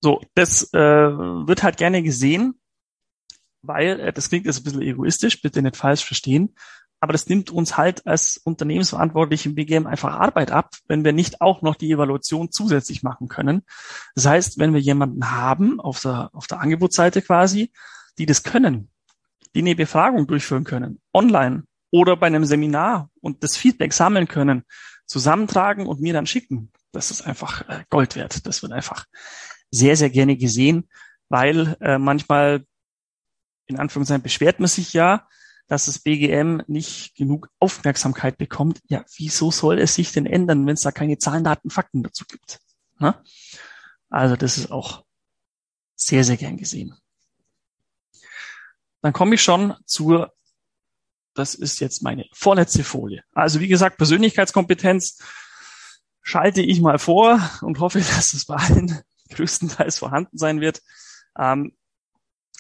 So, 0.02 0.20
das 0.34 0.72
äh, 0.72 0.78
wird 0.78 1.62
halt 1.62 1.76
gerne 1.76 2.02
gesehen, 2.02 2.58
weil, 3.62 4.00
äh, 4.00 4.12
das 4.12 4.30
klingt 4.30 4.46
jetzt 4.46 4.60
ein 4.60 4.64
bisschen 4.64 4.82
egoistisch, 4.82 5.42
bitte 5.42 5.60
nicht 5.60 5.76
falsch 5.76 6.04
verstehen, 6.04 6.54
aber 7.00 7.12
das 7.12 7.28
nimmt 7.28 7.50
uns 7.50 7.76
halt 7.76 8.06
als 8.06 8.38
Unternehmensverantwortliche 8.38 9.48
im 9.48 9.54
BGM 9.54 9.86
einfach 9.86 10.12
Arbeit 10.14 10.50
ab, 10.50 10.74
wenn 10.86 11.04
wir 11.04 11.12
nicht 11.12 11.40
auch 11.40 11.62
noch 11.62 11.74
die 11.74 11.90
Evaluation 11.90 12.50
zusätzlich 12.50 13.02
machen 13.02 13.28
können. 13.28 13.62
Das 14.14 14.26
heißt, 14.26 14.58
wenn 14.58 14.74
wir 14.74 14.80
jemanden 14.80 15.30
haben 15.30 15.80
auf 15.80 16.00
der, 16.00 16.30
auf 16.34 16.46
der 16.46 16.60
Angebotsseite 16.60 17.22
quasi, 17.22 17.72
die 18.18 18.26
das 18.26 18.42
können, 18.42 18.90
die 19.54 19.60
eine 19.60 19.74
Befragung 19.74 20.26
durchführen 20.26 20.64
können, 20.64 21.00
online 21.12 21.64
oder 21.90 22.16
bei 22.16 22.26
einem 22.26 22.44
Seminar 22.44 23.10
und 23.20 23.42
das 23.42 23.56
Feedback 23.56 23.92
sammeln 23.92 24.28
können, 24.28 24.64
zusammentragen 25.06 25.86
und 25.86 26.00
mir 26.00 26.12
dann 26.12 26.26
schicken, 26.26 26.70
das 26.92 27.10
ist 27.10 27.22
einfach 27.22 27.68
äh, 27.68 27.84
Gold 27.90 28.16
wert. 28.16 28.46
Das 28.46 28.62
wird 28.62 28.72
einfach 28.72 29.06
sehr, 29.70 29.96
sehr 29.96 30.10
gerne 30.10 30.36
gesehen, 30.36 30.88
weil 31.28 31.76
äh, 31.80 31.98
manchmal 31.98 32.64
in 33.66 33.78
Anführungszeichen 33.78 34.22
beschwert 34.22 34.58
man 34.58 34.68
sich 34.68 34.92
ja, 34.92 35.28
dass 35.68 35.86
das 35.86 36.00
BGM 36.00 36.62
nicht 36.66 37.14
genug 37.14 37.48
Aufmerksamkeit 37.60 38.36
bekommt. 38.36 38.80
Ja, 38.88 39.04
wieso 39.16 39.52
soll 39.52 39.78
es 39.78 39.94
sich 39.94 40.10
denn 40.10 40.26
ändern, 40.26 40.66
wenn 40.66 40.74
es 40.74 40.80
da 40.80 40.90
keine 40.90 41.18
Zahlen, 41.18 41.44
Daten, 41.44 41.70
Fakten 41.70 42.02
dazu 42.02 42.24
gibt? 42.24 42.58
Na? 42.98 43.12
Ne? 43.12 43.24
Also 44.08 44.34
das 44.34 44.58
ist 44.58 44.72
auch 44.72 45.04
sehr, 45.94 46.24
sehr 46.24 46.36
gern 46.36 46.56
gesehen. 46.56 46.96
Dann 49.02 49.12
komme 49.12 49.34
ich 49.34 49.42
schon 49.42 49.74
zur, 49.86 50.32
das 51.34 51.54
ist 51.54 51.80
jetzt 51.80 52.02
meine 52.02 52.26
vorletzte 52.32 52.84
Folie. 52.84 53.22
Also 53.32 53.60
wie 53.60 53.68
gesagt, 53.68 53.96
Persönlichkeitskompetenz 53.96 55.22
schalte 56.22 56.62
ich 56.62 56.80
mal 56.80 56.98
vor 56.98 57.40
und 57.62 57.80
hoffe, 57.80 57.98
dass 58.16 58.32
es 58.32 58.46
bei 58.46 58.56
allen 58.56 59.00
größtenteils 59.30 59.98
vorhanden 59.98 60.36
sein 60.36 60.60
wird. 60.60 60.82
Ähm, 61.38 61.76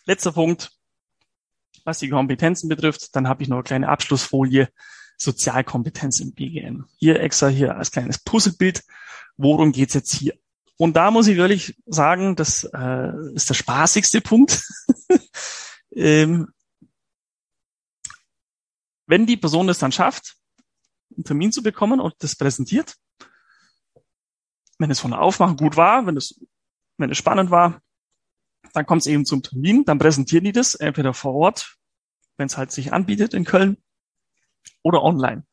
letzter 0.06 0.32
Punkt, 0.32 0.70
was 1.84 1.98
die 1.98 2.08
Kompetenzen 2.08 2.68
betrifft. 2.68 3.14
Dann 3.14 3.28
habe 3.28 3.42
ich 3.42 3.48
noch 3.48 3.58
eine 3.58 3.64
kleine 3.64 3.88
Abschlussfolie. 3.88 4.68
Sozialkompetenz 5.16 6.20
im 6.20 6.32
BGM. 6.32 6.86
Hier 6.96 7.20
extra 7.20 7.48
hier 7.48 7.76
als 7.76 7.90
kleines 7.90 8.18
Puzzlebild. 8.18 8.82
Worum 9.36 9.72
geht's 9.72 9.92
jetzt 9.92 10.14
hier? 10.14 10.34
Und 10.78 10.96
da 10.96 11.10
muss 11.10 11.26
ich 11.26 11.36
wirklich 11.36 11.76
sagen, 11.84 12.36
das 12.36 12.64
äh, 12.64 13.12
ist 13.34 13.50
der 13.50 13.54
spaßigste 13.54 14.22
Punkt. 14.22 14.66
ähm, 15.92 16.52
wenn 19.06 19.26
die 19.26 19.36
Person 19.36 19.68
es 19.68 19.78
dann 19.78 19.92
schafft, 19.92 20.36
einen 21.14 21.24
Termin 21.24 21.52
zu 21.52 21.62
bekommen 21.62 22.00
und 22.00 22.14
das 22.18 22.36
präsentiert, 22.36 22.96
wenn 24.78 24.90
es 24.90 25.00
von 25.00 25.10
der 25.10 25.20
Aufmachung 25.20 25.56
gut 25.56 25.76
war, 25.76 26.06
wenn 26.06 26.16
es, 26.16 26.40
wenn 26.96 27.10
es 27.10 27.18
spannend 27.18 27.50
war, 27.50 27.82
dann 28.72 28.86
kommt 28.86 29.02
es 29.02 29.06
eben 29.06 29.26
zum 29.26 29.42
Termin, 29.42 29.84
dann 29.84 29.98
präsentieren 29.98 30.44
die 30.44 30.52
das 30.52 30.74
entweder 30.74 31.12
vor 31.12 31.34
Ort, 31.34 31.76
wenn 32.36 32.46
es 32.46 32.56
halt 32.56 32.70
sich 32.70 32.92
anbietet 32.92 33.34
in 33.34 33.44
Köln, 33.44 33.76
oder 34.82 35.02
online. 35.02 35.46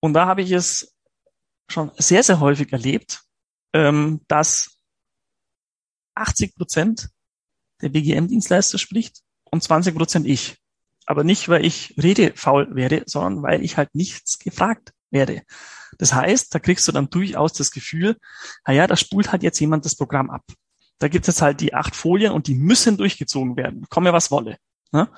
Und 0.00 0.14
da 0.14 0.26
habe 0.26 0.42
ich 0.42 0.50
es 0.50 0.96
schon 1.68 1.90
sehr, 1.96 2.22
sehr 2.22 2.40
häufig 2.40 2.72
erlebt, 2.72 3.24
ähm, 3.72 4.20
dass 4.28 4.78
80 6.14 6.54
Prozent 6.54 7.10
der 7.82 7.88
BGM-Dienstleister 7.90 8.78
spricht 8.78 9.20
und 9.44 9.62
20 9.62 9.94
Prozent 9.94 10.26
ich. 10.26 10.56
Aber 11.06 11.24
nicht, 11.24 11.48
weil 11.48 11.64
ich 11.64 11.94
redefaul 11.98 12.74
werde, 12.74 13.04
sondern 13.06 13.42
weil 13.42 13.62
ich 13.62 13.76
halt 13.76 13.94
nichts 13.94 14.38
gefragt 14.38 14.92
werde. 15.10 15.42
Das 15.98 16.14
heißt, 16.14 16.54
da 16.54 16.58
kriegst 16.58 16.88
du 16.88 16.92
dann 16.92 17.10
durchaus 17.10 17.52
das 17.52 17.70
Gefühl, 17.70 18.16
naja, 18.66 18.86
da 18.86 18.96
spult 18.96 19.32
halt 19.32 19.42
jetzt 19.42 19.60
jemand 19.60 19.84
das 19.84 19.96
Programm 19.96 20.30
ab. 20.30 20.44
Da 20.98 21.08
gibt 21.08 21.28
es 21.28 21.42
halt 21.42 21.60
die 21.60 21.74
acht 21.74 21.94
Folien 21.94 22.32
und 22.32 22.46
die 22.46 22.54
müssen 22.54 22.96
durchgezogen 22.96 23.56
werden. 23.56 23.86
Komme 23.90 24.12
was 24.12 24.30
wolle. 24.30 24.58
Ne? 24.92 25.08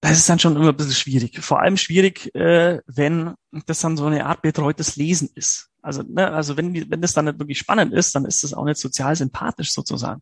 Das 0.00 0.16
ist 0.16 0.28
dann 0.28 0.38
schon 0.38 0.54
immer 0.56 0.68
ein 0.68 0.76
bisschen 0.76 0.94
schwierig. 0.94 1.40
Vor 1.40 1.60
allem 1.60 1.76
schwierig, 1.76 2.32
äh, 2.34 2.80
wenn 2.86 3.34
das 3.66 3.80
dann 3.80 3.96
so 3.96 4.06
eine 4.06 4.26
Art 4.26 4.42
betreutes 4.42 4.96
Lesen 4.96 5.30
ist. 5.34 5.70
Also, 5.82 6.02
ne, 6.02 6.30
also 6.30 6.56
wenn, 6.56 6.90
wenn 6.90 7.00
das 7.00 7.14
dann 7.14 7.24
nicht 7.24 7.38
wirklich 7.38 7.58
spannend 7.58 7.92
ist, 7.92 8.14
dann 8.14 8.24
ist 8.24 8.44
das 8.44 8.54
auch 8.54 8.64
nicht 8.64 8.78
sozial 8.78 9.16
sympathisch 9.16 9.72
sozusagen. 9.72 10.20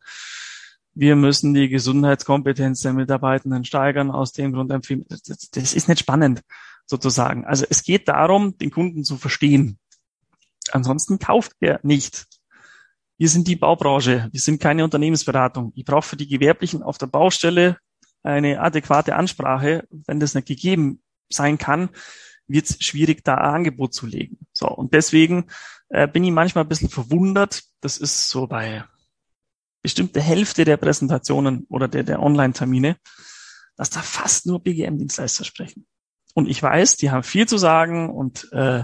Wir 0.99 1.15
müssen 1.15 1.53
die 1.53 1.69
Gesundheitskompetenz 1.69 2.81
der 2.81 2.95
Mitarbeitenden 2.95 3.67
steigern, 3.67 4.11
aus 4.11 4.33
dem 4.33 4.55
Grund 4.55 4.73
empfehlen. 4.73 5.05
Das, 5.53 5.75
ist 5.75 5.89
nicht 5.89 6.01
spannend 6.01 6.41
sozusagen. 6.87 7.45
Also 7.45 7.67
es 7.69 7.83
geht 7.83 8.09
darum, 8.09 8.57
den 8.57 8.71
Kunden 8.71 9.05
zu 9.05 9.19
verstehen. 9.19 9.79
Ansonsten 10.71 11.19
kauft 11.19 11.53
er 11.61 11.81
nicht. 11.83 12.27
Wir 13.19 13.29
sind 13.29 13.47
die 13.47 13.57
Baubranche, 13.57 14.31
wir 14.33 14.41
sind 14.41 14.59
keine 14.59 14.85
Unternehmensberatung. 14.85 15.73
Ich 15.75 15.85
brauche 15.85 16.09
für 16.09 16.17
die 16.17 16.29
Gewerblichen 16.29 16.83
auf 16.83 16.97
der 16.97 17.09
Baustelle 17.09 17.77
eine 18.23 18.63
adäquate 18.63 19.17
Ansprache. 19.17 19.87
Wenn 19.91 20.19
das 20.19 20.35
nicht 20.35 20.49
gegeben 20.49 21.03
sein 21.29 21.59
kann, 21.59 21.91
wird 22.49 22.71
es 22.71 22.83
schwierig, 22.83 23.23
da 23.23 23.35
ein 23.35 23.55
Angebot 23.57 23.93
zu 23.93 24.07
legen. 24.07 24.39
So, 24.55 24.67
und 24.67 24.95
deswegen 24.95 25.49
äh, 25.91 26.09
bin 26.09 26.25
ich 26.25 26.33
manchmal 26.33 26.65
ein 26.65 26.69
bisschen 26.69 26.89
verwundert. 26.89 27.65
Das 27.83 27.99
ist 27.99 28.31
so 28.31 28.47
bei 28.47 28.85
bestimmte 29.87 30.21
Hälfte 30.21 30.65
der 30.65 30.79
Präsentationen 30.79 31.65
oder 31.69 31.87
der, 31.87 32.03
der 32.03 32.21
Online-Termine, 32.21 32.97
dass 33.77 33.89
da 33.89 34.03
fast 34.03 34.45
nur 34.45 34.61
BGM-Dienstleister 34.61 35.45
sprechen. 35.45 35.87
Und 36.35 36.49
ich 36.49 36.61
weiß, 36.61 36.97
die 36.97 37.13
haben 37.13 37.23
viel 37.23 37.47
zu 37.47 37.57
sagen 37.57 38.11
und 38.11 38.53
äh, 38.53 38.83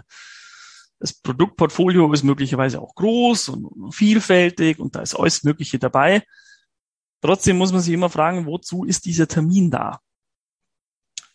das 1.00 1.12
Produktportfolio 1.12 2.12
ist 2.12 2.22
möglicherweise 2.22 2.80
auch 2.80 2.94
groß 2.94 3.48
und 3.48 3.92
vielfältig 3.92 4.78
und 4.78 4.94
da 4.94 5.00
ist 5.00 5.16
alles 5.16 5.42
Mögliche 5.42 5.80
dabei. 5.80 6.22
Trotzdem 7.20 7.58
muss 7.58 7.72
man 7.72 7.80
sich 7.80 7.94
immer 7.94 8.08
fragen, 8.08 8.46
wozu 8.46 8.84
ist 8.84 9.04
dieser 9.04 9.26
Termin 9.26 9.72
da? 9.72 9.98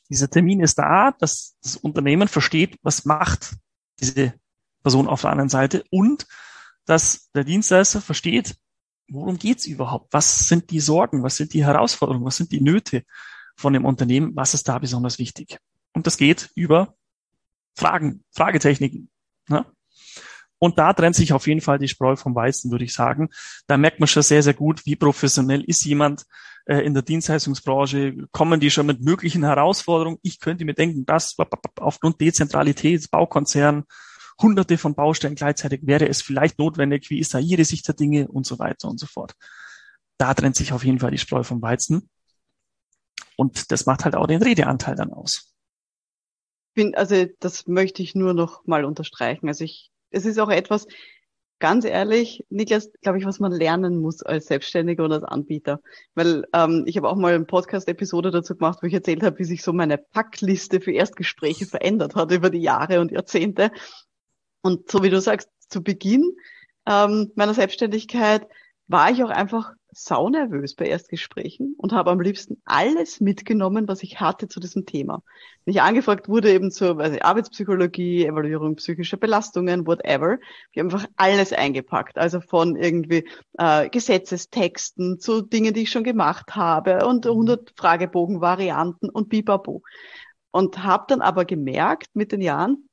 Dieser 0.09 0.29
Termin 0.29 0.61
ist 0.61 0.75
da, 0.75 1.11
dass 1.11 1.57
das 1.61 1.75
Unternehmen 1.75 2.29
versteht, 2.29 2.77
was 2.83 3.03
macht 3.03 3.57
diese 3.99 4.33
Person 4.81 5.09
auf 5.09 5.23
der 5.23 5.31
anderen 5.31 5.49
Seite 5.49 5.83
und 5.89 6.25
dass 6.85 7.29
der 7.31 7.43
Dienstleister 7.43 7.99
versteht, 7.99 8.55
worum 9.09 9.37
geht's 9.37 9.65
überhaupt? 9.65 10.13
Was 10.13 10.47
sind 10.47 10.69
die 10.71 10.79
Sorgen? 10.79 11.23
Was 11.23 11.37
sind 11.37 11.53
die 11.53 11.65
Herausforderungen? 11.65 12.25
Was 12.25 12.37
sind 12.37 12.51
die 12.51 12.61
Nöte 12.61 13.03
von 13.55 13.73
dem 13.73 13.85
Unternehmen? 13.85 14.35
Was 14.35 14.53
ist 14.53 14.67
da 14.67 14.79
besonders 14.79 15.19
wichtig? 15.19 15.59
Und 15.93 16.07
das 16.07 16.17
geht 16.17 16.49
über 16.55 16.95
Fragen, 17.75 18.23
Fragetechniken. 18.31 19.09
Ne? 19.47 19.65
Und 20.59 20.79
da 20.79 20.93
trennt 20.93 21.15
sich 21.15 21.33
auf 21.33 21.47
jeden 21.47 21.61
Fall 21.61 21.77
die 21.77 21.87
Spreu 21.87 22.15
vom 22.15 22.35
Weizen, 22.35 22.71
würde 22.71 22.85
ich 22.85 22.93
sagen. 22.93 23.29
Da 23.67 23.77
merkt 23.77 23.99
man 23.99 24.07
schon 24.07 24.23
sehr, 24.23 24.41
sehr 24.41 24.55
gut, 24.55 24.85
wie 24.85 24.95
professionell 24.95 25.63
ist 25.63 25.85
jemand 25.85 26.25
äh, 26.65 26.79
in 26.79 26.93
der 26.93 27.03
Dienstleistungsbranche. 27.03 28.27
Kommen 28.31 28.59
die 28.59 28.71
schon 28.71 28.87
mit 28.87 29.01
möglichen 29.01 29.43
Herausforderungen? 29.43 30.17
Ich 30.23 30.39
könnte 30.39 30.65
mir 30.65 30.73
denken, 30.73 31.05
dass 31.05 31.35
aufgrund 31.79 32.19
Dezentralität, 32.19 33.09
Baukonzern, 33.11 33.83
hunderte 34.39 34.77
von 34.77 34.95
Baustellen 34.95 35.35
gleichzeitig 35.35 35.81
wäre 35.85 36.07
es 36.07 36.21
vielleicht 36.21 36.59
notwendig. 36.59 37.09
Wie 37.09 37.19
ist 37.19 37.33
da 37.33 37.39
Ihre 37.39 37.65
Sicht 37.65 37.87
der 37.87 37.95
Dinge 37.95 38.27
und 38.27 38.45
so 38.45 38.59
weiter 38.59 38.87
und 38.87 38.99
so 38.99 39.07
fort. 39.07 39.33
Da 40.17 40.33
trennt 40.33 40.55
sich 40.55 40.73
auf 40.73 40.83
jeden 40.83 40.99
Fall 40.99 41.11
die 41.11 41.17
Spreu 41.17 41.43
vom 41.43 41.61
Weizen. 41.61 42.09
Und 43.35 43.71
das 43.71 43.85
macht 43.85 44.05
halt 44.05 44.15
auch 44.15 44.27
den 44.27 44.41
Redeanteil 44.41 44.95
dann 44.95 45.13
aus 45.13 45.53
bin, 46.77 46.95
also 46.95 47.25
das 47.39 47.67
möchte 47.67 48.03
ich 48.03 48.13
nur 48.15 48.33
noch 48.33 48.65
mal 48.65 48.85
unterstreichen. 48.85 49.47
Also 49.47 49.65
ich, 49.65 49.91
es 50.11 50.25
ist 50.25 50.39
auch 50.39 50.49
etwas, 50.49 50.85
ganz 51.59 51.85
ehrlich, 51.85 52.45
Niklas, 52.49 52.91
glaube 53.01 53.17
ich, 53.17 53.25
was 53.25 53.39
man 53.39 53.51
lernen 53.51 53.97
muss 53.97 54.21
als 54.21 54.45
Selbstständiger 54.45 55.03
oder 55.03 55.15
als 55.15 55.23
Anbieter. 55.23 55.81
Weil 56.13 56.45
ähm, 56.53 56.83
ich 56.85 56.95
habe 56.95 57.09
auch 57.09 57.15
mal 57.15 57.33
eine 57.33 57.45
Podcast-Episode 57.45 58.29
dazu 58.29 58.55
gemacht, 58.55 58.77
wo 58.81 58.87
ich 58.87 58.93
erzählt 58.93 59.23
habe, 59.23 59.39
wie 59.39 59.43
sich 59.43 59.63
so 59.63 59.73
meine 59.73 59.97
Packliste 59.97 60.79
für 60.79 60.91
Erstgespräche 60.91 61.65
verändert 61.65 62.13
hat 62.13 62.31
über 62.31 62.51
die 62.51 62.61
Jahre 62.61 63.01
und 63.01 63.11
Jahrzehnte. 63.11 63.71
Und 64.61 64.89
so 64.91 65.03
wie 65.03 65.09
du 65.09 65.21
sagst, 65.21 65.49
zu 65.69 65.83
Beginn 65.83 66.35
ähm, 66.87 67.31
meiner 67.35 67.53
Selbstständigkeit 67.53 68.47
war 68.87 69.11
ich 69.11 69.23
auch 69.23 69.29
einfach 69.29 69.73
saunervös 69.91 70.75
bei 70.75 70.85
Erstgesprächen 70.85 71.75
und 71.77 71.91
habe 71.91 72.11
am 72.11 72.21
liebsten 72.21 72.61
alles 72.65 73.19
mitgenommen, 73.19 73.87
was 73.87 74.03
ich 74.03 74.19
hatte 74.19 74.47
zu 74.47 74.59
diesem 74.59 74.85
Thema. 74.85 75.23
Wenn 75.65 75.73
ich 75.73 75.81
angefragt 75.81 76.29
wurde 76.29 76.51
eben 76.51 76.71
zur 76.71 76.97
weiß 76.97 77.13
ich, 77.13 77.25
Arbeitspsychologie, 77.25 78.25
Evaluierung 78.25 78.75
psychischer 78.75 79.17
Belastungen, 79.17 79.87
whatever, 79.87 80.37
ich 80.71 80.79
habe 80.79 80.93
einfach 80.93 81.09
alles 81.15 81.51
eingepackt. 81.51 82.17
Also 82.17 82.41
von 82.41 82.75
irgendwie 82.75 83.27
äh, 83.57 83.89
Gesetzestexten 83.89 85.19
zu 85.19 85.41
Dingen, 85.41 85.73
die 85.73 85.81
ich 85.81 85.89
schon 85.89 86.03
gemacht 86.03 86.55
habe 86.55 87.05
und 87.05 87.25
100 87.25 87.61
mhm. 87.61 87.65
Fragebogen-Varianten 87.75 89.09
und 89.09 89.29
bibabo. 89.29 89.81
Und 90.51 90.83
habe 90.83 91.05
dann 91.07 91.21
aber 91.21 91.43
gemerkt 91.43 92.09
mit 92.13 92.31
den 92.31 92.41
Jahren, 92.41 92.86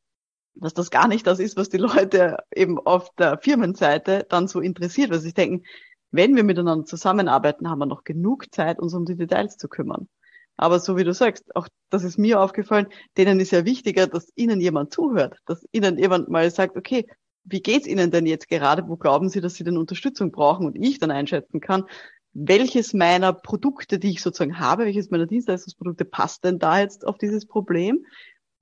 dass 0.55 0.75
das 0.75 0.91
gar 0.91 1.09
nicht 1.09 1.27
das 1.27 1.41
ist, 1.41 1.57
was 1.57 1.69
die 1.69 1.79
Leute 1.79 2.39
eben 2.55 2.79
auf 2.79 3.11
der 3.19 3.39
Firmenseite 3.39 4.27
dann 4.29 4.49
so 4.49 4.61
interessiert, 4.61 5.11
weil 5.11 5.21
sie 5.21 5.33
denken, 5.33 5.65
wenn 6.11 6.37
wir 6.37 6.45
miteinander 6.45 6.85
zusammenarbeiten, 6.85 7.69
haben 7.69 7.81
wir 7.81 7.87
noch 7.87 8.05
genug 8.05 8.53
Zeit, 8.55 8.79
uns 8.79 8.95
um 8.95 9.05
die 9.05 9.17
Details 9.17 9.57
zu 9.57 9.69
kümmern. 9.69 10.09
Aber 10.57 10.79
so 10.79 10.97
wie 10.97 11.03
du 11.03 11.13
sagst, 11.13 11.57
auch 11.57 11.67
das 11.91 12.05
ist 12.05 12.19
mir 12.19 12.41
aufgefallen, 12.41 12.87
denen 13.17 13.41
ist 13.41 13.51
ja 13.51 13.65
wichtiger, 13.65 14.07
dass 14.07 14.33
ihnen 14.37 14.61
jemand 14.61 14.93
zuhört, 14.93 15.39
dass 15.47 15.67
ihnen 15.73 15.99
jemand 15.99 16.29
mal 16.29 16.49
sagt, 16.51 16.77
okay, 16.77 17.07
wie 17.45 17.61
geht's 17.61 17.87
Ihnen 17.87 18.11
denn 18.11 18.27
jetzt 18.27 18.49
gerade? 18.49 18.89
Wo 18.89 18.97
glauben 18.97 19.29
Sie, 19.29 19.41
dass 19.41 19.55
Sie 19.55 19.65
denn 19.65 19.77
Unterstützung 19.77 20.33
brauchen? 20.33 20.67
Und 20.67 20.77
ich 20.77 20.99
dann 20.99 21.11
einschätzen 21.11 21.61
kann, 21.61 21.85
welches 22.33 22.95
meiner 22.95 23.33
Produkte, 23.33 23.99
die 23.99 24.11
ich 24.11 24.23
sozusagen 24.23 24.59
habe, 24.59 24.87
welches 24.87 25.11
meiner 25.11 25.27
Dienstleistungsprodukte 25.27 26.05
passt 26.05 26.43
denn 26.45 26.59
da 26.59 26.81
jetzt 26.81 27.07
auf 27.07 27.19
dieses 27.19 27.47
Problem? 27.47 28.07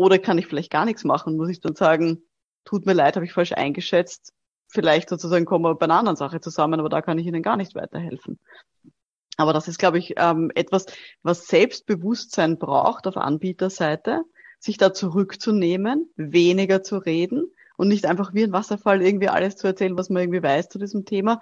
Oder 0.02 0.18
kann 0.18 0.36
ich 0.36 0.48
vielleicht 0.48 0.72
gar 0.72 0.84
nichts 0.84 1.04
machen? 1.04 1.36
Muss 1.36 1.48
ich 1.48 1.60
dann 1.60 1.76
sagen, 1.76 2.24
tut 2.64 2.86
mir 2.86 2.92
leid, 2.92 3.14
habe 3.14 3.24
ich 3.24 3.32
falsch 3.32 3.52
eingeschätzt. 3.52 4.32
Vielleicht 4.66 5.08
sozusagen 5.08 5.44
kommen 5.44 5.64
wir 5.64 5.76
bei 5.76 5.84
einer 5.84 5.98
anderen 5.98 6.16
Sache 6.16 6.40
zusammen, 6.40 6.80
aber 6.80 6.88
da 6.88 7.02
kann 7.02 7.18
ich 7.18 7.26
Ihnen 7.28 7.40
gar 7.40 7.56
nicht 7.56 7.76
weiterhelfen. 7.76 8.40
Aber 9.36 9.52
das 9.52 9.68
ist, 9.68 9.78
glaube 9.78 9.98
ich, 9.98 10.14
ähm, 10.16 10.50
etwas, 10.56 10.86
was 11.22 11.46
Selbstbewusstsein 11.46 12.58
braucht 12.58 13.06
auf 13.06 13.16
Anbieterseite, 13.16 14.22
sich 14.58 14.76
da 14.76 14.92
zurückzunehmen, 14.92 16.10
weniger 16.16 16.82
zu 16.82 16.98
reden 16.98 17.52
und 17.76 17.86
nicht 17.86 18.04
einfach 18.04 18.34
wie 18.34 18.42
ein 18.42 18.52
Wasserfall 18.52 19.02
irgendwie 19.02 19.28
alles 19.28 19.54
zu 19.54 19.68
erzählen, 19.68 19.96
was 19.96 20.10
man 20.10 20.24
irgendwie 20.24 20.42
weiß 20.42 20.68
zu 20.68 20.80
diesem 20.80 21.04
Thema, 21.04 21.40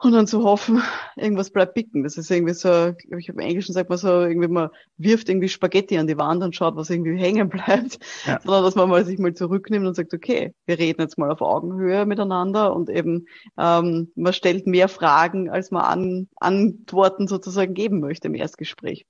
und 0.00 0.12
dann 0.12 0.28
zu 0.28 0.44
hoffen, 0.44 0.80
irgendwas 1.16 1.50
bleibt 1.50 1.74
bicken. 1.74 2.04
Das 2.04 2.16
ist 2.16 2.30
irgendwie 2.30 2.54
so, 2.54 2.94
ich 3.16 3.28
habe 3.28 3.40
im 3.40 3.46
Englischen 3.48 3.72
sagt 3.72 3.88
man 3.88 3.98
so, 3.98 4.08
irgendwie 4.22 4.48
man 4.48 4.70
wirft 4.96 5.28
irgendwie 5.28 5.48
Spaghetti 5.48 5.98
an 5.98 6.06
die 6.06 6.18
Wand 6.18 6.42
und 6.42 6.54
schaut, 6.54 6.76
was 6.76 6.90
irgendwie 6.90 7.18
hängen 7.18 7.48
bleibt, 7.48 7.98
ja. 8.24 8.40
sondern 8.40 8.62
dass 8.62 8.76
man 8.76 8.88
mal 8.88 9.04
sich 9.04 9.18
mal 9.18 9.34
zurücknimmt 9.34 9.86
und 9.86 9.94
sagt, 9.94 10.14
okay, 10.14 10.54
wir 10.66 10.78
reden 10.78 11.00
jetzt 11.00 11.18
mal 11.18 11.30
auf 11.30 11.40
Augenhöhe 11.40 12.06
miteinander 12.06 12.74
und 12.74 12.88
eben 12.88 13.26
ähm, 13.58 14.12
man 14.14 14.32
stellt 14.32 14.66
mehr 14.66 14.88
Fragen, 14.88 15.50
als 15.50 15.72
man 15.72 15.82
an, 15.82 16.28
Antworten 16.36 17.26
sozusagen 17.26 17.74
geben 17.74 17.98
möchte 17.98 18.28
im 18.28 18.34
Erstgespräch. 18.34 19.04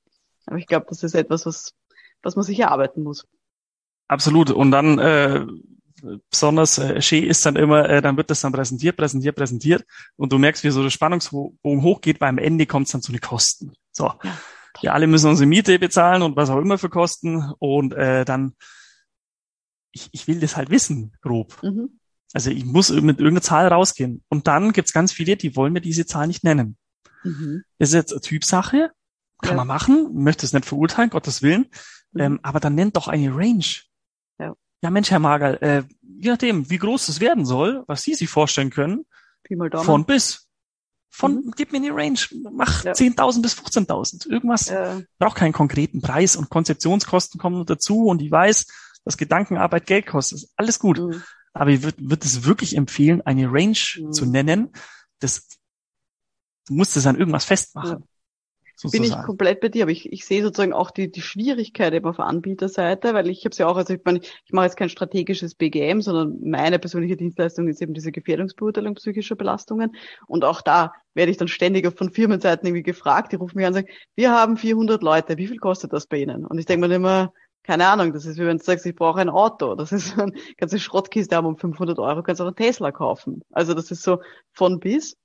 Aber 0.47 0.57
ich 0.57 0.67
glaube, 0.67 0.87
das 0.89 1.03
ist 1.03 1.15
etwas, 1.15 1.45
was, 1.45 1.75
was 2.23 2.35
man 2.35 2.45
sich 2.45 2.59
erarbeiten 2.61 3.03
muss. 3.03 3.27
Absolut. 4.09 4.51
Und 4.51 4.71
dann 4.71 4.99
äh, 4.99 5.45
besonders 6.31 6.79
äh, 6.79 7.01
schön 7.01 7.25
ist 7.25 7.45
dann 7.47 7.57
immer, 7.57 7.89
äh, 7.89 8.03
dann 8.03 8.17
wird 8.17 8.31
das 8.31 8.41
dann 8.41 8.53
präsentiert, 8.53 8.97
präsentiert, 8.97 9.37
präsentiert 9.37 9.85
und 10.17 10.33
du 10.33 10.39
merkst, 10.39 10.65
wie 10.65 10.71
so 10.71 10.83
der 10.83 10.91
Spannungsbogen 10.91 11.83
hochgeht, 11.83 12.21
weil 12.21 12.29
am 12.29 12.39
Ende 12.39 12.67
kommt 12.67 12.87
es 12.87 12.93
dann 12.93 13.03
zu 13.03 13.13
den 13.13 13.21
Kosten. 13.21 13.73
So, 13.93 14.07
ja. 14.23 14.39
wir 14.81 14.95
alle 14.95 15.07
müssen 15.07 15.31
unsere 15.31 15.47
Miete 15.47 15.79
bezahlen 15.79 16.23
und 16.23 16.37
was 16.37 16.51
auch 16.51 16.59
immer 16.59 16.79
für 16.79 16.89
Kosten 16.89 17.53
und 17.59 17.95
äh, 17.95 18.25
dann, 18.25 18.55
ich, 19.93 20.09
ich 20.13 20.29
will 20.29 20.41
das 20.41 20.57
halt 20.57 20.71
wissen, 20.71 21.17
grob. 21.21 21.63
Mhm. 21.63 21.99
Also 22.33 22.51
ich 22.51 22.65
muss 22.65 22.91
mit 22.91 23.19
irgendeiner 23.19 23.41
Zahl 23.41 23.69
rausgehen. 23.69 24.23
Und 24.29 24.47
dann 24.47 24.73
gibt's 24.73 24.93
ganz 24.93 25.13
viele, 25.13 25.37
die 25.37 25.57
wollen 25.57 25.73
mir 25.73 25.81
diese 25.81 26.05
Zahl 26.05 26.27
nicht 26.27 26.45
nennen. 26.45 26.77
Mhm. 27.25 27.63
Das 27.79 27.89
ist 27.89 27.95
jetzt 27.95 28.13
eine 28.13 28.21
Typsache, 28.21 28.91
kann 29.41 29.53
ja. 29.53 29.57
man 29.57 29.67
machen, 29.67 30.11
möchte 30.13 30.45
es 30.45 30.53
nicht 30.53 30.67
verurteilen, 30.67 31.11
Gottes 31.11 31.43
Willen, 31.43 31.67
mhm. 32.13 32.21
ähm, 32.21 32.41
aber 32.43 32.61
dann 32.61 32.75
nennt 32.75 32.97
doch 32.97 33.09
eine 33.09 33.35
Range 33.35 33.65
ja 34.39 34.55
Mensch, 34.83 35.11
Herr 35.11 35.19
Magerl, 35.19 35.57
äh, 35.57 35.83
je 36.03 36.31
nachdem, 36.31 36.71
wie 36.71 36.79
groß 36.79 37.09
es 37.09 37.21
werden 37.21 37.45
soll, 37.45 37.85
was 37.87 38.03
Sie 38.03 38.15
sich 38.15 38.29
vorstellen 38.29 38.71
können, 38.71 39.07
von 39.73 40.05
bis. 40.05 40.45
Von, 41.11 41.37
mhm. 41.37 41.53
gib 41.57 41.73
mir 41.73 41.79
eine 41.79 41.95
Range, 41.95 42.19
mach 42.53 42.85
ja. 42.85 42.93
10.000 42.93 43.43
bis 43.43 43.55
15.000. 43.55 44.29
Irgendwas, 44.29 44.69
ja. 44.69 45.01
braucht 45.19 45.37
keinen 45.37 45.55
konkreten 45.55 46.01
Preis 46.01 46.37
und 46.37 46.51
Konzeptionskosten 46.51 47.41
kommen 47.41 47.65
dazu 47.65 48.07
und 48.07 48.21
ich 48.21 48.31
weiß, 48.31 48.67
dass 49.05 49.17
Gedankenarbeit 49.17 49.87
Geld 49.87 50.07
kostet. 50.07 50.49
Alles 50.57 50.79
gut. 50.79 50.99
Mhm. 50.99 51.23
Aber 51.55 51.71
ich 51.71 51.83
würde 51.83 51.97
würd 51.99 52.25
es 52.25 52.45
wirklich 52.45 52.77
empfehlen, 52.77 53.23
eine 53.23 53.51
Range 53.51 53.79
mhm. 53.97 54.13
zu 54.13 54.27
nennen. 54.27 54.71
Das, 55.19 55.49
du 56.67 56.75
musst 56.75 56.97
es 56.97 57.07
an 57.07 57.17
irgendwas 57.17 57.47
festmachen. 57.47 58.01
Ja. 58.01 58.07
Sozusagen. 58.81 59.11
Bin 59.11 59.19
ich 59.19 59.27
komplett 59.27 59.61
bei 59.61 59.71
dir, 59.71 59.83
aber 59.83 59.91
ich, 59.91 60.13
ich 60.13 60.25
sehe 60.25 60.41
sozusagen 60.41 60.73
auch 60.73 60.93
die, 60.93 61.11
die 61.11 61.21
Schwierigkeit 61.21 61.93
eben 61.93 62.07
auf 62.07 62.21
Anbieterseite, 62.21 63.13
weil 63.13 63.29
ich 63.29 63.41
habe 63.45 63.51
es 63.51 63.59
ja 63.59 63.67
auch, 63.67 63.77
also 63.77 63.93
ich 63.93 64.01
meine, 64.05 64.21
ich 64.21 64.53
mache 64.53 64.67
jetzt 64.67 64.77
kein 64.77 64.89
strategisches 64.89 65.57
BGM, 65.57 66.01
sondern 66.01 66.39
meine 66.49 66.79
persönliche 66.79 67.17
Dienstleistung 67.17 67.67
ist 67.67 67.83
eben 67.83 67.93
diese 67.93 68.13
Gefährdungsbeurteilung 68.13 68.95
psychischer 68.95 69.35
Belastungen. 69.35 69.97
Und 70.29 70.45
auch 70.45 70.63
da 70.63 70.93
werde 71.15 71.33
ich 71.33 71.39
dann 71.39 71.49
ständig 71.49 71.93
von 71.99 72.13
Firmenseiten 72.13 72.69
irgendwie 72.69 72.85
gefragt, 72.85 73.33
die 73.33 73.37
rufen 73.37 73.57
mich 73.57 73.67
an 73.67 73.73
und 73.73 73.81
sagen, 73.81 73.89
wir 74.15 74.31
haben 74.31 74.57
400 74.57 75.03
Leute, 75.03 75.39
wie 75.39 75.49
viel 75.49 75.59
kostet 75.59 75.93
das 75.93 76.07
bei 76.07 76.19
Ihnen? 76.19 76.47
Und 76.47 76.59
ich 76.59 76.67
denke 76.67 76.87
mir 76.87 76.95
immer, 76.95 77.33
keine 77.65 77.89
Ahnung, 77.89 78.13
das 78.13 78.27
ist 78.27 78.39
wie 78.39 78.47
wenn 78.47 78.59
du 78.59 78.65
sagst, 78.65 78.87
ich 78.87 78.95
brauche 78.95 79.21
ein 79.21 79.29
Auto. 79.29 79.75
Das 79.75 79.91
ist 79.91 80.17
eine 80.17 80.33
ganze 80.57 80.79
Schrottkiste 80.79 81.35
haben 81.35 81.47
um 81.47 81.59
500 81.59 81.99
Euro, 81.99 82.23
kannst 82.23 82.41
auch 82.41 82.47
einen 82.47 82.55
Tesla 82.55 82.93
kaufen. 82.93 83.43
Also 83.51 83.75
das 83.75 83.91
ist 83.91 84.05
so 84.05 84.21
von 84.53 84.79
bis. 84.79 85.17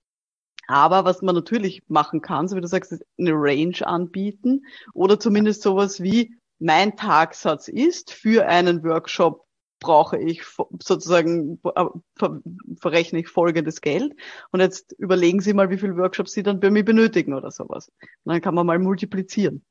Aber 0.68 1.05
was 1.05 1.22
man 1.22 1.36
natürlich 1.36 1.84
machen 1.88 2.22
kann, 2.22 2.47
so 2.47 2.55
wie 2.55 2.61
du 2.61 2.68
sagst, 2.68 2.91
ist 2.91 3.05
eine 3.18 3.34
Range 3.34 3.76
anbieten 3.86 4.66
oder 4.93 5.20
zumindest 5.20 5.61
sowas 5.61 6.01
wie 6.01 6.36
mein 6.59 6.95
Tagsatz 6.95 7.68
ist 7.68 8.11
für 8.11 8.47
einen 8.47 8.84
Workshop 8.84 9.45
brauche 9.84 10.18
ich 10.18 10.43
sozusagen, 10.82 11.59
äh, 11.76 11.86
verrechne 12.80 13.20
ich 13.20 13.28
folgendes 13.28 13.82
Geld. 13.82 14.16
Und 14.51 14.61
jetzt 14.61 14.93
überlegen 14.97 15.41
Sie 15.41 15.53
mal, 15.53 15.70
wie 15.70 15.78
viele 15.78 15.97
Workshops 15.97 16.32
Sie 16.32 16.41
dann 16.41 16.61
bei 16.61 16.72
mir 16.72 16.86
benötigen 16.86 17.34
oder 17.34 17.51
sowas. 17.51 17.89
Und 18.24 18.34
dann 18.34 18.41
kann 18.41 18.55
man 18.55 18.66
mal 18.66 18.80
multiplizieren. 18.80 19.64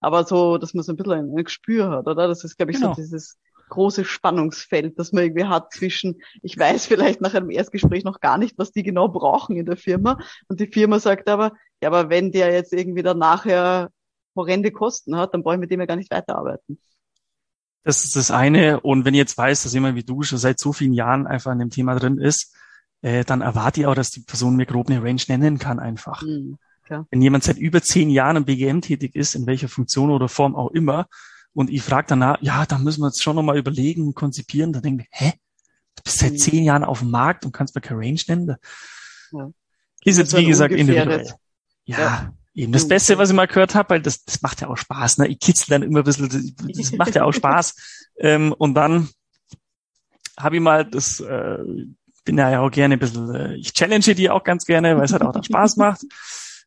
Aber 0.00 0.24
so, 0.24 0.58
dass 0.58 0.74
man 0.74 0.82
so 0.82 0.92
ein 0.92 0.96
bisschen 0.96 1.38
ein 1.38 1.44
Gespür 1.44 1.88
hat, 1.90 2.08
oder? 2.08 2.26
Das 2.26 2.42
ist, 2.44 2.56
glaube 2.56 2.72
ich, 2.72 2.78
genau. 2.78 2.94
so 2.94 3.00
dieses 3.00 3.38
große 3.70 4.04
Spannungsfeld, 4.04 4.98
das 4.98 5.12
man 5.12 5.24
irgendwie 5.24 5.46
hat 5.46 5.72
zwischen, 5.72 6.20
ich 6.42 6.58
weiß 6.58 6.86
vielleicht 6.86 7.20
nach 7.20 7.34
einem 7.34 7.50
Erstgespräch 7.50 8.04
noch 8.04 8.20
gar 8.20 8.36
nicht, 8.36 8.58
was 8.58 8.72
die 8.72 8.82
genau 8.82 9.08
brauchen 9.08 9.56
in 9.56 9.66
der 9.66 9.76
Firma. 9.76 10.18
Und 10.48 10.60
die 10.60 10.66
Firma 10.66 10.98
sagt 10.98 11.28
aber, 11.28 11.52
ja, 11.82 11.88
aber 11.88 12.10
wenn 12.10 12.32
der 12.32 12.52
jetzt 12.52 12.72
irgendwie 12.72 13.02
dann 13.02 13.18
nachher 13.18 13.90
horrende 14.36 14.70
Kosten 14.70 15.16
hat, 15.16 15.32
dann 15.32 15.42
brauche 15.42 15.54
ich 15.54 15.60
mit 15.60 15.70
dem 15.70 15.80
ja 15.80 15.86
gar 15.86 15.96
nicht 15.96 16.10
weiterarbeiten. 16.10 16.78
Das 17.82 18.04
ist 18.04 18.16
das 18.16 18.30
eine. 18.30 18.80
Und 18.80 19.04
wenn 19.04 19.14
ich 19.14 19.18
jetzt 19.18 19.38
weiß, 19.38 19.62
dass 19.62 19.72
jemand 19.72 19.96
wie 19.96 20.04
du 20.04 20.22
schon 20.22 20.38
seit 20.38 20.58
so 20.58 20.72
vielen 20.72 20.92
Jahren 20.92 21.26
einfach 21.26 21.50
an 21.50 21.58
dem 21.58 21.70
Thema 21.70 21.94
drin 21.94 22.18
ist, 22.18 22.54
äh, 23.00 23.24
dann 23.24 23.40
erwarte 23.40 23.80
ich 23.80 23.86
auch, 23.86 23.94
dass 23.94 24.10
die 24.10 24.20
Person 24.20 24.56
mir 24.56 24.66
grob 24.66 24.90
eine 24.90 25.02
Range 25.02 25.22
nennen 25.28 25.58
kann 25.58 25.78
einfach. 25.78 26.20
Mhm, 26.22 26.58
wenn 27.10 27.22
jemand 27.22 27.44
seit 27.44 27.58
über 27.58 27.82
zehn 27.82 28.10
Jahren 28.10 28.36
im 28.36 28.44
BGM 28.44 28.80
tätig 28.80 29.14
ist, 29.14 29.34
in 29.34 29.46
welcher 29.46 29.68
Funktion 29.68 30.10
oder 30.10 30.28
Form 30.28 30.56
auch 30.56 30.70
immer, 30.72 31.06
und 31.52 31.70
ich 31.70 31.82
frage 31.82 32.06
danach, 32.08 32.38
ja, 32.40 32.64
da 32.66 32.78
müssen 32.78 33.00
wir 33.00 33.08
jetzt 33.08 33.22
schon 33.22 33.36
nochmal 33.36 33.58
überlegen, 33.58 34.14
konzipieren. 34.14 34.72
Da 34.72 34.80
denke 34.80 35.04
ich, 35.04 35.08
hä? 35.10 35.32
Du 35.96 36.02
bist 36.04 36.18
seit 36.18 36.32
mhm. 36.32 36.38
zehn 36.38 36.64
Jahren 36.64 36.84
auf 36.84 37.00
dem 37.00 37.10
Markt 37.10 37.44
und 37.44 37.52
kannst 37.52 37.74
mir 37.74 37.80
keine 37.80 38.00
Range 38.00 38.20
nennen. 38.28 38.56
Ja. 39.32 39.50
Ist 40.04 40.18
jetzt, 40.18 40.36
wie 40.36 40.46
gesagt, 40.46 40.72
individuell. 40.72 41.26
Ja, 41.84 41.98
ja, 41.98 42.32
eben 42.54 42.72
das 42.72 42.86
Beste, 42.86 43.18
was 43.18 43.30
ich 43.30 43.36
mal 43.36 43.46
gehört 43.46 43.74
habe, 43.74 43.90
weil 43.90 44.02
das, 44.02 44.24
das 44.24 44.42
macht 44.42 44.60
ja 44.60 44.68
auch 44.68 44.76
Spaß. 44.76 45.18
Ne? 45.18 45.28
Ich 45.28 45.40
kitzel 45.40 45.66
dann 45.70 45.82
immer 45.82 45.98
ein 45.98 46.04
bisschen, 46.04 46.54
das 46.56 46.92
macht 46.96 47.14
ja 47.14 47.24
auch 47.24 47.32
Spaß. 47.32 47.74
ähm, 48.18 48.52
und 48.52 48.74
dann 48.74 49.08
habe 50.38 50.56
ich 50.56 50.62
mal 50.62 50.84
das, 50.84 51.20
äh, 51.20 51.58
bin 52.24 52.38
ja 52.38 52.60
auch 52.60 52.70
gerne 52.70 52.94
ein 52.94 53.00
bisschen, 53.00 53.34
äh, 53.34 53.54
ich 53.56 53.72
challenge 53.72 54.14
die 54.14 54.30
auch 54.30 54.44
ganz 54.44 54.64
gerne, 54.64 54.96
weil 54.96 55.04
es 55.04 55.12
halt 55.12 55.22
auch 55.22 55.32
dann 55.32 55.44
Spaß 55.44 55.76
macht. 55.76 56.02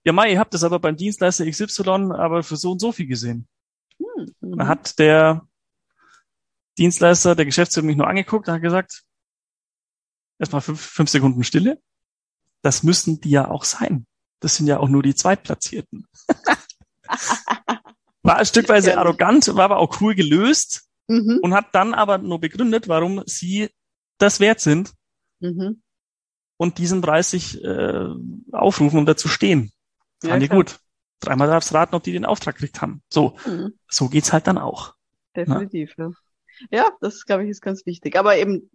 Ja, 0.04 0.12
Mai, 0.12 0.34
ihr 0.34 0.40
habt 0.40 0.54
das 0.54 0.64
aber 0.64 0.80
beim 0.80 0.98
Dienstleister 0.98 1.50
XY 1.50 2.12
aber 2.12 2.44
für 2.44 2.58
so 2.58 2.74
und 2.74 2.80
so 2.80 2.92
viel 2.92 3.08
gesehen. 3.08 3.48
Hm, 4.42 4.50
mhm. 4.50 4.68
Hat 4.68 5.00
der 5.00 5.48
Dienstleister, 6.78 7.36
der 7.36 7.46
Geschäftsführer 7.46 7.86
mich 7.86 7.98
nur 7.98 8.08
angeguckt 8.08 8.48
und 8.48 8.54
hat 8.56 8.62
gesagt, 8.62 9.04
erstmal 10.40 10.62
fünf, 10.62 10.82
fünf 10.82 11.10
Sekunden 11.10 11.44
Stille. 11.44 11.80
Das 12.62 12.84
müssen 12.84 13.22
die 13.22 13.32
ja 13.32 13.50
auch 13.50 13.64
sein. 13.64 14.06
Das 14.40 14.56
sind 14.56 14.68
ja 14.68 14.80
auch 14.80 14.90
nur 14.90 15.04
die 15.04 15.16
Zweitplatzierten. 15.16 16.08
war 18.24 18.38
ein 18.38 18.46
stückweise 18.46 18.98
arrogant, 18.98 19.48
war 19.56 19.66
aber 19.66 19.78
auch 19.78 20.02
cool 20.02 20.16
gelöst 20.16 20.88
mhm. 21.08 21.40
und 21.42 21.54
hat 21.54 21.76
dann 21.76 21.94
aber 21.94 22.18
nur 22.18 22.40
begründet, 22.40 22.88
warum 22.88 23.24
sie 23.26 23.70
das 24.18 24.40
wert 24.40 24.62
sind 24.62 24.94
mhm. 25.40 25.82
und 26.58 26.78
diesen 26.78 27.02
Preis 27.02 27.32
sich 27.32 27.62
äh, 27.64 28.08
aufrufen, 28.52 29.00
um 29.00 29.06
da 29.06 29.18
zu 29.18 29.28
stehen. 29.28 29.72
Fand 30.22 30.42
ja, 30.42 30.46
ich 30.46 30.50
gut 30.50 30.80
dreimal 31.24 31.48
darfst 31.48 31.74
raten, 31.74 31.96
ob 31.96 32.04
die 32.04 32.12
den 32.12 32.26
Auftrag 32.26 32.56
gekriegt 32.56 32.82
haben. 32.82 33.02
So, 33.10 33.36
mhm. 33.46 33.74
so 33.88 34.10
geht's 34.10 34.34
halt 34.34 34.48
dann 34.48 34.58
auch. 34.58 34.96
Definitiv, 35.36 35.98
ne? 35.98 36.06
ja. 36.06 36.12
Ja, 36.72 36.92
das 37.02 37.26
glaube 37.26 37.44
ich 37.44 37.50
ist 37.50 37.62
ganz 37.62 37.86
wichtig. 37.86 38.18
Aber 38.18 38.38
eben, 38.38 38.70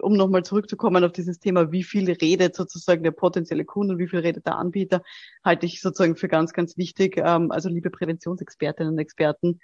um 0.00 0.14
nochmal 0.14 0.44
zurückzukommen 0.44 1.04
auf 1.04 1.12
dieses 1.12 1.38
Thema, 1.38 1.72
wie 1.72 1.82
viel 1.82 2.10
redet 2.10 2.54
sozusagen 2.54 3.02
der 3.02 3.10
potenzielle 3.10 3.64
Kunde 3.64 3.94
und 3.94 4.00
wie 4.00 4.08
viel 4.08 4.20
redet 4.20 4.46
der 4.46 4.56
Anbieter, 4.56 5.02
halte 5.44 5.66
ich 5.66 5.80
sozusagen 5.80 6.16
für 6.16 6.28
ganz, 6.28 6.52
ganz 6.52 6.76
wichtig. 6.76 7.16
Ähm, 7.16 7.50
also 7.50 7.68
liebe 7.68 7.90
Präventionsexpertinnen 7.90 8.92
und 8.92 8.98
Experten, 8.98 9.60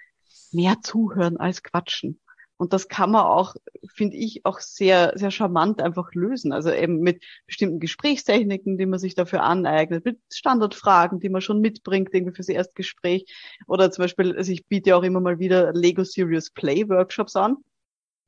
mehr 0.51 0.77
zuhören 0.81 1.37
als 1.37 1.63
quatschen. 1.63 2.19
Und 2.59 2.73
das 2.73 2.89
kann 2.89 3.11
man 3.11 3.23
auch, 3.23 3.55
finde 3.87 4.17
ich, 4.17 4.45
auch 4.45 4.59
sehr, 4.59 5.13
sehr 5.15 5.31
charmant 5.31 5.81
einfach 5.81 6.13
lösen. 6.13 6.51
Also 6.51 6.69
eben 6.73 6.99
mit 6.99 7.23
bestimmten 7.47 7.79
Gesprächstechniken, 7.79 8.77
die 8.77 8.85
man 8.85 8.99
sich 8.99 9.15
dafür 9.15 9.43
aneignet, 9.43 10.03
mit 10.03 10.19
Standardfragen, 10.29 11.21
die 11.21 11.29
man 11.29 11.39
schon 11.39 11.61
mitbringt, 11.61 12.09
irgendwie 12.11 12.35
fürs 12.35 12.49
Erstgespräch. 12.49 13.33
Oder 13.65 13.91
zum 13.91 14.03
Beispiel, 14.03 14.35
also 14.35 14.51
ich 14.51 14.65
biete 14.65 14.97
auch 14.97 15.03
immer 15.03 15.21
mal 15.21 15.39
wieder 15.39 15.71
Lego 15.71 16.03
Serious 16.03 16.49
Play 16.49 16.89
Workshops 16.89 17.37
an. 17.37 17.55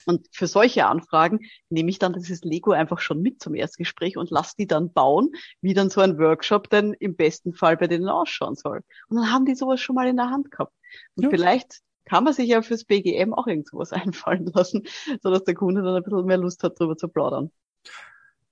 Und 0.06 0.26
für 0.32 0.48
solche 0.48 0.86
Anfragen 0.86 1.42
nehme 1.70 1.90
ich 1.90 2.00
dann 2.00 2.14
dieses 2.14 2.42
Lego 2.46 2.72
einfach 2.72 3.00
schon 3.00 3.22
mit 3.22 3.42
zum 3.42 3.54
Erstgespräch 3.54 4.16
und 4.16 4.32
lasse 4.32 4.56
die 4.58 4.66
dann 4.66 4.94
bauen, 4.94 5.34
wie 5.60 5.74
dann 5.74 5.90
so 5.90 6.00
ein 6.00 6.18
Workshop 6.18 6.70
denn 6.70 6.94
im 6.94 7.18
besten 7.18 7.54
Fall 7.54 7.76
bei 7.76 7.88
denen 7.88 8.08
ausschauen 8.08 8.56
soll. 8.56 8.82
Und 9.10 9.18
dann 9.18 9.30
haben 9.30 9.44
die 9.44 9.56
sowas 9.56 9.82
schon 9.82 9.96
mal 9.96 10.08
in 10.08 10.16
der 10.16 10.30
Hand 10.30 10.52
gehabt. 10.52 10.74
Und 11.16 11.26
ja. 11.26 11.30
vielleicht 11.30 11.82
kann 12.06 12.24
man 12.24 12.34
sich 12.34 12.48
ja 12.48 12.62
fürs 12.62 12.84
BGM 12.84 13.34
auch 13.34 13.48
irgend 13.48 13.68
sowas 13.68 13.92
einfallen 13.94 14.46
lassen, 14.46 14.84
sodass 15.22 15.44
der 15.44 15.56
Kunde 15.56 15.82
dann 15.82 15.96
ein 15.96 16.04
bisschen 16.04 16.26
mehr 16.26 16.38
Lust 16.38 16.64
hat, 16.64 16.80
darüber 16.80 16.98
zu 16.98 17.08
plaudern. 17.08 17.52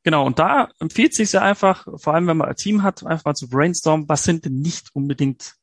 Genau, 0.03 0.25
und 0.25 0.39
da 0.39 0.69
empfiehlt 0.79 1.13
sich 1.13 1.33
ja 1.33 1.41
einfach, 1.41 1.85
vor 1.97 2.13
allem 2.13 2.27
wenn 2.27 2.37
man 2.37 2.47
ein 2.47 2.55
Team 2.55 2.83
hat, 2.83 3.05
einfach 3.05 3.25
mal 3.25 3.35
zu 3.35 3.49
brainstormen, 3.49 4.07
was 4.07 4.23
sind 4.23 4.45
denn 4.45 4.59
nicht 4.59 4.95
unbedingt 4.95 5.55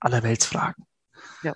allerweltsfragen? 0.00 0.84
Ja. 1.42 1.54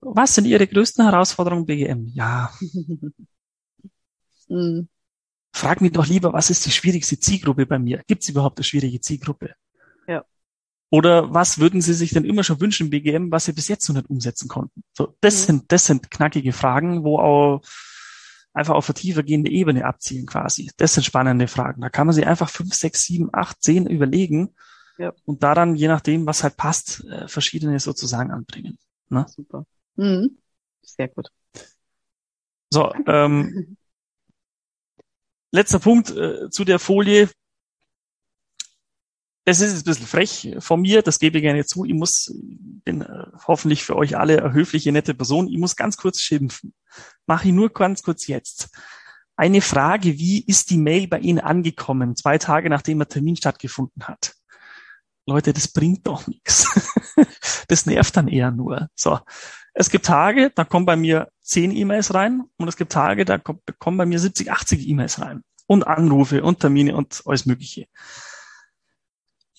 Was 0.00 0.34
sind 0.34 0.46
Ihre 0.46 0.66
größten 0.66 1.04
Herausforderungen 1.04 1.66
BGM? 1.66 2.06
Ja. 2.14 2.50
mhm. 4.48 4.88
Frag 5.52 5.80
mich 5.80 5.92
doch 5.92 6.06
lieber, 6.06 6.32
was 6.32 6.50
ist 6.50 6.66
die 6.66 6.70
schwierigste 6.70 7.18
Zielgruppe 7.18 7.66
bei 7.66 7.78
mir? 7.78 8.02
Gibt 8.06 8.22
es 8.22 8.28
überhaupt 8.28 8.58
eine 8.58 8.64
schwierige 8.64 9.00
Zielgruppe? 9.00 9.54
Oder 10.90 11.34
was 11.34 11.58
würden 11.58 11.80
Sie 11.80 11.94
sich 11.94 12.10
denn 12.10 12.24
immer 12.24 12.44
schon 12.44 12.60
wünschen 12.60 12.90
BGM, 12.90 13.30
was 13.30 13.46
Sie 13.46 13.52
bis 13.52 13.68
jetzt 13.68 13.88
noch 13.88 13.96
nicht 13.96 14.08
umsetzen 14.08 14.48
konnten? 14.48 14.84
So, 14.92 15.16
das 15.20 15.42
mhm. 15.42 15.46
sind, 15.46 15.72
das 15.72 15.86
sind 15.86 16.10
knackige 16.10 16.52
Fragen, 16.52 17.02
wo 17.02 17.18
auch 17.18 17.62
einfach 18.52 18.74
auf 18.74 18.88
eine 18.88 18.94
tiefergehende 18.94 19.50
Ebene 19.50 19.84
abzielen 19.84 20.26
quasi. 20.26 20.70
Das 20.76 20.94
sind 20.94 21.04
spannende 21.04 21.48
Fragen. 21.48 21.82
Da 21.82 21.90
kann 21.90 22.06
man 22.06 22.14
sich 22.14 22.26
einfach 22.26 22.48
fünf, 22.48 22.72
sechs, 22.74 23.04
sieben, 23.04 23.28
acht, 23.32 23.62
zehn 23.62 23.86
überlegen 23.86 24.54
ja. 24.96 25.12
und 25.24 25.42
daran, 25.42 25.74
je 25.74 25.88
nachdem, 25.88 26.24
was 26.26 26.42
halt 26.42 26.56
passt, 26.56 27.04
äh, 27.04 27.28
verschiedene 27.28 27.78
sozusagen 27.80 28.30
anbringen. 28.30 28.78
Ne? 29.08 29.26
Super. 29.28 29.66
Mhm. 29.96 30.38
Sehr 30.82 31.08
gut. 31.08 31.28
So, 32.70 32.92
ähm, 33.06 33.76
letzter 35.50 35.78
Punkt 35.78 36.10
äh, 36.10 36.48
zu 36.48 36.64
der 36.64 36.78
Folie 36.78 37.28
es 39.48 39.60
ist 39.60 39.76
ein 39.76 39.84
bisschen 39.84 40.06
frech 40.06 40.56
von 40.58 40.80
mir, 40.80 41.02
das 41.02 41.20
gebe 41.20 41.38
ich 41.38 41.42
gerne 41.42 41.64
zu. 41.64 41.84
Ich 41.84 41.94
muss, 41.94 42.34
bin 42.84 43.02
äh, 43.02 43.26
hoffentlich 43.46 43.84
für 43.84 43.96
euch 43.96 44.16
alle 44.18 44.42
eine 44.42 44.52
höfliche, 44.52 44.90
nette 44.90 45.14
Person. 45.14 45.48
Ich 45.48 45.56
muss 45.56 45.76
ganz 45.76 45.96
kurz 45.96 46.20
schimpfen. 46.20 46.74
Mache 47.26 47.48
ich 47.48 47.54
nur 47.54 47.72
ganz 47.72 48.02
kurz 48.02 48.26
jetzt. 48.26 48.68
Eine 49.36 49.60
Frage, 49.60 50.18
wie 50.18 50.44
ist 50.44 50.70
die 50.70 50.78
Mail 50.78 51.06
bei 51.06 51.20
Ihnen 51.20 51.38
angekommen, 51.38 52.16
zwei 52.16 52.38
Tage 52.38 52.68
nachdem 52.68 52.98
der 52.98 53.08
Termin 53.08 53.36
stattgefunden 53.36 54.08
hat? 54.08 54.34
Leute, 55.26 55.52
das 55.52 55.68
bringt 55.68 56.06
doch 56.06 56.26
nichts. 56.26 56.66
Das 57.68 57.84
nervt 57.84 58.16
dann 58.16 58.28
eher 58.28 58.52
nur. 58.52 58.88
So. 58.94 59.18
Es 59.74 59.90
gibt 59.90 60.06
Tage, 60.06 60.52
da 60.54 60.64
kommen 60.64 60.86
bei 60.86 60.94
mir 60.94 61.32
zehn 61.40 61.72
E-Mails 61.72 62.14
rein 62.14 62.44
und 62.58 62.68
es 62.68 62.76
gibt 62.76 62.92
Tage, 62.92 63.24
da 63.24 63.38
kommen 63.38 63.98
bei 63.98 64.06
mir 64.06 64.20
70, 64.20 64.52
80 64.52 64.86
E-Mails 64.86 65.20
rein 65.20 65.42
und 65.66 65.84
Anrufe 65.84 66.44
und 66.44 66.60
Termine 66.60 66.94
und 66.94 67.22
alles 67.26 67.44
Mögliche. 67.44 67.88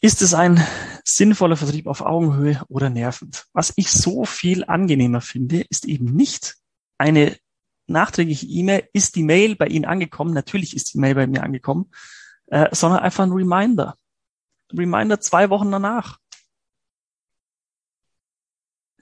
Ist 0.08 0.22
es 0.22 0.34
ein 0.34 0.66
sinnvoller 1.04 1.58
Vertrieb 1.58 1.86
auf 1.86 2.00
Augenhöhe 2.00 2.64
oder 2.70 2.90
nervend? 2.90 3.46
Was 3.52 3.74
ich 3.76 3.92
so 3.92 4.24
viel 4.24 4.64
angenehmer 4.64 5.20
finde, 5.20 5.66
ist 5.70 5.84
eben 5.84 6.06
nicht 6.06 6.56
eine 6.98 7.36
nachträgliche 7.88 8.46
E-Mail, 8.46 8.88
ist 8.94 9.18
die 9.18 9.24
Mail 9.24 9.58
bei 9.58 9.68
Ihnen 9.68 9.84
angekommen? 9.84 10.34
Natürlich 10.34 10.74
ist 10.78 10.94
die 10.94 10.98
Mail 10.98 11.14
bei 11.14 11.28
mir 11.28 11.44
angekommen, 11.44 11.92
äh, 12.46 12.74
sondern 12.74 13.02
einfach 13.02 13.26
ein 13.26 13.34
Reminder. 13.34 13.98
Reminder 14.72 15.20
zwei 15.20 15.50
Wochen 15.50 15.72
danach. 15.72 16.20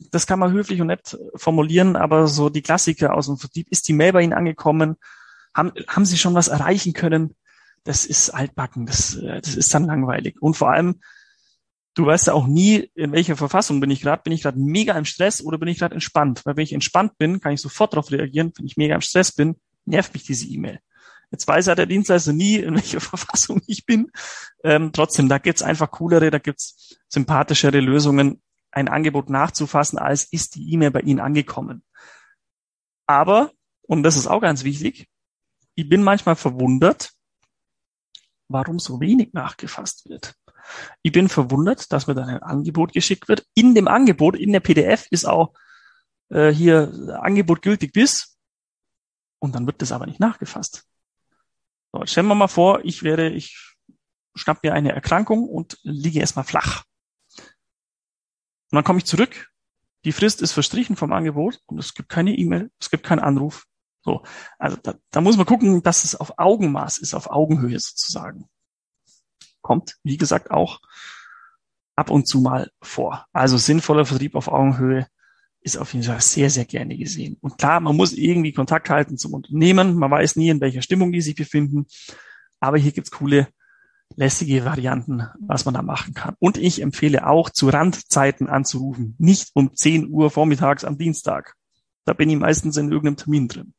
Das 0.10 0.26
kann 0.26 0.40
man 0.40 0.54
höflich 0.54 0.82
und 0.82 0.88
nett 0.88 1.20
formulieren, 1.36 1.98
aber 1.98 2.26
so 2.26 2.50
die 2.50 2.64
Klassiker 2.64 3.14
aus 3.14 3.28
dem 3.28 3.38
Vertrieb, 3.38 3.68
ist 3.70 3.88
die 3.88 3.94
Mail 3.94 4.14
bei 4.14 4.24
Ihnen 4.24 4.34
angekommen? 4.34 4.96
Haben, 5.54 5.72
haben 5.88 6.06
Sie 6.06 6.18
schon 6.18 6.34
was 6.34 6.48
erreichen 6.48 6.94
können? 6.94 7.36
Das 7.86 8.06
ist 8.06 8.32
altbacken, 8.32 8.86
das, 8.86 9.16
äh, 9.16 9.40
das 9.42 9.56
ist 9.56 9.74
dann 9.74 9.86
langweilig. 9.86 10.42
Und 10.42 10.58
vor 10.58 10.72
allem, 10.72 11.00
du 11.94 12.06
weißt 12.06 12.28
ja 12.28 12.34
auch 12.34 12.48
nie, 12.48 12.92
in 12.96 13.14
welcher 13.14 13.38
Verfassung 13.38 13.80
bin 13.80 13.92
ich 13.92 14.02
gerade. 14.02 14.24
Bin 14.24 14.34
ich 14.34 14.42
gerade 14.42 14.60
mega 14.60 14.98
im 14.98 15.06
Stress 15.06 15.42
oder 15.42 15.58
bin 15.58 15.70
ich 15.70 15.80
gerade 15.80 15.94
entspannt? 15.94 16.46
Weil 16.46 16.58
wenn 16.58 16.64
ich 16.64 16.74
entspannt 16.74 17.18
bin, 17.18 17.40
kann 17.40 17.54
ich 17.54 17.62
sofort 17.62 17.94
darauf 17.94 18.12
reagieren. 18.12 18.52
Wenn 18.58 18.66
ich 18.66 18.76
mega 18.76 18.96
im 18.96 19.02
Stress 19.02 19.32
bin, 19.32 19.56
nervt 19.86 20.14
mich 20.14 20.24
diese 20.24 20.48
E-Mail. 20.48 20.80
Jetzt 21.32 21.48
weiß 21.48 21.68
ja 21.68 21.76
der 21.76 21.86
Dienstleister 21.86 22.34
nie, 22.34 22.58
in 22.58 22.76
welcher 22.76 23.00
Verfassung 23.02 23.62
ich 23.68 23.86
bin. 23.86 24.12
Ähm, 24.64 24.92
trotzdem, 24.92 25.30
da 25.30 25.38
gibt's 25.38 25.62
einfach 25.62 25.92
coolere, 25.92 26.32
da 26.32 26.40
gibt's 26.40 26.98
sympathischere 27.08 27.80
Lösungen, 27.80 28.42
ein 28.72 28.90
Angebot 28.90 29.30
nachzufassen, 29.30 29.98
als 30.00 30.26
ist 30.26 30.56
die 30.56 30.74
E-Mail 30.74 30.92
bei 30.92 31.02
Ihnen 31.02 31.20
angekommen. 31.20 31.84
Aber, 33.08 33.52
und 33.84 34.04
das 34.04 34.18
ist 34.18 34.28
auch 34.28 34.42
ganz 34.42 34.64
wichtig, 34.64 35.08
ich 35.76 35.88
bin 35.88 36.04
manchmal 36.04 36.36
verwundert, 36.36 37.15
warum 38.48 38.80
so 38.80 39.00
wenig 39.00 39.34
nachgefasst 39.34 40.08
wird. 40.10 40.36
Ich 41.02 41.12
bin 41.12 41.30
verwundert, 41.30 41.92
dass 41.92 42.08
mir 42.08 42.16
dann 42.16 42.30
ein 42.30 42.42
Angebot 42.42 42.94
geschickt 42.94 43.28
wird. 43.28 43.46
In 43.54 43.76
dem 43.76 43.88
Angebot, 43.88 44.36
in 44.36 44.52
der 44.52 44.60
PDF 44.60 45.08
ist 45.12 45.26
auch 45.26 45.54
äh, 46.30 46.50
hier 46.52 47.20
Angebot 47.22 47.62
gültig 47.62 47.94
bis 47.94 48.38
und 49.40 49.54
dann 49.56 49.66
wird 49.68 49.82
das 49.82 49.92
aber 49.92 50.06
nicht 50.06 50.20
nachgefasst. 50.20 50.86
So, 51.92 52.00
jetzt 52.00 52.12
stellen 52.12 52.28
wir 52.28 52.36
mal 52.36 52.48
vor, 52.48 52.84
ich 52.84 53.04
wäre, 53.04 53.30
ich 53.30 53.76
schnapp 54.36 54.64
mir 54.64 54.74
eine 54.74 54.92
Erkrankung 54.92 55.48
und 55.48 55.78
liege 55.84 56.20
erstmal 56.20 56.46
flach. 56.46 56.84
Und 57.38 58.78
dann 58.78 58.84
komme 58.84 59.00
ich 59.00 59.06
zurück, 59.06 59.52
die 60.04 60.12
Frist 60.12 60.42
ist 60.42 60.52
verstrichen 60.52 60.96
vom 60.96 61.14
Angebot 61.14 61.62
und 61.66 61.80
es 61.80 61.94
gibt 61.94 62.10
keine 62.10 62.36
E-Mail, 62.36 62.72
es 62.80 62.90
gibt 62.90 63.06
keinen 63.06 63.20
Anruf, 63.20 63.66
so, 64.06 64.22
also 64.60 64.78
da, 64.84 64.94
da 65.10 65.20
muss 65.20 65.36
man 65.36 65.48
gucken, 65.48 65.82
dass 65.82 66.04
es 66.04 66.16
auf 66.16 66.38
Augenmaß 66.38 67.00
ist, 67.00 67.16
auf 67.16 67.30
Augenhöhe 67.32 67.80
sozusagen. 67.80 68.48
Kommt, 69.62 69.98
wie 70.04 70.18
gesagt, 70.18 70.52
auch 70.52 70.80
ab 71.96 72.12
und 72.12 72.28
zu 72.28 72.40
mal 72.40 72.70
vor. 72.84 73.26
Also 73.34 73.58
sinnvoller 73.58 74.06
Vertrieb 74.06 74.36
auf 74.36 74.48
Augenhöhe 74.48 75.08
ist 75.62 75.78
auf 75.78 75.94
jeden 75.94 76.06
Fall 76.06 76.22
sehr, 76.22 76.52
sehr 76.52 76.66
gerne 76.66 76.96
gesehen. 76.96 77.38
Und 77.42 77.58
klar, 77.58 77.80
man 77.80 77.96
muss 77.96 78.14
irgendwie 78.14 78.54
Kontakt 78.54 78.92
halten 78.92 79.18
zum 79.18 79.34
Unternehmen. 79.34 79.96
Man 79.96 80.12
weiß 80.12 80.36
nie, 80.36 80.50
in 80.50 80.62
welcher 80.62 80.84
Stimmung 80.84 81.12
die 81.12 81.22
sich 81.22 81.34
befinden. 81.34 81.88
Aber 82.60 82.78
hier 82.78 82.92
gibt's 82.92 83.10
coole, 83.10 83.48
lässige 84.16 84.66
Varianten, 84.66 85.24
was 85.40 85.66
man 85.66 85.74
da 85.74 85.82
machen 85.82 86.14
kann. 86.14 86.36
Und 86.38 86.60
ich 86.60 86.84
empfehle 86.84 87.26
auch, 87.26 87.50
zu 87.50 87.70
Randzeiten 87.70 88.48
anzurufen. 88.48 89.16
Nicht 89.18 89.50
um 89.56 89.76
10 89.76 90.12
Uhr 90.12 90.30
vormittags 90.30 90.84
am 90.84 91.00
Dienstag. 91.00 91.56
Da 92.06 92.14
bin 92.14 92.30
ich 92.30 92.38
meistens 92.38 92.78
in 92.78 92.92
irgendeinem 92.92 93.18
Termin 93.18 93.48
drin. 93.48 93.74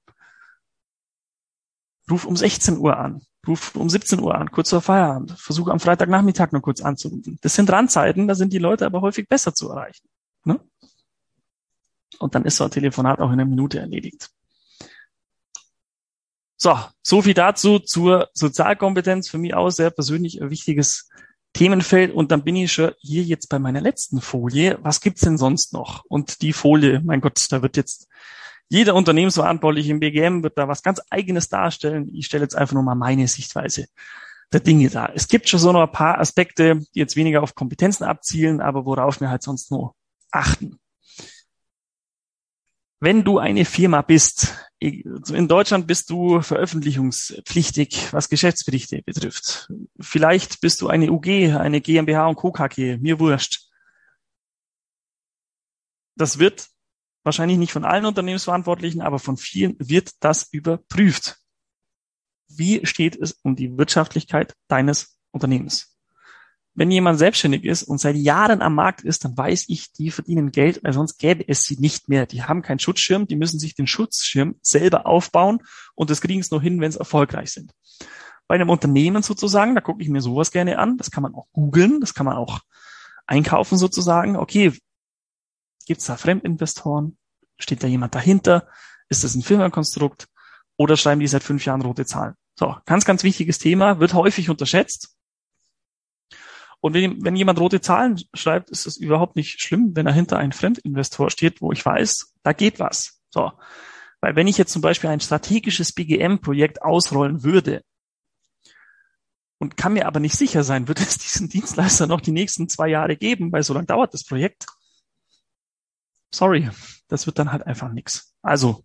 Ruf 2.10 2.24
um 2.24 2.36
16 2.36 2.78
Uhr 2.78 2.96
an. 2.96 3.22
Ruf 3.46 3.74
um 3.76 3.88
17 3.88 4.20
Uhr 4.20 4.34
an, 4.34 4.50
kurz 4.50 4.70
vor 4.70 4.80
Feierabend. 4.80 5.32
Versuche 5.38 5.70
am 5.70 5.80
Freitagnachmittag 5.80 6.52
noch 6.52 6.62
kurz 6.62 6.80
anzurufen. 6.80 7.38
Das 7.42 7.54
sind 7.54 7.70
Randzeiten, 7.70 8.26
da 8.28 8.34
sind 8.34 8.52
die 8.52 8.58
Leute 8.58 8.86
aber 8.86 9.00
häufig 9.00 9.28
besser 9.28 9.54
zu 9.54 9.70
erreichen. 9.70 10.08
Ne? 10.44 10.60
Und 12.18 12.34
dann 12.34 12.44
ist 12.44 12.56
so 12.56 12.64
ein 12.64 12.70
Telefonat 12.70 13.20
auch 13.20 13.26
in 13.26 13.34
einer 13.34 13.44
Minute 13.44 13.78
erledigt. 13.78 14.30
So, 16.56 16.78
so 17.02 17.22
viel 17.22 17.34
dazu 17.34 17.78
zur 17.78 18.28
Sozialkompetenz. 18.32 19.28
Für 19.28 19.38
mich 19.38 19.54
auch 19.54 19.70
sehr 19.70 19.90
persönlich 19.90 20.40
ein 20.40 20.50
wichtiges 20.50 21.08
Themenfeld. 21.52 22.12
Und 22.12 22.30
dann 22.32 22.44
bin 22.44 22.56
ich 22.56 22.72
schon 22.72 22.92
hier 22.98 23.22
jetzt 23.22 23.48
bei 23.48 23.58
meiner 23.58 23.80
letzten 23.80 24.20
Folie. 24.20 24.78
Was 24.82 25.00
gibt's 25.00 25.20
denn 25.20 25.38
sonst 25.38 25.72
noch? 25.72 26.04
Und 26.08 26.40
die 26.42 26.52
Folie, 26.52 27.02
mein 27.04 27.20
Gott, 27.20 27.44
da 27.50 27.62
wird 27.62 27.76
jetzt 27.76 28.08
jeder 28.68 28.94
Unternehmensverantwortliche 28.94 29.92
im 29.92 30.00
BGM 30.00 30.42
wird 30.42 30.58
da 30.58 30.68
was 30.68 30.82
ganz 30.82 31.00
eigenes 31.10 31.48
darstellen. 31.48 32.10
Ich 32.14 32.26
stelle 32.26 32.42
jetzt 32.42 32.56
einfach 32.56 32.74
nur 32.74 32.82
mal 32.82 32.94
meine 32.94 33.28
Sichtweise 33.28 33.86
der 34.52 34.60
Dinge 34.60 34.88
dar. 34.90 35.12
Es 35.14 35.28
gibt 35.28 35.48
schon 35.48 35.60
so 35.60 35.72
noch 35.72 35.82
ein 35.82 35.92
paar 35.92 36.18
Aspekte, 36.18 36.80
die 36.94 36.98
jetzt 36.98 37.16
weniger 37.16 37.42
auf 37.42 37.54
Kompetenzen 37.54 38.04
abzielen, 38.04 38.60
aber 38.60 38.84
worauf 38.84 39.20
wir 39.20 39.30
halt 39.30 39.42
sonst 39.42 39.70
nur 39.70 39.94
achten. 40.30 40.78
Wenn 42.98 43.24
du 43.24 43.38
eine 43.38 43.64
Firma 43.64 44.02
bist, 44.02 44.54
in 44.78 45.48
Deutschland 45.48 45.86
bist 45.86 46.10
du 46.10 46.40
veröffentlichungspflichtig, 46.40 48.12
was 48.12 48.28
Geschäftsberichte 48.28 49.02
betrifft. 49.02 49.70
Vielleicht 50.00 50.60
bist 50.60 50.80
du 50.80 50.88
eine 50.88 51.10
UG, 51.10 51.56
eine 51.56 51.80
GmbH 51.80 52.26
und 52.26 52.36
Co. 52.36 52.52
KG, 52.52 52.96
mir 52.98 53.20
wurscht. 53.20 53.68
Das 56.16 56.38
wird 56.38 56.68
wahrscheinlich 57.26 57.58
nicht 57.58 57.72
von 57.72 57.84
allen 57.84 58.06
Unternehmensverantwortlichen, 58.06 59.02
aber 59.02 59.18
von 59.18 59.36
vielen 59.36 59.76
wird 59.78 60.12
das 60.20 60.48
überprüft. 60.50 61.36
Wie 62.48 62.86
steht 62.86 63.16
es 63.16 63.32
um 63.42 63.56
die 63.56 63.76
Wirtschaftlichkeit 63.76 64.54
deines 64.68 65.18
Unternehmens? 65.32 65.96
Wenn 66.74 66.90
jemand 66.90 67.18
selbstständig 67.18 67.64
ist 67.64 67.82
und 67.82 67.98
seit 67.98 68.16
Jahren 68.16 68.62
am 68.62 68.74
Markt 68.74 69.00
ist, 69.02 69.24
dann 69.24 69.36
weiß 69.36 69.64
ich, 69.68 69.92
die 69.92 70.10
verdienen 70.10 70.52
Geld, 70.52 70.84
weil 70.84 70.92
sonst 70.92 71.18
gäbe 71.18 71.42
es 71.48 71.64
sie 71.64 71.76
nicht 71.80 72.08
mehr. 72.08 72.26
Die 72.26 72.44
haben 72.44 72.62
keinen 72.62 72.78
Schutzschirm, 72.78 73.26
die 73.26 73.36
müssen 73.36 73.58
sich 73.58 73.74
den 73.74 73.86
Schutzschirm 73.86 74.56
selber 74.62 75.06
aufbauen 75.06 75.60
und 75.94 76.10
das 76.10 76.20
kriegen 76.20 76.40
es 76.40 76.50
nur 76.50 76.62
hin, 76.62 76.80
wenn 76.80 76.90
es 76.90 76.96
erfolgreich 76.96 77.50
sind. 77.50 77.72
Bei 78.46 78.54
einem 78.54 78.70
Unternehmen 78.70 79.22
sozusagen, 79.22 79.74
da 79.74 79.80
gucke 79.80 80.02
ich 80.02 80.08
mir 80.08 80.20
sowas 80.20 80.52
gerne 80.52 80.78
an. 80.78 80.98
Das 80.98 81.10
kann 81.10 81.22
man 81.22 81.34
auch 81.34 81.48
googeln, 81.52 82.00
das 82.00 82.14
kann 82.14 82.26
man 82.26 82.36
auch 82.36 82.60
einkaufen 83.26 83.78
sozusagen. 83.78 84.36
Okay, 84.36 84.72
Gibt 85.86 86.00
es 86.00 86.06
da 86.06 86.16
Fremdinvestoren? 86.16 87.16
Steht 87.58 87.82
da 87.82 87.86
jemand 87.86 88.14
dahinter? 88.14 88.68
Ist 89.08 89.24
das 89.24 89.34
ein 89.34 89.42
Firmenkonstrukt? 89.42 90.28
Oder 90.76 90.96
schreiben 90.96 91.20
die 91.20 91.26
seit 91.26 91.42
fünf 91.42 91.64
Jahren 91.64 91.80
rote 91.80 92.04
Zahlen? 92.04 92.34
So, 92.58 92.76
ganz, 92.84 93.04
ganz 93.04 93.22
wichtiges 93.22 93.58
Thema, 93.58 93.98
wird 94.00 94.12
häufig 94.12 94.50
unterschätzt. 94.50 95.16
Und 96.80 96.94
wenn, 96.94 97.24
wenn 97.24 97.36
jemand 97.36 97.58
rote 97.58 97.80
Zahlen 97.80 98.20
schreibt, 98.34 98.70
ist 98.70 98.86
es 98.86 98.96
überhaupt 98.96 99.36
nicht 99.36 99.60
schlimm, 99.60 99.92
wenn 99.94 100.06
dahinter 100.06 100.38
ein 100.38 100.52
Fremdinvestor 100.52 101.30
steht, 101.30 101.62
wo 101.62 101.72
ich 101.72 101.84
weiß, 101.84 102.34
da 102.42 102.52
geht 102.52 102.78
was. 102.78 103.20
So. 103.30 103.52
Weil 104.20 104.36
wenn 104.36 104.46
ich 104.46 104.58
jetzt 104.58 104.72
zum 104.72 104.82
Beispiel 104.82 105.10
ein 105.10 105.20
strategisches 105.20 105.92
BGM-Projekt 105.92 106.82
ausrollen 106.82 107.42
würde, 107.42 107.82
und 109.58 109.76
kann 109.76 109.94
mir 109.94 110.06
aber 110.06 110.20
nicht 110.20 110.36
sicher 110.36 110.64
sein, 110.64 110.86
wird 110.88 111.00
es 111.00 111.18
diesen 111.18 111.48
Dienstleister 111.48 112.06
noch 112.06 112.20
die 112.20 112.32
nächsten 112.32 112.68
zwei 112.68 112.88
Jahre 112.88 113.16
geben, 113.16 113.52
weil 113.52 113.62
so 113.62 113.72
lange 113.72 113.86
dauert 113.86 114.12
das 114.12 114.24
Projekt. 114.24 114.66
Sorry, 116.32 116.70
das 117.08 117.26
wird 117.26 117.38
dann 117.38 117.52
halt 117.52 117.66
einfach 117.66 117.92
nichts. 117.92 118.34
Also 118.42 118.84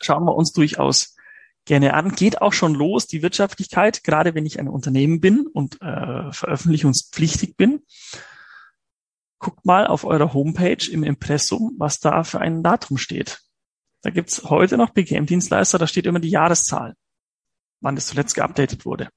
schauen 0.00 0.24
wir 0.24 0.34
uns 0.34 0.52
durchaus 0.52 1.16
gerne 1.64 1.94
an. 1.94 2.14
Geht 2.14 2.42
auch 2.42 2.52
schon 2.52 2.74
los, 2.74 3.06
die 3.06 3.22
Wirtschaftlichkeit, 3.22 4.02
gerade 4.04 4.34
wenn 4.34 4.46
ich 4.46 4.58
ein 4.58 4.68
Unternehmen 4.68 5.20
bin 5.20 5.46
und 5.46 5.80
äh, 5.82 6.32
veröffentlichungspflichtig 6.32 7.56
bin. 7.56 7.84
Guckt 9.38 9.64
mal 9.64 9.86
auf 9.86 10.04
eurer 10.04 10.34
Homepage 10.34 10.90
im 10.90 11.02
Impressum, 11.02 11.74
was 11.78 11.98
da 11.98 12.24
für 12.24 12.40
ein 12.40 12.62
Datum 12.62 12.98
steht. 12.98 13.40
Da 14.02 14.10
gibt's 14.10 14.44
heute 14.44 14.76
noch 14.76 14.90
BGM-Dienstleister, 14.90 15.78
da 15.78 15.86
steht 15.86 16.06
immer 16.06 16.20
die 16.20 16.30
Jahreszahl, 16.30 16.94
wann 17.80 17.94
das 17.94 18.06
zuletzt 18.06 18.34
geupdatet 18.34 18.84
wurde. 18.84 19.10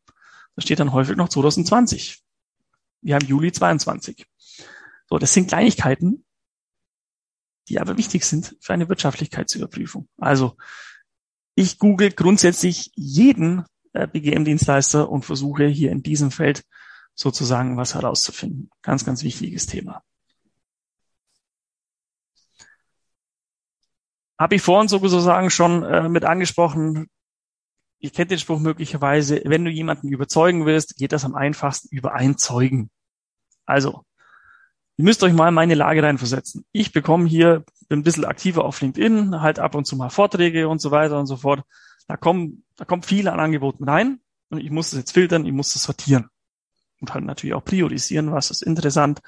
Da 0.56 0.62
steht 0.62 0.80
dann 0.80 0.94
häufig 0.94 1.16
noch 1.16 1.30
2020. 1.30 2.22
Wir 3.02 3.16
haben 3.16 3.26
Juli 3.26 3.52
22. 3.52 4.26
So, 5.10 5.18
das 5.18 5.34
sind 5.34 5.48
Kleinigkeiten, 5.48 6.26
die 7.70 7.80
aber 7.80 7.98
wichtig 7.98 8.26
sind 8.26 8.56
für 8.60 8.74
eine 8.74 8.90
Wirtschaftlichkeitsüberprüfung. 8.90 10.08
Also 10.18 10.58
ich 11.56 11.80
google 11.80 12.12
grundsätzlich 12.12 12.92
jeden 12.96 13.66
äh, 13.94 14.08
BGM-Dienstleister 14.08 15.10
und 15.10 15.24
versuche 15.24 15.66
hier 15.68 15.92
in 15.92 16.04
diesem 16.04 16.32
Feld 16.32 16.64
sozusagen 17.16 17.78
was 17.78 17.94
herauszufinden. 17.94 18.70
Ganz, 18.82 19.06
ganz 19.06 19.24
wichtiges 19.24 19.68
Thema. 19.68 20.04
Habe 24.40 24.56
ich 24.56 24.62
vorhin 24.62 24.88
sozusagen 24.88 25.50
schon 25.50 25.84
äh, 25.84 26.10
mit 26.10 26.26
angesprochen. 26.26 27.08
Ihr 28.00 28.10
kennt 28.10 28.32
den 28.32 28.40
Spruch 28.40 28.60
möglicherweise, 28.60 29.42
wenn 29.46 29.64
du 29.64 29.72
jemanden 29.72 30.10
überzeugen 30.10 30.66
willst, 30.66 30.98
geht 30.98 31.12
das 31.14 31.24
am 31.24 31.36
einfachsten 31.36 31.96
über 31.96 32.14
ein 32.14 32.38
Zeugen. 32.38 32.90
Also, 33.66 34.04
Ihr 35.04 35.08
müsst 35.08 35.22
euch 35.22 35.34
mal 35.34 35.50
in 35.50 35.54
meine 35.54 35.76
Lage 35.76 36.02
reinversetzen. 36.02 36.64
Ich 36.72 36.94
bekomme 36.94 37.28
hier, 37.28 37.66
bin 37.90 38.00
ein 38.00 38.04
bisschen 38.04 38.24
aktiver 38.24 38.64
auf 38.64 38.80
LinkedIn, 38.80 39.42
halt 39.42 39.60
ab 39.60 39.76
und 39.76 39.84
zu 39.84 39.98
mal 39.98 40.10
Vorträge 40.10 40.70
und 40.70 40.80
so 40.80 40.92
weiter 40.92 41.20
und 41.20 41.26
so 41.26 41.36
fort. 41.36 41.66
Da 42.08 42.16
kommen, 42.16 42.64
da 42.78 42.86
kommt 42.86 43.06
viel 43.06 43.28
an 43.28 43.38
Angeboten 43.42 43.84
rein 43.84 44.22
und 44.50 44.60
ich 44.60 44.72
muss 44.72 44.92
das 44.92 45.00
jetzt 45.00 45.12
filtern, 45.12 45.46
ich 45.46 45.52
muss 45.52 45.74
das 45.74 45.84
sortieren. 45.84 46.30
Und 47.02 47.14
halt 47.14 47.26
natürlich 47.26 47.54
auch 47.54 47.66
priorisieren, 47.66 48.32
was 48.32 48.50
ist 48.50 48.62
interessant. 48.62 49.20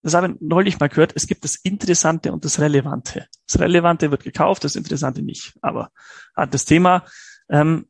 Das 0.00 0.14
habe 0.14 0.28
ich 0.28 0.40
neulich 0.40 0.80
mal 0.80 0.88
gehört, 0.88 1.12
es 1.14 1.26
gibt 1.26 1.44
das 1.44 1.56
Interessante 1.56 2.32
und 2.32 2.46
das 2.46 2.58
Relevante. 2.58 3.26
Das 3.46 3.60
Relevante 3.60 4.10
wird 4.10 4.24
gekauft, 4.24 4.64
das 4.64 4.76
Interessante 4.76 5.20
nicht. 5.20 5.52
Aber 5.60 5.90
halt 6.34 6.54
das 6.54 6.64
Thema, 6.64 7.04
ähm, 7.50 7.86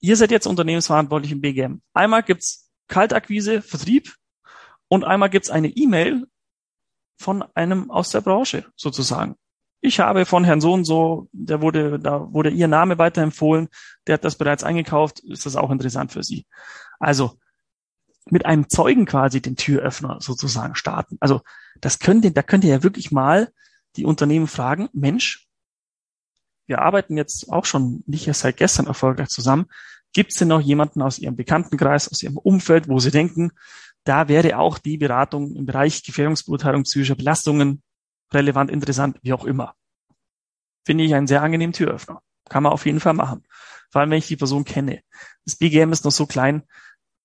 ihr 0.00 0.16
seid 0.16 0.30
jetzt 0.30 0.46
unternehmensverantwortlich 0.46 1.32
im 1.32 1.42
BGM. 1.42 1.82
Einmal 1.92 2.22
gibt's 2.22 2.70
Kaltakquise, 2.88 3.60
Vertrieb, 3.60 4.14
und 4.90 5.04
einmal 5.04 5.30
gibt's 5.30 5.50
eine 5.50 5.68
E-Mail 5.68 6.26
von 7.16 7.44
einem 7.54 7.90
aus 7.90 8.10
der 8.10 8.20
Branche 8.20 8.66
sozusagen. 8.76 9.36
Ich 9.80 10.00
habe 10.00 10.26
von 10.26 10.44
Herrn 10.44 10.60
Sohn 10.60 10.84
so, 10.84 11.28
der 11.32 11.62
wurde, 11.62 11.98
da 11.98 12.32
wurde 12.32 12.50
Ihr 12.50 12.68
Name 12.68 12.98
weiterempfohlen, 12.98 13.68
der 14.06 14.14
hat 14.14 14.24
das 14.24 14.36
bereits 14.36 14.64
eingekauft, 14.64 15.20
ist 15.20 15.46
das 15.46 15.56
auch 15.56 15.70
interessant 15.70 16.12
für 16.12 16.22
Sie. 16.22 16.44
Also 16.98 17.38
mit 18.26 18.44
einem 18.44 18.68
Zeugen 18.68 19.06
quasi 19.06 19.40
den 19.40 19.56
Türöffner 19.56 20.18
sozusagen 20.20 20.74
starten. 20.74 21.16
Also 21.20 21.40
das 21.80 21.98
könnt 22.00 22.24
ihr, 22.24 22.32
da 22.32 22.42
könnt 22.42 22.64
ihr 22.64 22.70
ja 22.70 22.82
wirklich 22.82 23.10
mal 23.10 23.52
die 23.96 24.04
Unternehmen 24.04 24.48
fragen, 24.48 24.88
Mensch, 24.92 25.48
wir 26.66 26.80
arbeiten 26.80 27.16
jetzt 27.16 27.50
auch 27.50 27.64
schon 27.64 28.02
nicht 28.06 28.26
erst 28.26 28.40
seit 28.40 28.56
gestern 28.56 28.86
erfolgreich 28.86 29.28
zusammen. 29.28 29.66
Gibt 30.12 30.32
es 30.32 30.38
denn 30.38 30.48
noch 30.48 30.60
jemanden 30.60 31.00
aus 31.02 31.18
Ihrem 31.18 31.36
Bekanntenkreis, 31.36 32.10
aus 32.10 32.22
Ihrem 32.22 32.36
Umfeld, 32.36 32.88
wo 32.88 32.98
Sie 32.98 33.10
denken, 33.10 33.52
da 34.04 34.28
wäre 34.28 34.58
auch 34.58 34.78
die 34.78 34.96
Beratung 34.96 35.54
im 35.54 35.66
Bereich 35.66 36.02
Gefährdungsbeurteilung 36.02 36.84
psychischer 36.84 37.16
Belastungen 37.16 37.82
relevant, 38.32 38.70
interessant, 38.70 39.18
wie 39.22 39.32
auch 39.32 39.44
immer. 39.44 39.74
Finde 40.84 41.04
ich 41.04 41.14
einen 41.14 41.26
sehr 41.26 41.42
angenehmen 41.42 41.72
Türöffner. 41.72 42.22
Kann 42.48 42.62
man 42.62 42.72
auf 42.72 42.86
jeden 42.86 43.00
Fall 43.00 43.14
machen. 43.14 43.44
Vor 43.90 44.00
allem, 44.00 44.10
wenn 44.10 44.18
ich 44.18 44.28
die 44.28 44.36
Person 44.36 44.64
kenne. 44.64 45.02
Das 45.44 45.56
BGM 45.56 45.92
ist 45.92 46.04
noch 46.04 46.12
so 46.12 46.26
klein. 46.26 46.62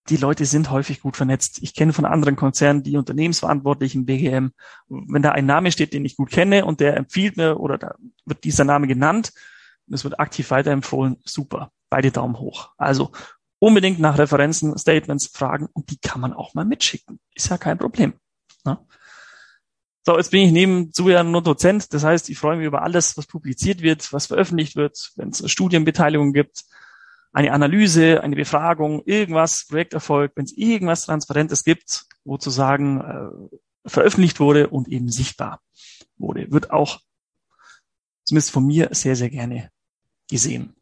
Die 0.10 0.18
Leute 0.18 0.46
sind 0.46 0.70
häufig 0.70 1.02
gut 1.02 1.18
vernetzt. 1.18 1.60
Ich 1.62 1.74
kenne 1.74 1.94
von 1.94 2.06
anderen 2.06 2.36
Konzernen 2.36 2.84
die 2.84 2.98
Unternehmensverantwortlichen 2.98 4.06
BGM. 4.06 4.52
Wenn 4.88 5.22
da 5.22 5.32
ein 5.32 5.46
Name 5.46 5.72
steht, 5.72 5.94
den 5.94 6.06
ich 6.06 6.16
gut 6.16 6.30
kenne 6.30 6.66
und 6.66 6.80
der 6.80 6.98
empfiehlt 6.98 7.38
mir 7.38 7.60
oder 7.60 7.78
da 7.78 7.96
wird 8.26 8.44
dieser 8.44 8.66
Name 8.66 8.88
genannt 8.88 9.32
und 9.88 9.94
es 9.94 10.04
wird 10.04 10.20
aktiv 10.20 10.52
weiterempfohlen, 10.52 11.18
super. 11.24 11.72
Beide 11.90 12.12
Daumen 12.12 12.38
hoch. 12.40 12.72
Also 12.78 13.12
unbedingt 13.60 14.00
nach 14.00 14.18
Referenzen, 14.18 14.78
Statements 14.78 15.28
fragen 15.28 15.68
und 15.74 15.90
die 15.92 15.98
kann 15.98 16.22
man 16.22 16.34
auch 16.34 16.54
mal 16.54 16.66
mitschicken. 16.66 17.20
Ist 17.34 17.50
ja 17.50 17.58
kein 17.58 17.78
Problem. 17.78 18.14
Ne? 18.64 18.78
So, 20.06 20.18
jetzt 20.18 20.30
bin 20.30 20.42
ich 20.42 20.52
nebenzu 20.52 21.10
ja 21.10 21.24
nur 21.24 21.42
Dozent. 21.42 21.92
Das 21.94 22.04
heißt, 22.04 22.30
ich 22.30 22.38
freue 22.38 22.58
mich 22.58 22.68
über 22.68 22.84
alles, 22.84 23.18
was 23.18 23.26
publiziert 23.26 23.82
wird, 23.82 24.14
was 24.14 24.28
veröffentlicht 24.28 24.76
wird, 24.76 25.12
wenn 25.16 25.30
es 25.30 25.50
Studienbeteiligung 25.50 26.32
gibt, 26.32 26.64
eine 27.34 27.52
Analyse, 27.52 28.22
eine 28.22 28.36
Befragung, 28.36 29.02
irgendwas, 29.06 29.66
Projekterfolg, 29.68 30.34
wenn 30.36 30.46
es 30.46 30.56
irgendwas 30.56 31.06
Transparentes 31.06 31.64
gibt, 31.64 32.06
wo 32.24 32.38
zu 32.38 32.50
sagen 32.50 33.02
äh, 33.02 33.90
veröffentlicht 33.90 34.40
wurde 34.40 34.70
und 34.70 34.88
eben 34.88 35.10
sichtbar 35.10 35.62
wurde, 36.18 36.52
wird 36.52 36.72
auch 36.72 37.02
zumindest 38.24 38.52
von 38.52 38.66
mir 38.66 38.90
sehr, 38.92 39.16
sehr 39.16 39.30
gerne 39.30 39.72
gesehen. 40.30 40.76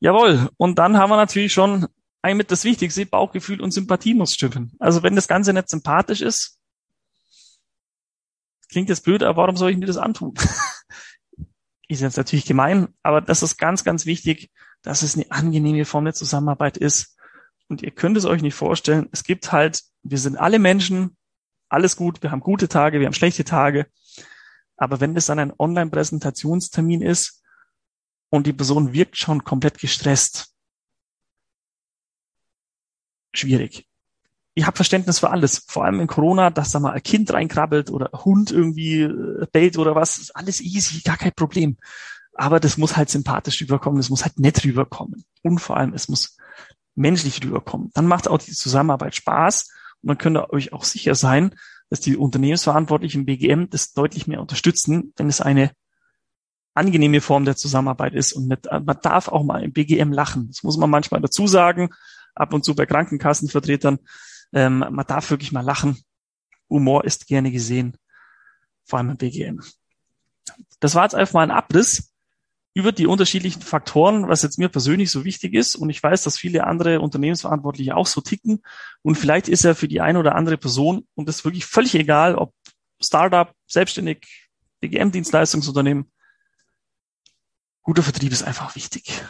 Jawohl. 0.00 0.50
Und 0.56 0.78
dann 0.78 0.96
haben 0.96 1.10
wir 1.10 1.16
natürlich 1.16 1.52
schon 1.52 1.86
ein 2.22 2.36
mit 2.36 2.50
das 2.50 2.64
Wichtigste, 2.64 3.06
Bauchgefühl 3.06 3.60
und 3.60 3.72
Sympathie 3.72 4.14
muss 4.14 4.32
stimmen. 4.32 4.72
Also 4.78 5.02
wenn 5.02 5.14
das 5.14 5.28
Ganze 5.28 5.52
nicht 5.52 5.68
sympathisch 5.68 6.20
ist, 6.20 6.58
klingt 8.70 8.88
jetzt 8.88 9.04
blöd, 9.04 9.22
aber 9.22 9.42
warum 9.42 9.56
soll 9.56 9.70
ich 9.70 9.76
mir 9.76 9.86
das 9.86 9.98
antun? 9.98 10.34
ist 11.88 12.00
jetzt 12.00 12.16
natürlich 12.16 12.46
gemein, 12.46 12.88
aber 13.02 13.20
das 13.20 13.42
ist 13.42 13.56
ganz, 13.56 13.84
ganz 13.84 14.06
wichtig, 14.06 14.50
dass 14.82 15.02
es 15.02 15.14
eine 15.14 15.30
angenehme 15.30 15.84
Form 15.84 16.04
der 16.04 16.14
Zusammenarbeit 16.14 16.76
ist. 16.76 17.16
Und 17.68 17.82
ihr 17.82 17.90
könnt 17.90 18.16
es 18.16 18.24
euch 18.24 18.42
nicht 18.42 18.54
vorstellen, 18.54 19.08
es 19.12 19.24
gibt 19.24 19.52
halt, 19.52 19.82
wir 20.02 20.18
sind 20.18 20.36
alle 20.36 20.58
Menschen, 20.58 21.16
alles 21.68 21.96
gut, 21.96 22.22
wir 22.22 22.30
haben 22.30 22.40
gute 22.40 22.68
Tage, 22.68 23.00
wir 23.00 23.06
haben 23.06 23.14
schlechte 23.14 23.44
Tage. 23.44 23.86
Aber 24.76 25.00
wenn 25.00 25.14
das 25.14 25.26
dann 25.26 25.38
ein 25.38 25.52
Online-Präsentationstermin 25.58 27.00
ist, 27.00 27.42
und 28.34 28.48
die 28.48 28.52
Person 28.52 28.92
wirkt 28.92 29.16
schon 29.16 29.44
komplett 29.44 29.78
gestresst. 29.78 30.52
Schwierig. 33.32 33.86
Ich 34.54 34.66
habe 34.66 34.76
Verständnis 34.76 35.20
für 35.20 35.30
alles, 35.30 35.64
vor 35.68 35.84
allem 35.84 36.00
in 36.00 36.08
Corona, 36.08 36.50
dass 36.50 36.72
da 36.72 36.80
mal 36.80 36.92
ein 36.92 37.02
Kind 37.02 37.32
reinkrabbelt 37.32 37.90
oder 37.90 38.12
ein 38.12 38.24
Hund 38.24 38.50
irgendwie 38.50 39.02
äh, 39.02 39.46
bellt 39.52 39.78
oder 39.78 39.94
was, 39.94 40.18
ist 40.18 40.34
alles 40.34 40.60
easy, 40.60 41.00
gar 41.02 41.16
kein 41.16 41.32
Problem. 41.32 41.76
Aber 42.32 42.58
das 42.58 42.76
muss 42.76 42.96
halt 42.96 43.08
sympathisch 43.08 43.60
rüberkommen, 43.62 44.00
das 44.00 44.10
muss 44.10 44.24
halt 44.24 44.40
nett 44.40 44.64
rüberkommen. 44.64 45.24
Und 45.42 45.60
vor 45.60 45.76
allem, 45.76 45.94
es 45.94 46.08
muss 46.08 46.36
menschlich 46.96 47.42
rüberkommen. 47.44 47.90
Dann 47.94 48.06
macht 48.06 48.26
auch 48.26 48.38
die 48.38 48.52
Zusammenarbeit 48.52 49.14
Spaß 49.14 49.68
und 50.02 50.08
dann 50.08 50.18
könnt 50.18 50.36
ihr 50.36 50.52
euch 50.52 50.72
auch 50.72 50.82
sicher 50.82 51.14
sein, 51.14 51.54
dass 51.88 52.00
die 52.00 52.16
Unternehmensverantwortlichen 52.16 53.26
BGM 53.26 53.70
das 53.70 53.92
deutlich 53.92 54.26
mehr 54.26 54.40
unterstützen, 54.40 55.12
wenn 55.16 55.28
es 55.28 55.40
eine 55.40 55.70
angenehme 56.74 57.20
Form 57.20 57.44
der 57.44 57.56
Zusammenarbeit 57.56 58.14
ist. 58.14 58.32
Und 58.32 58.48
mit, 58.48 58.66
man 58.70 58.98
darf 59.02 59.28
auch 59.28 59.44
mal 59.44 59.62
im 59.62 59.72
BGM 59.72 60.12
lachen. 60.12 60.48
Das 60.48 60.62
muss 60.62 60.76
man 60.76 60.90
manchmal 60.90 61.20
dazu 61.20 61.46
sagen. 61.46 61.90
Ab 62.34 62.52
und 62.52 62.64
zu 62.64 62.74
bei 62.74 62.84
Krankenkassenvertretern. 62.84 63.98
Ähm, 64.52 64.78
man 64.78 65.06
darf 65.06 65.30
wirklich 65.30 65.52
mal 65.52 65.62
lachen. 65.62 65.98
Humor 66.68 67.04
ist 67.04 67.26
gerne 67.26 67.52
gesehen. 67.52 67.96
Vor 68.84 68.98
allem 68.98 69.10
im 69.10 69.16
BGM. 69.16 69.60
Das 70.80 70.94
war 70.94 71.04
jetzt 71.04 71.14
einfach 71.14 71.34
mal 71.34 71.42
ein 71.42 71.50
Abriss 71.50 72.12
über 72.74 72.90
die 72.90 73.06
unterschiedlichen 73.06 73.62
Faktoren, 73.62 74.28
was 74.28 74.42
jetzt 74.42 74.58
mir 74.58 74.68
persönlich 74.68 75.10
so 75.12 75.24
wichtig 75.24 75.54
ist. 75.54 75.76
Und 75.76 75.90
ich 75.90 76.02
weiß, 76.02 76.24
dass 76.24 76.36
viele 76.36 76.66
andere 76.66 77.00
Unternehmensverantwortliche 77.00 77.96
auch 77.96 78.08
so 78.08 78.20
ticken. 78.20 78.62
Und 79.02 79.14
vielleicht 79.14 79.48
ist 79.48 79.64
er 79.64 79.76
für 79.76 79.86
die 79.86 80.00
eine 80.00 80.18
oder 80.18 80.34
andere 80.34 80.58
Person, 80.58 81.06
und 81.14 81.28
das 81.28 81.36
ist 81.36 81.44
wirklich 81.44 81.66
völlig 81.66 81.94
egal, 81.94 82.34
ob 82.34 82.52
Startup, 83.00 83.52
selbstständig, 83.68 84.48
BGM-Dienstleistungsunternehmen, 84.80 86.10
guter 87.84 88.02
Vertrieb 88.02 88.32
ist 88.32 88.42
einfach 88.42 88.74
wichtig. 88.74 89.22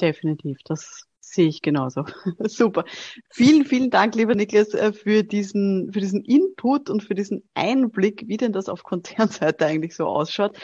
Definitiv, 0.00 0.58
das 0.64 1.06
sehe 1.20 1.48
ich 1.48 1.62
genauso. 1.62 2.04
Super. 2.44 2.84
Vielen, 3.30 3.64
vielen 3.64 3.90
Dank, 3.90 4.14
lieber 4.14 4.34
Niklas, 4.34 4.72
äh, 4.74 4.92
für 4.92 5.22
diesen, 5.22 5.92
für 5.92 6.00
diesen 6.00 6.22
Input 6.24 6.88
und 6.88 7.02
für 7.02 7.14
diesen 7.14 7.48
Einblick, 7.54 8.24
wie 8.26 8.36
denn 8.36 8.52
das 8.52 8.68
auf 8.68 8.82
Konzernseite 8.82 9.66
eigentlich 9.66 9.94
so 9.94 10.06
ausschaut. 10.06 10.56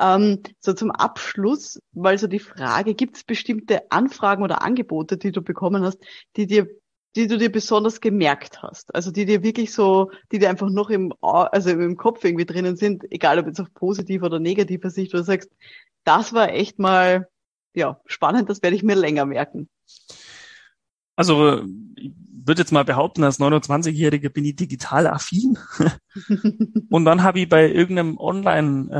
Ähm, 0.00 0.42
so 0.60 0.72
zum 0.72 0.90
Abschluss, 0.90 1.80
weil 1.92 2.18
so 2.18 2.26
die 2.26 2.38
Frage, 2.38 2.94
gibt 2.94 3.16
es 3.16 3.24
bestimmte 3.24 3.90
Anfragen 3.90 4.42
oder 4.42 4.62
Angebote, 4.62 5.16
die 5.18 5.32
du 5.32 5.42
bekommen 5.42 5.84
hast, 5.84 5.98
die 6.36 6.46
dir 6.46 6.68
die 7.14 7.26
du 7.26 7.38
dir 7.38 7.52
besonders 7.52 8.00
gemerkt 8.00 8.62
hast, 8.62 8.94
also 8.94 9.10
die 9.10 9.26
dir 9.26 9.42
wirklich 9.42 9.72
so, 9.72 10.10
die 10.30 10.38
dir 10.38 10.48
einfach 10.48 10.70
noch 10.70 10.90
im, 10.90 11.12
also 11.20 11.70
im 11.70 11.96
Kopf 11.96 12.24
irgendwie 12.24 12.46
drinnen 12.46 12.76
sind, 12.76 13.04
egal 13.10 13.38
ob 13.38 13.46
jetzt 13.46 13.60
auf 13.60 13.72
positiv 13.74 14.22
oder 14.22 14.38
negativer 14.38 14.90
Sicht, 14.90 15.12
wo 15.12 15.18
du 15.18 15.24
sagst, 15.24 15.50
das 16.04 16.32
war 16.32 16.50
echt 16.50 16.78
mal 16.78 17.28
ja, 17.74 18.00
spannend, 18.06 18.50
das 18.50 18.62
werde 18.62 18.76
ich 18.76 18.82
mir 18.82 18.94
länger 18.94 19.26
merken. 19.26 19.68
Also 21.16 21.62
ich 21.96 22.12
würde 22.44 22.62
jetzt 22.62 22.72
mal 22.72 22.84
behaupten, 22.84 23.22
als 23.22 23.38
29-Jähriger 23.38 24.30
bin 24.30 24.44
ich 24.44 24.56
digital 24.56 25.06
affin. 25.06 25.58
und 26.90 27.04
dann 27.04 27.22
habe 27.22 27.40
ich 27.40 27.48
bei 27.48 27.70
irgendeinem 27.70 28.18
Online, 28.18 28.90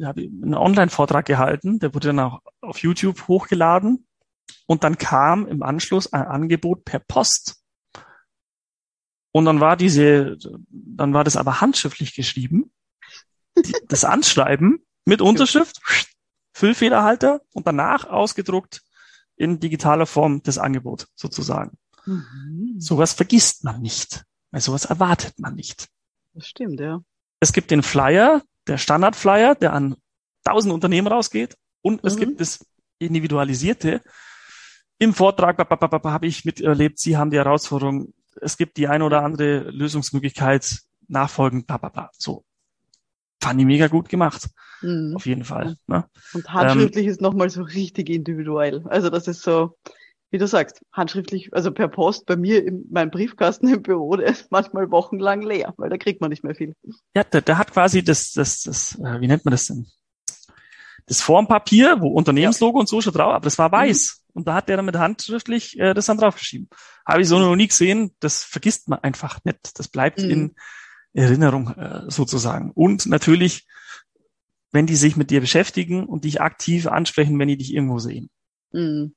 äh, 0.00 0.04
habe 0.04 0.22
ich 0.22 0.30
einen 0.30 0.54
Online-Vortrag 0.54 1.24
gehalten, 1.24 1.78
der 1.78 1.94
wurde 1.94 2.08
dann 2.08 2.20
auch 2.20 2.40
auf 2.60 2.78
YouTube 2.78 3.28
hochgeladen. 3.28 4.06
Und 4.66 4.84
dann 4.84 4.98
kam 4.98 5.46
im 5.46 5.62
Anschluss 5.62 6.12
ein 6.12 6.26
Angebot 6.26 6.84
per 6.84 6.98
Post. 6.98 7.59
Und 9.32 9.44
dann 9.44 9.60
war 9.60 9.76
diese, 9.76 10.36
dann 10.68 11.14
war 11.14 11.24
das 11.24 11.36
aber 11.36 11.60
handschriftlich 11.60 12.14
geschrieben. 12.14 12.72
das 13.88 14.04
Anschreiben 14.04 14.84
mit 15.04 15.20
Unterschrift, 15.20 15.80
Füllfederhalter 16.52 17.42
und 17.52 17.66
danach 17.66 18.04
ausgedruckt 18.04 18.82
in 19.36 19.60
digitaler 19.60 20.06
Form 20.06 20.42
das 20.42 20.58
Angebot 20.58 21.06
sozusagen. 21.14 21.78
Mhm. 22.06 22.76
Sowas 22.78 23.12
vergisst 23.12 23.64
man 23.64 23.80
nicht, 23.80 24.24
weil 24.50 24.60
sowas 24.60 24.84
erwartet 24.84 25.38
man 25.38 25.54
nicht. 25.54 25.88
Das 26.34 26.46
stimmt, 26.46 26.80
ja. 26.80 27.02
Es 27.40 27.52
gibt 27.52 27.70
den 27.70 27.82
Flyer, 27.82 28.42
der 28.66 28.78
Standardflyer, 28.78 29.54
der 29.54 29.72
an 29.72 29.96
tausend 30.44 30.72
Unternehmen 30.72 31.08
rausgeht 31.08 31.56
und 31.82 32.04
es 32.04 32.16
mhm. 32.16 32.20
gibt 32.20 32.40
das 32.40 32.66
individualisierte. 32.98 34.02
Im 34.98 35.14
Vortrag 35.14 35.58
habe 35.58 36.26
ich 36.26 36.44
miterlebt, 36.44 36.98
Sie 36.98 37.16
haben 37.16 37.30
die 37.30 37.38
Herausforderung, 37.38 38.12
es 38.40 38.56
gibt 38.56 38.76
die 38.76 38.88
eine 38.88 39.04
oder 39.04 39.22
andere 39.22 39.70
Lösungsmöglichkeit 39.70 40.80
nachfolgend, 41.08 41.66
bla, 41.66 41.78
bla, 41.78 41.88
bla. 41.88 42.10
So. 42.16 42.44
Fand 43.42 43.58
ich 43.58 43.66
mega 43.66 43.88
gut 43.88 44.08
gemacht. 44.08 44.48
Mhm. 44.82 45.14
Auf 45.16 45.26
jeden 45.26 45.44
Fall. 45.44 45.76
Ne? 45.86 46.04
Und 46.34 46.52
handschriftlich 46.52 47.06
ähm, 47.06 47.10
ist 47.10 47.20
nochmal 47.20 47.50
so 47.50 47.62
richtig 47.62 48.10
individuell. 48.10 48.84
Also 48.88 49.10
das 49.10 49.28
ist 49.28 49.42
so, 49.42 49.76
wie 50.30 50.38
du 50.38 50.46
sagst, 50.46 50.82
handschriftlich, 50.92 51.52
also 51.52 51.72
per 51.72 51.88
Post 51.88 52.26
bei 52.26 52.36
mir 52.36 52.64
in 52.64 52.86
meinem 52.90 53.10
Briefkasten 53.10 53.68
im 53.68 53.82
Büro, 53.82 54.16
der 54.16 54.26
ist 54.26 54.50
manchmal 54.50 54.90
wochenlang 54.90 55.42
leer, 55.42 55.74
weil 55.76 55.90
da 55.90 55.96
kriegt 55.96 56.20
man 56.20 56.30
nicht 56.30 56.44
mehr 56.44 56.54
viel. 56.54 56.74
Ja, 57.14 57.24
der, 57.24 57.40
der 57.40 57.58
hat 57.58 57.72
quasi 57.72 58.04
das, 58.04 58.32
das, 58.32 58.62
das, 58.62 58.98
äh, 58.98 59.20
wie 59.20 59.26
nennt 59.26 59.44
man 59.44 59.52
das 59.52 59.66
denn? 59.66 59.86
Das 61.06 61.20
Formpapier, 61.20 62.00
wo 62.00 62.08
Unternehmenslogo 62.08 62.78
ja. 62.78 62.80
und 62.80 62.88
so 62.88 63.00
schon 63.00 63.12
drauf, 63.12 63.32
aber 63.34 63.44
das 63.44 63.58
war 63.58 63.72
weiß. 63.72 64.19
Und 64.40 64.48
da 64.48 64.54
hat 64.54 64.68
der 64.68 64.76
dann 64.76 64.86
mit 64.86 64.96
handschriftlich 64.96 65.78
äh, 65.78 65.94
das 65.94 66.06
dann 66.06 66.18
draufgeschrieben. 66.18 66.68
Habe 67.06 67.22
ich 67.22 67.28
so 67.28 67.38
noch 67.38 67.56
nie 67.56 67.68
gesehen. 67.68 68.14
Das 68.20 68.44
vergisst 68.44 68.88
man 68.88 68.98
einfach 69.00 69.38
nicht. 69.44 69.78
Das 69.78 69.88
bleibt 69.88 70.18
mhm. 70.18 70.30
in 70.30 70.54
Erinnerung 71.12 71.68
äh, 71.76 72.10
sozusagen. 72.10 72.70
Und 72.72 73.06
natürlich 73.06 73.66
wenn 74.72 74.86
die 74.86 74.96
sich 74.96 75.16
mit 75.16 75.30
dir 75.30 75.40
beschäftigen 75.40 76.06
und 76.06 76.24
dich 76.24 76.40
aktiv 76.40 76.86
ansprechen, 76.86 77.38
wenn 77.38 77.48
die 77.48 77.56
dich 77.56 77.74
irgendwo 77.74 77.98
sehen. 77.98 78.30
Mhm. 78.72 79.14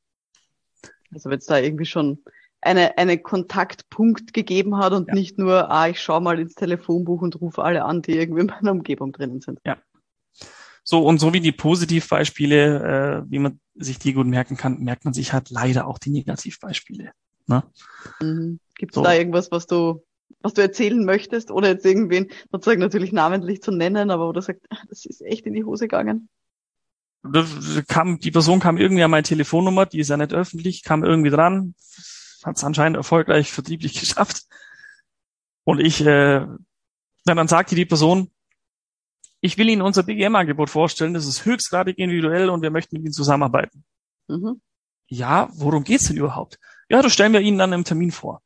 Also 1.12 1.30
wenn 1.30 1.38
es 1.38 1.46
da 1.46 1.58
irgendwie 1.58 1.86
schon 1.86 2.24
eine, 2.62 2.98
eine 2.98 3.18
Kontaktpunkt 3.20 4.34
gegeben 4.34 4.78
hat 4.78 4.94
und 4.94 5.10
ja. 5.10 5.14
nicht 5.14 5.38
nur, 5.38 5.70
ah, 5.70 5.88
ich 5.90 6.02
schaue 6.02 6.22
mal 6.22 6.40
ins 6.40 6.56
Telefonbuch 6.56 7.22
und 7.22 7.40
rufe 7.40 7.64
alle 7.64 7.84
an, 7.84 8.02
die 8.02 8.18
irgendwie 8.18 8.42
in 8.42 8.48
meiner 8.48 8.72
Umgebung 8.72 9.12
drinnen 9.12 9.42
sind. 9.42 9.60
Ja. 9.66 9.78
So, 10.84 11.06
und 11.06 11.20
so 11.20 11.34
wie 11.34 11.40
die 11.40 11.52
Positivbeispiele, 11.52 13.24
äh, 13.26 13.32
wie 13.32 13.40
man 13.40 13.60
sich 13.76 14.00
die 14.00 14.14
gut 14.14 14.28
merken 14.28 14.58
kann, 14.58 14.80
merkt 14.80 15.06
man 15.06 15.14
sich 15.14 15.34
halt 15.34 15.50
leider 15.50 15.88
auch 15.88 15.98
die 15.98 16.12
Negativbeispiele. 16.12 17.12
Ne? 17.48 17.64
Mhm. 18.22 18.60
Gibt 18.76 18.92
es 18.92 18.96
so. 18.96 19.04
da 19.04 19.14
irgendwas, 19.14 19.52
was 19.52 19.66
du 19.66 20.04
was 20.44 20.54
du 20.54 20.62
erzählen 20.62 21.04
möchtest, 21.04 21.52
oder 21.52 21.70
jetzt 21.70 21.86
irgendwen 21.86 22.30
sozusagen 22.52 22.82
natürlich 22.82 23.12
namentlich 23.12 23.62
zu 23.62 23.72
nennen, 23.72 24.12
aber 24.12 24.28
wo 24.28 24.34
du 24.34 24.42
sagst, 24.42 24.66
ach, 24.70 24.86
das 24.90 25.06
ist 25.06 25.22
echt 25.22 25.46
in 25.46 25.54
die 25.54 25.64
Hose 25.64 25.86
gegangen? 25.86 26.30
Kam, 27.88 28.20
die 28.20 28.32
Person 28.32 28.60
kam 28.60 28.78
irgendwie 28.78 29.04
an 29.04 29.12
meine 29.12 29.24
Telefonnummer, 29.24 29.86
die 29.86 30.00
ist 30.00 30.10
ja 30.10 30.18
nicht 30.18 30.34
öffentlich, 30.34 30.84
kam 30.84 31.06
irgendwie 31.06 31.30
dran, 31.30 31.74
hat 32.44 32.58
es 32.58 32.64
anscheinend 32.64 32.98
erfolgreich 32.98 33.54
vertrieblich 33.54 33.94
geschafft. 34.00 34.44
Und 35.64 35.80
ich, 35.80 36.06
äh, 36.06 36.46
dann 37.24 37.48
sagte 37.48 37.76
die 37.76 37.86
Person, 37.86 38.30
ich 39.44 39.58
will 39.58 39.68
Ihnen 39.68 39.82
unser 39.82 40.04
BGM-Angebot 40.04 40.70
vorstellen, 40.70 41.14
das 41.14 41.28
ist 41.28 41.44
höchstgradig 41.44 41.98
individuell 42.00 42.50
und 42.50 42.62
wir 42.62 42.72
möchten 42.72 42.96
mit 42.96 43.04
Ihnen 43.04 43.14
zusammenarbeiten. 43.14 43.84
Mhm. 44.30 44.62
Ja, 45.08 45.50
worum 45.52 45.84
geht's 45.84 46.06
denn 46.06 46.16
überhaupt? 46.16 46.60
Ja, 46.88 47.02
das 47.02 47.12
stellen 47.12 47.34
wir 47.34 47.41
Ihnen 47.41 47.58
dann 47.58 47.74
im 47.74 47.84
Termin 47.84 48.12
vor. 48.12 48.41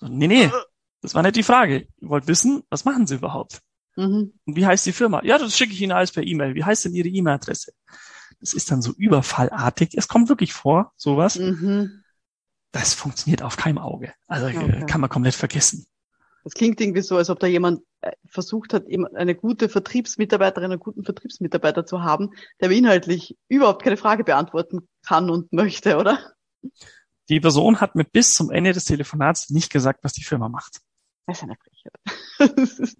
Nee, 0.00 0.28
nee, 0.28 0.50
das 1.02 1.16
war 1.16 1.24
nicht 1.24 1.34
die 1.34 1.42
Frage. 1.42 1.88
Ihr 1.98 2.08
wollt 2.08 2.28
wissen, 2.28 2.62
was 2.70 2.84
machen 2.84 3.08
Sie 3.08 3.16
überhaupt? 3.16 3.60
Mhm. 3.96 4.34
Und 4.44 4.56
wie 4.56 4.64
heißt 4.64 4.86
die 4.86 4.92
Firma? 4.92 5.20
Ja, 5.24 5.36
das 5.36 5.56
schicke 5.58 5.72
ich 5.72 5.82
Ihnen 5.82 5.90
alles 5.90 6.12
per 6.12 6.22
E-Mail. 6.22 6.54
Wie 6.54 6.62
heißt 6.62 6.84
denn 6.84 6.94
Ihre 6.94 7.08
E-Mail-Adresse? 7.08 7.72
Das 8.38 8.54
ist 8.54 8.70
dann 8.70 8.82
so 8.82 8.92
überfallartig. 8.92 9.94
Es 9.96 10.06
kommt 10.06 10.28
wirklich 10.28 10.52
vor, 10.52 10.92
sowas. 10.96 11.40
Mhm. 11.40 12.04
Das 12.70 12.94
funktioniert 12.94 13.42
auf 13.42 13.56
keinem 13.56 13.78
Auge. 13.78 14.12
Also 14.28 14.46
äh, 14.46 14.56
okay. 14.56 14.86
kann 14.86 15.00
man 15.00 15.10
komplett 15.10 15.34
vergessen. 15.34 15.86
Das 16.46 16.54
klingt 16.54 16.80
irgendwie 16.80 17.00
so, 17.00 17.16
als 17.16 17.28
ob 17.28 17.40
da 17.40 17.48
jemand 17.48 17.82
äh, 18.02 18.12
versucht 18.24 18.72
hat, 18.72 18.84
eine 19.16 19.34
gute 19.34 19.68
Vertriebsmitarbeiterin, 19.68 20.70
einen 20.70 20.78
guten 20.78 21.02
Vertriebsmitarbeiter 21.02 21.86
zu 21.86 22.04
haben, 22.04 22.30
der 22.60 22.70
inhaltlich 22.70 23.36
überhaupt 23.48 23.82
keine 23.82 23.96
Frage 23.96 24.22
beantworten 24.22 24.86
kann 25.04 25.28
und 25.28 25.52
möchte, 25.52 25.96
oder? 25.96 26.20
Die 27.28 27.40
Person 27.40 27.80
hat 27.80 27.96
mir 27.96 28.04
bis 28.04 28.32
zum 28.32 28.52
Ende 28.52 28.72
des 28.72 28.84
Telefonats 28.84 29.50
nicht 29.50 29.72
gesagt, 29.72 30.04
was 30.04 30.12
die 30.12 30.22
Firma 30.22 30.48
macht. 30.48 30.82
Das 31.26 31.38
ist 31.38 31.42
eine 31.42 31.56
Frechheit. 31.56 32.56
das 32.56 32.78
ist 32.78 32.98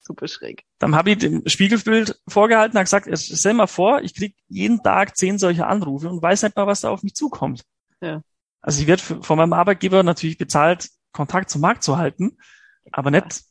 super 0.00 0.26
schräg. 0.26 0.64
Dann 0.80 0.96
habe 0.96 1.12
ich 1.12 1.18
dem 1.18 1.46
Spiegelbild 1.46 2.20
vorgehalten, 2.26 2.78
habe 2.78 2.84
gesagt, 2.84 3.08
stell 3.16 3.54
mal 3.54 3.68
vor, 3.68 4.02
ich 4.02 4.12
kriege 4.12 4.34
jeden 4.48 4.82
Tag 4.82 5.16
zehn 5.16 5.38
solche 5.38 5.68
Anrufe 5.68 6.08
und 6.08 6.20
weiß 6.20 6.42
nicht 6.42 6.56
mal, 6.56 6.66
was 6.66 6.80
da 6.80 6.90
auf 6.90 7.04
mich 7.04 7.14
zukommt. 7.14 7.62
Ja. 8.00 8.22
Also 8.60 8.80
ich 8.82 8.88
werde 8.88 9.02
von 9.02 9.38
meinem 9.38 9.52
Arbeitgeber 9.52 10.02
natürlich 10.02 10.36
bezahlt, 10.36 10.90
Kontakt 11.12 11.48
zum 11.48 11.60
Markt 11.60 11.84
zu 11.84 11.96
halten, 11.96 12.36
aber 12.92 13.10
nicht 13.10 13.42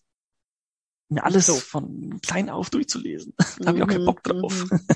mir 1.10 1.24
alles 1.24 1.46
so. 1.46 1.54
von 1.54 2.20
klein 2.22 2.50
auf 2.50 2.70
durchzulesen. 2.70 3.34
da 3.60 3.68
habe 3.68 3.78
ich 3.78 3.84
auch 3.84 3.88
keinen 3.88 4.06
Bock 4.06 4.24
drauf. 4.24 4.66
Mhm. 4.72 4.80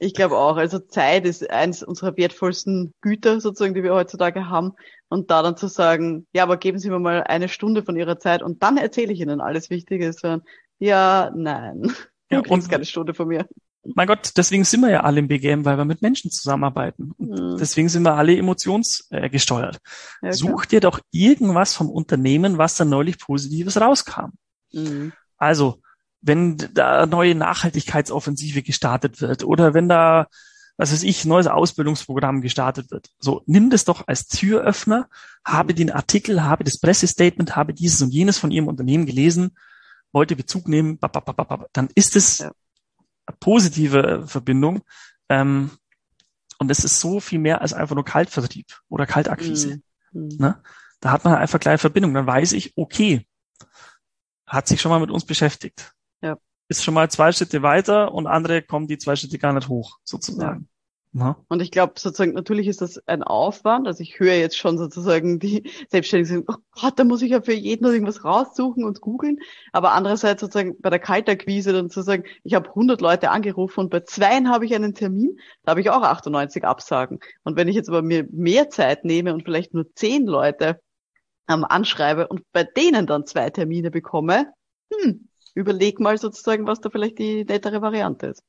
Ich 0.00 0.14
glaube 0.14 0.38
auch. 0.38 0.56
Also 0.56 0.78
Zeit 0.78 1.26
ist 1.26 1.50
eins 1.50 1.82
unserer 1.82 2.16
wertvollsten 2.16 2.94
Güter 3.00 3.40
sozusagen, 3.40 3.74
die 3.74 3.82
wir 3.82 3.94
heutzutage 3.94 4.48
haben. 4.48 4.74
Und 5.08 5.32
da 5.32 5.42
dann 5.42 5.56
zu 5.56 5.66
sagen, 5.66 6.28
ja, 6.32 6.44
aber 6.44 6.56
geben 6.56 6.78
Sie 6.78 6.88
mir 6.88 7.00
mal 7.00 7.24
eine 7.24 7.48
Stunde 7.48 7.82
von 7.82 7.96
Ihrer 7.96 8.20
Zeit 8.20 8.40
und 8.40 8.62
dann 8.62 8.76
erzähle 8.76 9.12
ich 9.12 9.18
Ihnen 9.18 9.40
alles 9.40 9.70
Wichtige. 9.70 10.12
Sondern, 10.12 10.42
ja, 10.78 11.32
nein. 11.34 11.92
Ja, 12.30 12.42
du 12.42 12.50
und 12.52 12.70
keine 12.70 12.84
Stunde 12.84 13.12
von 13.12 13.26
mir. 13.26 13.48
Mein 13.84 14.06
Gott, 14.06 14.32
deswegen 14.36 14.64
sind 14.64 14.80
wir 14.80 14.90
ja 14.90 15.00
alle 15.00 15.20
im 15.20 15.28
BGM, 15.28 15.64
weil 15.64 15.78
wir 15.78 15.84
mit 15.84 16.02
Menschen 16.02 16.30
zusammenarbeiten. 16.30 17.12
Mhm. 17.18 17.56
Deswegen 17.58 17.88
sind 17.88 18.02
wir 18.02 18.14
alle 18.14 18.36
emotionsgesteuert. 18.36 19.78
Ja, 20.22 20.32
Such 20.32 20.66
dir 20.66 20.80
doch 20.80 21.00
irgendwas 21.10 21.74
vom 21.74 21.88
Unternehmen, 21.88 22.58
was 22.58 22.76
da 22.76 22.84
neulich 22.84 23.18
Positives 23.18 23.80
rauskam. 23.80 24.32
Mhm. 24.72 25.12
Also, 25.36 25.80
wenn 26.20 26.56
da 26.74 27.06
neue 27.06 27.34
Nachhaltigkeitsoffensive 27.34 28.62
gestartet 28.62 29.20
wird 29.20 29.44
oder 29.44 29.72
wenn 29.72 29.88
da, 29.88 30.26
was 30.76 30.92
weiß 30.92 31.04
ich, 31.04 31.24
neues 31.24 31.46
Ausbildungsprogramm 31.46 32.40
gestartet 32.40 32.90
wird. 32.90 33.08
So, 33.20 33.42
nimm 33.46 33.70
das 33.70 33.84
doch 33.84 34.08
als 34.08 34.26
Türöffner, 34.26 35.08
habe 35.44 35.74
den 35.74 35.90
Artikel, 35.92 36.42
habe 36.42 36.64
das 36.64 36.78
Pressestatement, 36.78 37.54
habe 37.56 37.72
dieses 37.72 38.02
und 38.02 38.12
jenes 38.12 38.38
von 38.38 38.50
Ihrem 38.50 38.68
Unternehmen 38.68 39.06
gelesen, 39.06 39.56
wollte 40.12 40.36
Bezug 40.36 40.66
nehmen, 40.68 40.98
dann 41.72 41.88
ist 41.94 42.16
es 42.16 42.48
positive 43.40 44.24
Verbindung. 44.26 44.82
Ähm, 45.28 45.70
und 46.58 46.70
es 46.70 46.84
ist 46.84 47.00
so 47.00 47.20
viel 47.20 47.38
mehr 47.38 47.60
als 47.60 47.72
einfach 47.72 47.94
nur 47.94 48.04
Kaltvertrieb 48.04 48.66
oder 48.88 49.06
Kaltakquise. 49.06 49.80
Mhm. 50.12 50.22
mhm. 50.22 50.36
Ne? 50.38 50.62
Da 51.00 51.12
hat 51.12 51.24
man 51.24 51.34
einfach 51.34 51.60
gleich 51.60 51.80
Verbindung. 51.80 52.12
Dann 52.14 52.26
weiß 52.26 52.52
ich, 52.52 52.76
okay, 52.76 53.26
hat 54.46 54.66
sich 54.66 54.80
schon 54.80 54.90
mal 54.90 55.00
mit 55.00 55.10
uns 55.10 55.24
beschäftigt. 55.24 55.92
Ja. 56.20 56.36
Ist 56.68 56.82
schon 56.82 56.94
mal 56.94 57.10
zwei 57.10 57.30
Schritte 57.30 57.62
weiter 57.62 58.12
und 58.12 58.26
andere 58.26 58.62
kommen 58.62 58.88
die 58.88 58.98
zwei 58.98 59.14
Schritte 59.14 59.38
gar 59.38 59.52
nicht 59.52 59.68
hoch, 59.68 59.98
sozusagen. 60.02 60.68
Ja. 61.12 61.36
Und 61.48 61.62
ich 61.62 61.70
glaube, 61.70 61.94
sozusagen, 61.96 62.34
natürlich 62.34 62.66
ist 62.68 62.82
das 62.82 62.98
ein 63.06 63.22
Aufwand. 63.22 63.86
Also 63.86 64.02
ich 64.02 64.20
höre 64.20 64.34
jetzt 64.34 64.58
schon 64.58 64.76
sozusagen 64.76 65.38
die 65.38 65.70
Selbstständigen 65.88 66.44
sagen, 66.44 66.46
oh 66.48 66.62
Gott, 66.80 66.98
da 66.98 67.04
muss 67.04 67.22
ich 67.22 67.30
ja 67.30 67.40
für 67.40 67.54
jeden 67.54 67.86
irgendwas 67.86 68.24
raussuchen 68.24 68.84
und 68.84 69.00
googeln. 69.00 69.38
Aber 69.72 69.92
andererseits 69.92 70.40
sozusagen 70.40 70.78
bei 70.80 70.90
der 70.90 70.98
Kaltakquise 70.98 71.72
dann 71.72 71.88
zu 71.88 72.02
sagen, 72.02 72.24
ich 72.44 72.54
habe 72.54 72.68
100 72.68 73.00
Leute 73.00 73.30
angerufen 73.30 73.80
und 73.80 73.90
bei 73.90 74.00
zweien 74.00 74.50
habe 74.50 74.66
ich 74.66 74.74
einen 74.74 74.94
Termin, 74.94 75.38
da 75.62 75.70
habe 75.70 75.80
ich 75.80 75.90
auch 75.90 76.02
98 76.02 76.64
Absagen. 76.64 77.20
Und 77.42 77.56
wenn 77.56 77.68
ich 77.68 77.74
jetzt 77.74 77.88
aber 77.88 78.02
mir 78.02 78.26
mehr 78.30 78.68
Zeit 78.68 79.04
nehme 79.04 79.32
und 79.32 79.44
vielleicht 79.44 79.72
nur 79.72 79.86
10 79.94 80.26
Leute 80.26 80.80
ähm, 81.48 81.64
anschreibe 81.64 82.28
und 82.28 82.42
bei 82.52 82.64
denen 82.64 83.06
dann 83.06 83.26
zwei 83.26 83.48
Termine 83.48 83.90
bekomme, 83.90 84.52
hm, 84.92 85.28
überleg 85.54 86.00
mal 86.00 86.18
sozusagen, 86.18 86.66
was 86.66 86.80
da 86.80 86.90
vielleicht 86.90 87.18
die 87.18 87.44
nettere 87.44 87.80
Variante 87.80 88.26
ist. 88.26 88.42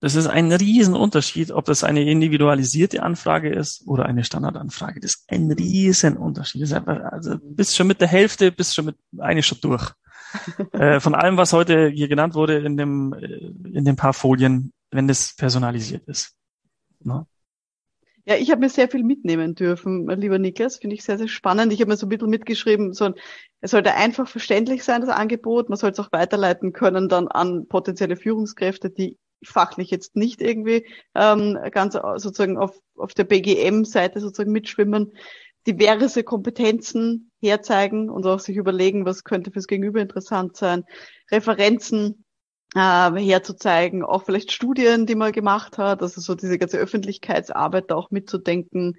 Das 0.00 0.14
ist 0.14 0.26
ein 0.26 0.50
Riesenunterschied, 0.50 1.50
ob 1.50 1.66
das 1.66 1.84
eine 1.84 2.02
individualisierte 2.02 3.02
Anfrage 3.02 3.50
ist 3.50 3.86
oder 3.86 4.06
eine 4.06 4.24
Standardanfrage. 4.24 4.98
Das 5.00 5.10
ist 5.12 5.24
ein 5.28 5.52
Riesenunterschied. 5.52 6.62
Das 6.62 6.70
ist 6.70 6.76
einfach, 6.76 7.00
also 7.12 7.36
bist 7.42 7.76
schon 7.76 7.86
mit 7.86 8.00
der 8.00 8.08
Hälfte, 8.08 8.50
bist 8.50 8.74
schon 8.74 8.86
mit 8.86 8.96
eine 9.18 9.42
schon 9.42 9.58
durch. 9.60 9.92
äh, 10.72 11.00
von 11.00 11.14
allem, 11.14 11.36
was 11.36 11.52
heute 11.52 11.88
hier 11.88 12.08
genannt 12.08 12.34
wurde 12.34 12.58
in 12.58 12.78
dem, 12.78 13.12
äh, 13.12 13.26
in 13.76 13.84
den 13.84 13.96
paar 13.96 14.14
Folien, 14.14 14.72
wenn 14.90 15.06
das 15.06 15.34
personalisiert 15.36 16.08
ist. 16.08 16.34
Ne? 17.00 17.26
Ja, 18.24 18.36
ich 18.36 18.50
habe 18.50 18.60
mir 18.60 18.68
sehr 18.68 18.88
viel 18.88 19.02
mitnehmen 19.02 19.54
dürfen, 19.54 20.08
lieber 20.08 20.38
Niklas. 20.38 20.76
Finde 20.76 20.94
ich 20.94 21.02
sehr, 21.02 21.18
sehr 21.18 21.28
spannend. 21.28 21.72
Ich 21.72 21.80
habe 21.80 21.90
mir 21.90 21.96
so 21.96 22.06
ein 22.06 22.10
bisschen 22.10 22.30
mitgeschrieben, 22.30 22.94
so 22.94 23.06
ein, 23.06 23.14
es 23.60 23.72
sollte 23.72 23.94
einfach 23.94 24.28
verständlich 24.28 24.84
sein, 24.84 25.00
das 25.02 25.10
Angebot. 25.10 25.68
Man 25.68 25.76
soll 25.76 25.90
es 25.90 25.98
auch 25.98 26.12
weiterleiten 26.12 26.72
können 26.72 27.08
dann 27.08 27.28
an 27.28 27.66
potenzielle 27.66 28.16
Führungskräfte, 28.16 28.88
die 28.88 29.18
fachlich 29.42 29.90
jetzt 29.90 30.16
nicht 30.16 30.40
irgendwie 30.40 30.86
ähm, 31.14 31.58
ganz 31.70 31.94
sozusagen 31.94 32.58
auf, 32.58 32.78
auf 32.96 33.14
der 33.14 33.24
BGM-Seite 33.24 34.20
sozusagen 34.20 34.52
mitschwimmen, 34.52 35.12
diverse 35.66 36.24
Kompetenzen 36.24 37.30
herzeigen 37.40 38.10
und 38.10 38.26
auch 38.26 38.40
sich 38.40 38.56
überlegen, 38.56 39.04
was 39.04 39.24
könnte 39.24 39.50
fürs 39.50 39.66
Gegenüber 39.66 40.00
interessant 40.00 40.56
sein, 40.56 40.84
Referenzen 41.30 42.24
äh, 42.74 42.78
herzuzeigen, 43.12 44.04
auch 44.04 44.24
vielleicht 44.24 44.52
Studien, 44.52 45.06
die 45.06 45.14
man 45.14 45.32
gemacht 45.32 45.78
hat, 45.78 46.02
also 46.02 46.20
so 46.20 46.34
diese 46.34 46.58
ganze 46.58 46.78
Öffentlichkeitsarbeit 46.78 47.90
da 47.90 47.96
auch 47.96 48.10
mitzudenken, 48.10 48.96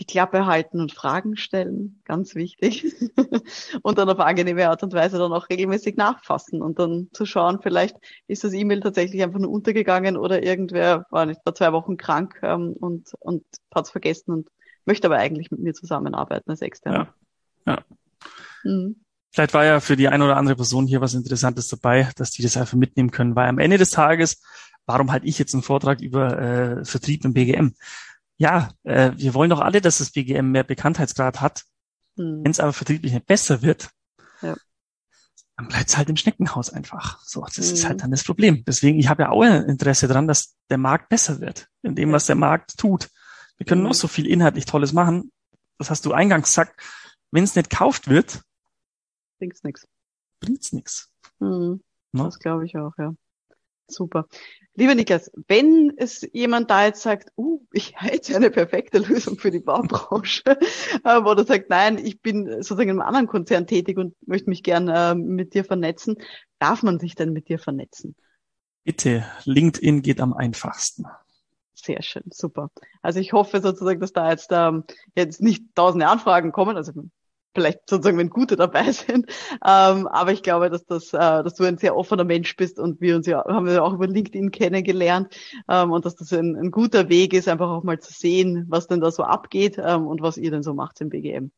die 0.00 0.06
Klappe 0.06 0.46
halten 0.46 0.80
und 0.80 0.92
Fragen 0.92 1.36
stellen, 1.36 2.00
ganz 2.06 2.34
wichtig. 2.34 2.86
und 3.82 3.98
dann 3.98 4.08
auf 4.08 4.18
angenehme 4.18 4.68
Art 4.68 4.82
und 4.82 4.94
Weise 4.94 5.18
dann 5.18 5.32
auch 5.32 5.50
regelmäßig 5.50 5.96
nachfassen 5.96 6.62
und 6.62 6.78
dann 6.78 7.08
zu 7.12 7.26
schauen, 7.26 7.60
vielleicht 7.62 7.96
ist 8.26 8.42
das 8.42 8.54
E-Mail 8.54 8.80
tatsächlich 8.80 9.22
einfach 9.22 9.38
nur 9.38 9.50
untergegangen 9.50 10.16
oder 10.16 10.42
irgendwer 10.42 11.04
war 11.10 11.26
nicht 11.26 11.42
vor 11.44 11.54
zwei 11.54 11.72
Wochen 11.72 11.98
krank 11.98 12.40
ähm, 12.42 12.72
und, 12.72 13.12
und 13.20 13.44
hat 13.74 13.84
es 13.84 13.90
vergessen 13.90 14.32
und 14.32 14.48
möchte 14.86 15.06
aber 15.06 15.18
eigentlich 15.18 15.50
mit 15.50 15.60
mir 15.60 15.74
zusammenarbeiten 15.74 16.50
als 16.50 16.62
Externer. 16.62 17.14
Ja. 17.66 17.74
ja. 17.74 17.84
Mhm. 18.64 18.96
Vielleicht 19.32 19.52
war 19.52 19.64
ja 19.66 19.80
für 19.80 19.96
die 19.96 20.08
eine 20.08 20.24
oder 20.24 20.38
andere 20.38 20.56
Person 20.56 20.86
hier 20.86 21.02
was 21.02 21.14
Interessantes 21.14 21.68
dabei, 21.68 22.08
dass 22.16 22.30
die 22.30 22.42
das 22.42 22.56
einfach 22.56 22.76
mitnehmen 22.76 23.10
können, 23.10 23.36
weil 23.36 23.48
am 23.48 23.58
Ende 23.58 23.76
des 23.76 23.90
Tages, 23.90 24.42
warum 24.86 25.12
halte 25.12 25.26
ich 25.26 25.38
jetzt 25.38 25.52
einen 25.52 25.62
Vortrag 25.62 26.00
über 26.00 26.38
äh, 26.38 26.84
Vertrieb 26.86 27.24
im 27.26 27.34
BGM? 27.34 27.74
Ja, 28.40 28.70
äh, 28.84 29.12
wir 29.16 29.34
wollen 29.34 29.50
doch 29.50 29.60
alle, 29.60 29.82
dass 29.82 29.98
das 29.98 30.12
BGM 30.12 30.50
mehr 30.50 30.64
Bekanntheitsgrad 30.64 31.42
hat. 31.42 31.64
Hm. 32.16 32.42
Wenn 32.42 32.50
es 32.50 32.58
aber 32.58 32.72
vertrieblich 32.72 33.12
nicht 33.12 33.26
besser 33.26 33.60
wird, 33.60 33.90
ja. 34.40 34.56
dann 35.58 35.68
bleibt 35.68 35.90
es 35.90 35.98
halt 35.98 36.08
im 36.08 36.16
Schneckenhaus 36.16 36.70
einfach. 36.70 37.20
So, 37.22 37.44
das 37.44 37.56
hm. 37.66 37.74
ist 37.74 37.84
halt 37.86 38.02
dann 38.02 38.10
das 38.10 38.24
Problem. 38.24 38.64
Deswegen, 38.64 38.98
ich 38.98 39.08
habe 39.08 39.24
ja 39.24 39.28
auch 39.28 39.42
ein 39.42 39.68
Interesse 39.68 40.08
daran, 40.08 40.26
dass 40.26 40.56
der 40.70 40.78
Markt 40.78 41.10
besser 41.10 41.42
wird, 41.42 41.68
in 41.82 41.94
dem, 41.94 42.12
was 42.12 42.24
der 42.24 42.34
Markt 42.34 42.78
tut. 42.78 43.10
Wir 43.58 43.66
können 43.66 43.82
hm. 43.82 43.88
noch 43.88 43.94
so 43.94 44.08
viel 44.08 44.26
inhaltlich 44.26 44.64
Tolles 44.64 44.94
machen. 44.94 45.30
Das 45.76 45.90
hast 45.90 46.06
du 46.06 46.14
eingangs 46.14 46.48
gesagt. 46.48 46.80
Wenn 47.30 47.44
es 47.44 47.56
nicht 47.56 47.68
kauft 47.68 48.08
wird, 48.08 48.40
bringt's 49.38 49.62
nichts. 49.64 49.86
Bringt's 50.40 50.72
nichts. 50.72 51.12
Mhm. 51.40 51.82
No? 52.12 52.24
Das 52.24 52.38
glaube 52.38 52.64
ich 52.64 52.74
auch, 52.78 52.94
ja. 52.96 53.12
Super. 53.90 54.26
Lieber 54.74 54.94
Niklas, 54.94 55.30
wenn 55.48 55.92
es 55.96 56.26
jemand 56.32 56.70
da 56.70 56.86
jetzt 56.86 57.02
sagt, 57.02 57.32
uh, 57.36 57.60
ich 57.72 57.94
hätte 57.96 58.36
eine 58.36 58.50
perfekte 58.50 58.98
Lösung 58.98 59.38
für 59.38 59.50
die 59.50 59.60
Baubranche, 59.60 60.42
äh, 61.04 61.18
oder 61.18 61.44
sagt, 61.44 61.70
nein, 61.70 61.98
ich 61.98 62.20
bin 62.22 62.46
sozusagen 62.46 62.88
in 62.88 62.90
einem 62.90 63.06
anderen 63.06 63.26
Konzern 63.26 63.66
tätig 63.66 63.98
und 63.98 64.14
möchte 64.26 64.48
mich 64.48 64.62
gern 64.62 64.88
äh, 64.88 65.14
mit 65.14 65.54
dir 65.54 65.64
vernetzen, 65.64 66.16
darf 66.58 66.82
man 66.82 66.98
sich 66.98 67.14
denn 67.14 67.32
mit 67.32 67.48
dir 67.48 67.58
vernetzen? 67.58 68.14
Bitte, 68.84 69.24
LinkedIn 69.44 70.02
geht 70.02 70.20
am 70.20 70.32
einfachsten. 70.32 71.04
Sehr 71.74 72.02
schön, 72.02 72.24
super. 72.30 72.70
Also 73.02 73.20
ich 73.20 73.32
hoffe 73.32 73.60
sozusagen, 73.60 74.00
dass 74.00 74.12
da 74.12 74.30
jetzt 74.30 74.50
ähm, 74.50 74.84
jetzt 75.14 75.40
nicht 75.40 75.74
tausende 75.74 76.08
Anfragen 76.08 76.52
kommen. 76.52 76.76
Also 76.76 76.92
vielleicht 77.54 77.88
sozusagen, 77.88 78.18
wenn 78.18 78.30
gute 78.30 78.56
dabei 78.56 78.92
sind. 78.92 79.26
Ähm, 79.64 80.06
aber 80.06 80.32
ich 80.32 80.42
glaube, 80.42 80.70
dass 80.70 80.84
das, 80.84 81.12
äh, 81.12 81.18
dass 81.18 81.54
du 81.54 81.64
ein 81.64 81.78
sehr 81.78 81.96
offener 81.96 82.24
Mensch 82.24 82.56
bist 82.56 82.78
und 82.78 83.00
wir 83.00 83.16
uns 83.16 83.26
ja, 83.26 83.44
haben 83.44 83.66
wir 83.66 83.82
auch 83.82 83.94
über 83.94 84.06
LinkedIn 84.06 84.50
kennengelernt 84.50 85.34
ähm, 85.68 85.92
und 85.92 86.04
dass 86.04 86.16
das 86.16 86.32
ein, 86.32 86.56
ein, 86.56 86.70
guter 86.70 87.08
Weg 87.08 87.32
ist, 87.32 87.48
einfach 87.48 87.68
auch 87.68 87.82
mal 87.82 87.98
zu 87.98 88.12
sehen, 88.12 88.66
was 88.68 88.86
denn 88.86 89.00
da 89.00 89.10
so 89.10 89.22
abgeht 89.22 89.78
ähm, 89.78 90.06
und 90.06 90.22
was 90.22 90.36
ihr 90.36 90.50
denn 90.50 90.62
so 90.62 90.74
macht 90.74 91.00
im 91.00 91.08
BGM. 91.08 91.50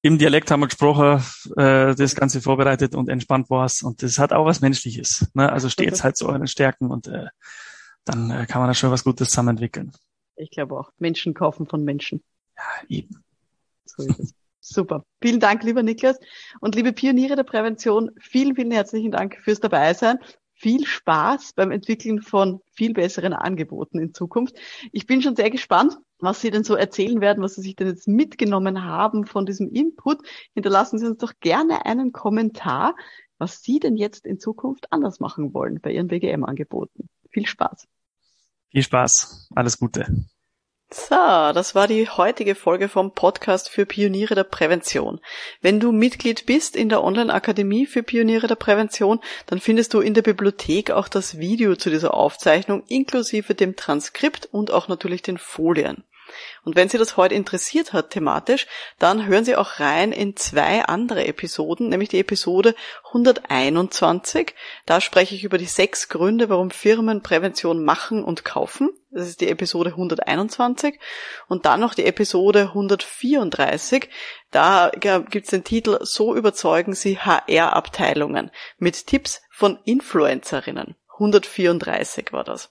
Im 0.00 0.16
Dialekt 0.16 0.50
haben 0.50 0.60
wir 0.60 0.68
gesprochen, 0.68 1.22
äh, 1.56 1.94
das 1.94 2.14
Ganze 2.14 2.40
vorbereitet 2.40 2.94
und 2.94 3.08
entspannt 3.08 3.50
war's 3.50 3.82
und 3.82 4.02
das 4.02 4.18
hat 4.18 4.32
auch 4.32 4.46
was 4.46 4.60
Menschliches. 4.60 5.28
Ne? 5.34 5.50
Also 5.50 5.68
steht 5.68 5.92
okay. 5.92 6.02
halt 6.02 6.16
zu 6.16 6.28
euren 6.28 6.46
Stärken 6.46 6.90
und 6.90 7.08
äh, 7.08 7.26
dann 8.04 8.30
äh, 8.30 8.46
kann 8.46 8.60
man 8.60 8.70
da 8.70 8.74
schon 8.74 8.92
was 8.92 9.02
Gutes 9.02 9.30
zusammen 9.30 9.50
entwickeln. 9.50 9.92
Ich 10.36 10.50
glaube 10.50 10.78
auch. 10.78 10.92
Menschen 10.98 11.34
kaufen 11.34 11.66
von 11.66 11.84
Menschen. 11.84 12.22
Ja, 12.56 12.62
eben. 12.88 13.24
So 13.84 14.04
ist 14.04 14.20
es. 14.20 14.34
Super. 14.68 15.04
Vielen 15.22 15.40
Dank, 15.40 15.62
lieber 15.64 15.82
Niklas. 15.82 16.18
Und 16.60 16.74
liebe 16.74 16.92
Pioniere 16.92 17.36
der 17.36 17.44
Prävention, 17.44 18.10
vielen, 18.20 18.54
vielen 18.54 18.70
herzlichen 18.70 19.10
Dank 19.10 19.38
fürs 19.42 19.60
Dabeisein. 19.60 20.18
Viel 20.52 20.84
Spaß 20.84 21.52
beim 21.54 21.70
Entwickeln 21.70 22.20
von 22.20 22.60
viel 22.72 22.92
besseren 22.92 23.32
Angeboten 23.32 23.98
in 23.98 24.12
Zukunft. 24.12 24.56
Ich 24.92 25.06
bin 25.06 25.22
schon 25.22 25.36
sehr 25.36 25.50
gespannt, 25.50 25.96
was 26.18 26.40
Sie 26.40 26.50
denn 26.50 26.64
so 26.64 26.74
erzählen 26.74 27.20
werden, 27.20 27.42
was 27.42 27.54
Sie 27.54 27.62
sich 27.62 27.76
denn 27.76 27.86
jetzt 27.86 28.08
mitgenommen 28.08 28.84
haben 28.84 29.24
von 29.24 29.46
diesem 29.46 29.70
Input. 29.72 30.18
Hinterlassen 30.54 30.98
Sie 30.98 31.06
uns 31.06 31.18
doch 31.18 31.32
gerne 31.40 31.86
einen 31.86 32.12
Kommentar, 32.12 32.94
was 33.38 33.62
Sie 33.62 33.78
denn 33.78 33.96
jetzt 33.96 34.26
in 34.26 34.38
Zukunft 34.40 34.92
anders 34.92 35.20
machen 35.20 35.54
wollen 35.54 35.80
bei 35.80 35.92
Ihren 35.92 36.08
BGM-Angeboten. 36.08 37.08
Viel 37.30 37.46
Spaß. 37.46 37.86
Viel 38.70 38.82
Spaß. 38.82 39.48
Alles 39.54 39.78
Gute. 39.78 40.06
So, 40.90 41.14
das 41.16 41.74
war 41.74 41.86
die 41.86 42.08
heutige 42.08 42.54
Folge 42.54 42.88
vom 42.88 43.12
Podcast 43.12 43.68
für 43.68 43.84
Pioniere 43.84 44.34
der 44.34 44.44
Prävention. 44.44 45.20
Wenn 45.60 45.80
du 45.80 45.92
Mitglied 45.92 46.46
bist 46.46 46.76
in 46.76 46.88
der 46.88 47.04
Online-Akademie 47.04 47.84
für 47.84 48.02
Pioniere 48.02 48.46
der 48.46 48.54
Prävention, 48.54 49.20
dann 49.44 49.60
findest 49.60 49.92
du 49.92 50.00
in 50.00 50.14
der 50.14 50.22
Bibliothek 50.22 50.90
auch 50.90 51.08
das 51.08 51.36
Video 51.36 51.76
zu 51.76 51.90
dieser 51.90 52.14
Aufzeichnung 52.14 52.84
inklusive 52.88 53.54
dem 53.54 53.76
Transkript 53.76 54.48
und 54.50 54.70
auch 54.70 54.88
natürlich 54.88 55.20
den 55.20 55.36
Folien. 55.36 56.04
Und 56.64 56.76
wenn 56.76 56.88
Sie 56.88 56.98
das 56.98 57.16
heute 57.16 57.34
interessiert 57.34 57.92
hat 57.92 58.10
thematisch, 58.10 58.66
dann 58.98 59.26
hören 59.26 59.44
Sie 59.44 59.56
auch 59.56 59.80
rein 59.80 60.12
in 60.12 60.36
zwei 60.36 60.84
andere 60.84 61.26
Episoden, 61.26 61.88
nämlich 61.88 62.08
die 62.08 62.18
Episode 62.18 62.74
121. 63.06 64.54
Da 64.86 65.00
spreche 65.00 65.34
ich 65.34 65.44
über 65.44 65.58
die 65.58 65.66
sechs 65.66 66.08
Gründe, 66.08 66.48
warum 66.48 66.70
Firmen 66.70 67.22
Prävention 67.22 67.84
machen 67.84 68.22
und 68.24 68.44
kaufen. 68.44 68.90
Das 69.10 69.26
ist 69.26 69.40
die 69.40 69.48
Episode 69.48 69.90
121. 69.90 70.98
Und 71.48 71.66
dann 71.66 71.80
noch 71.80 71.94
die 71.94 72.04
Episode 72.04 72.68
134. 72.68 74.08
Da 74.50 74.90
gibt's 74.90 75.50
den 75.50 75.64
Titel 75.64 75.98
So 76.02 76.34
überzeugen 76.34 76.94
Sie 76.94 77.18
HR-Abteilungen 77.18 78.50
mit 78.78 79.06
Tipps 79.06 79.40
von 79.50 79.78
Influencerinnen. 79.84 80.94
134 81.14 82.32
war 82.32 82.44
das. 82.44 82.70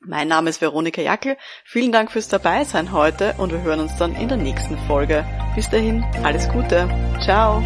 Mein 0.00 0.28
Name 0.28 0.50
ist 0.50 0.60
Veronika 0.60 1.02
Jackel. 1.02 1.36
Vielen 1.64 1.90
Dank 1.90 2.12
fürs 2.12 2.28
Dabeisein 2.28 2.92
heute 2.92 3.34
und 3.38 3.50
wir 3.50 3.62
hören 3.62 3.80
uns 3.80 3.96
dann 3.96 4.14
in 4.14 4.28
der 4.28 4.36
nächsten 4.38 4.78
Folge. 4.86 5.24
Bis 5.56 5.68
dahin, 5.70 6.04
alles 6.22 6.48
Gute. 6.48 6.88
Ciao. 7.20 7.62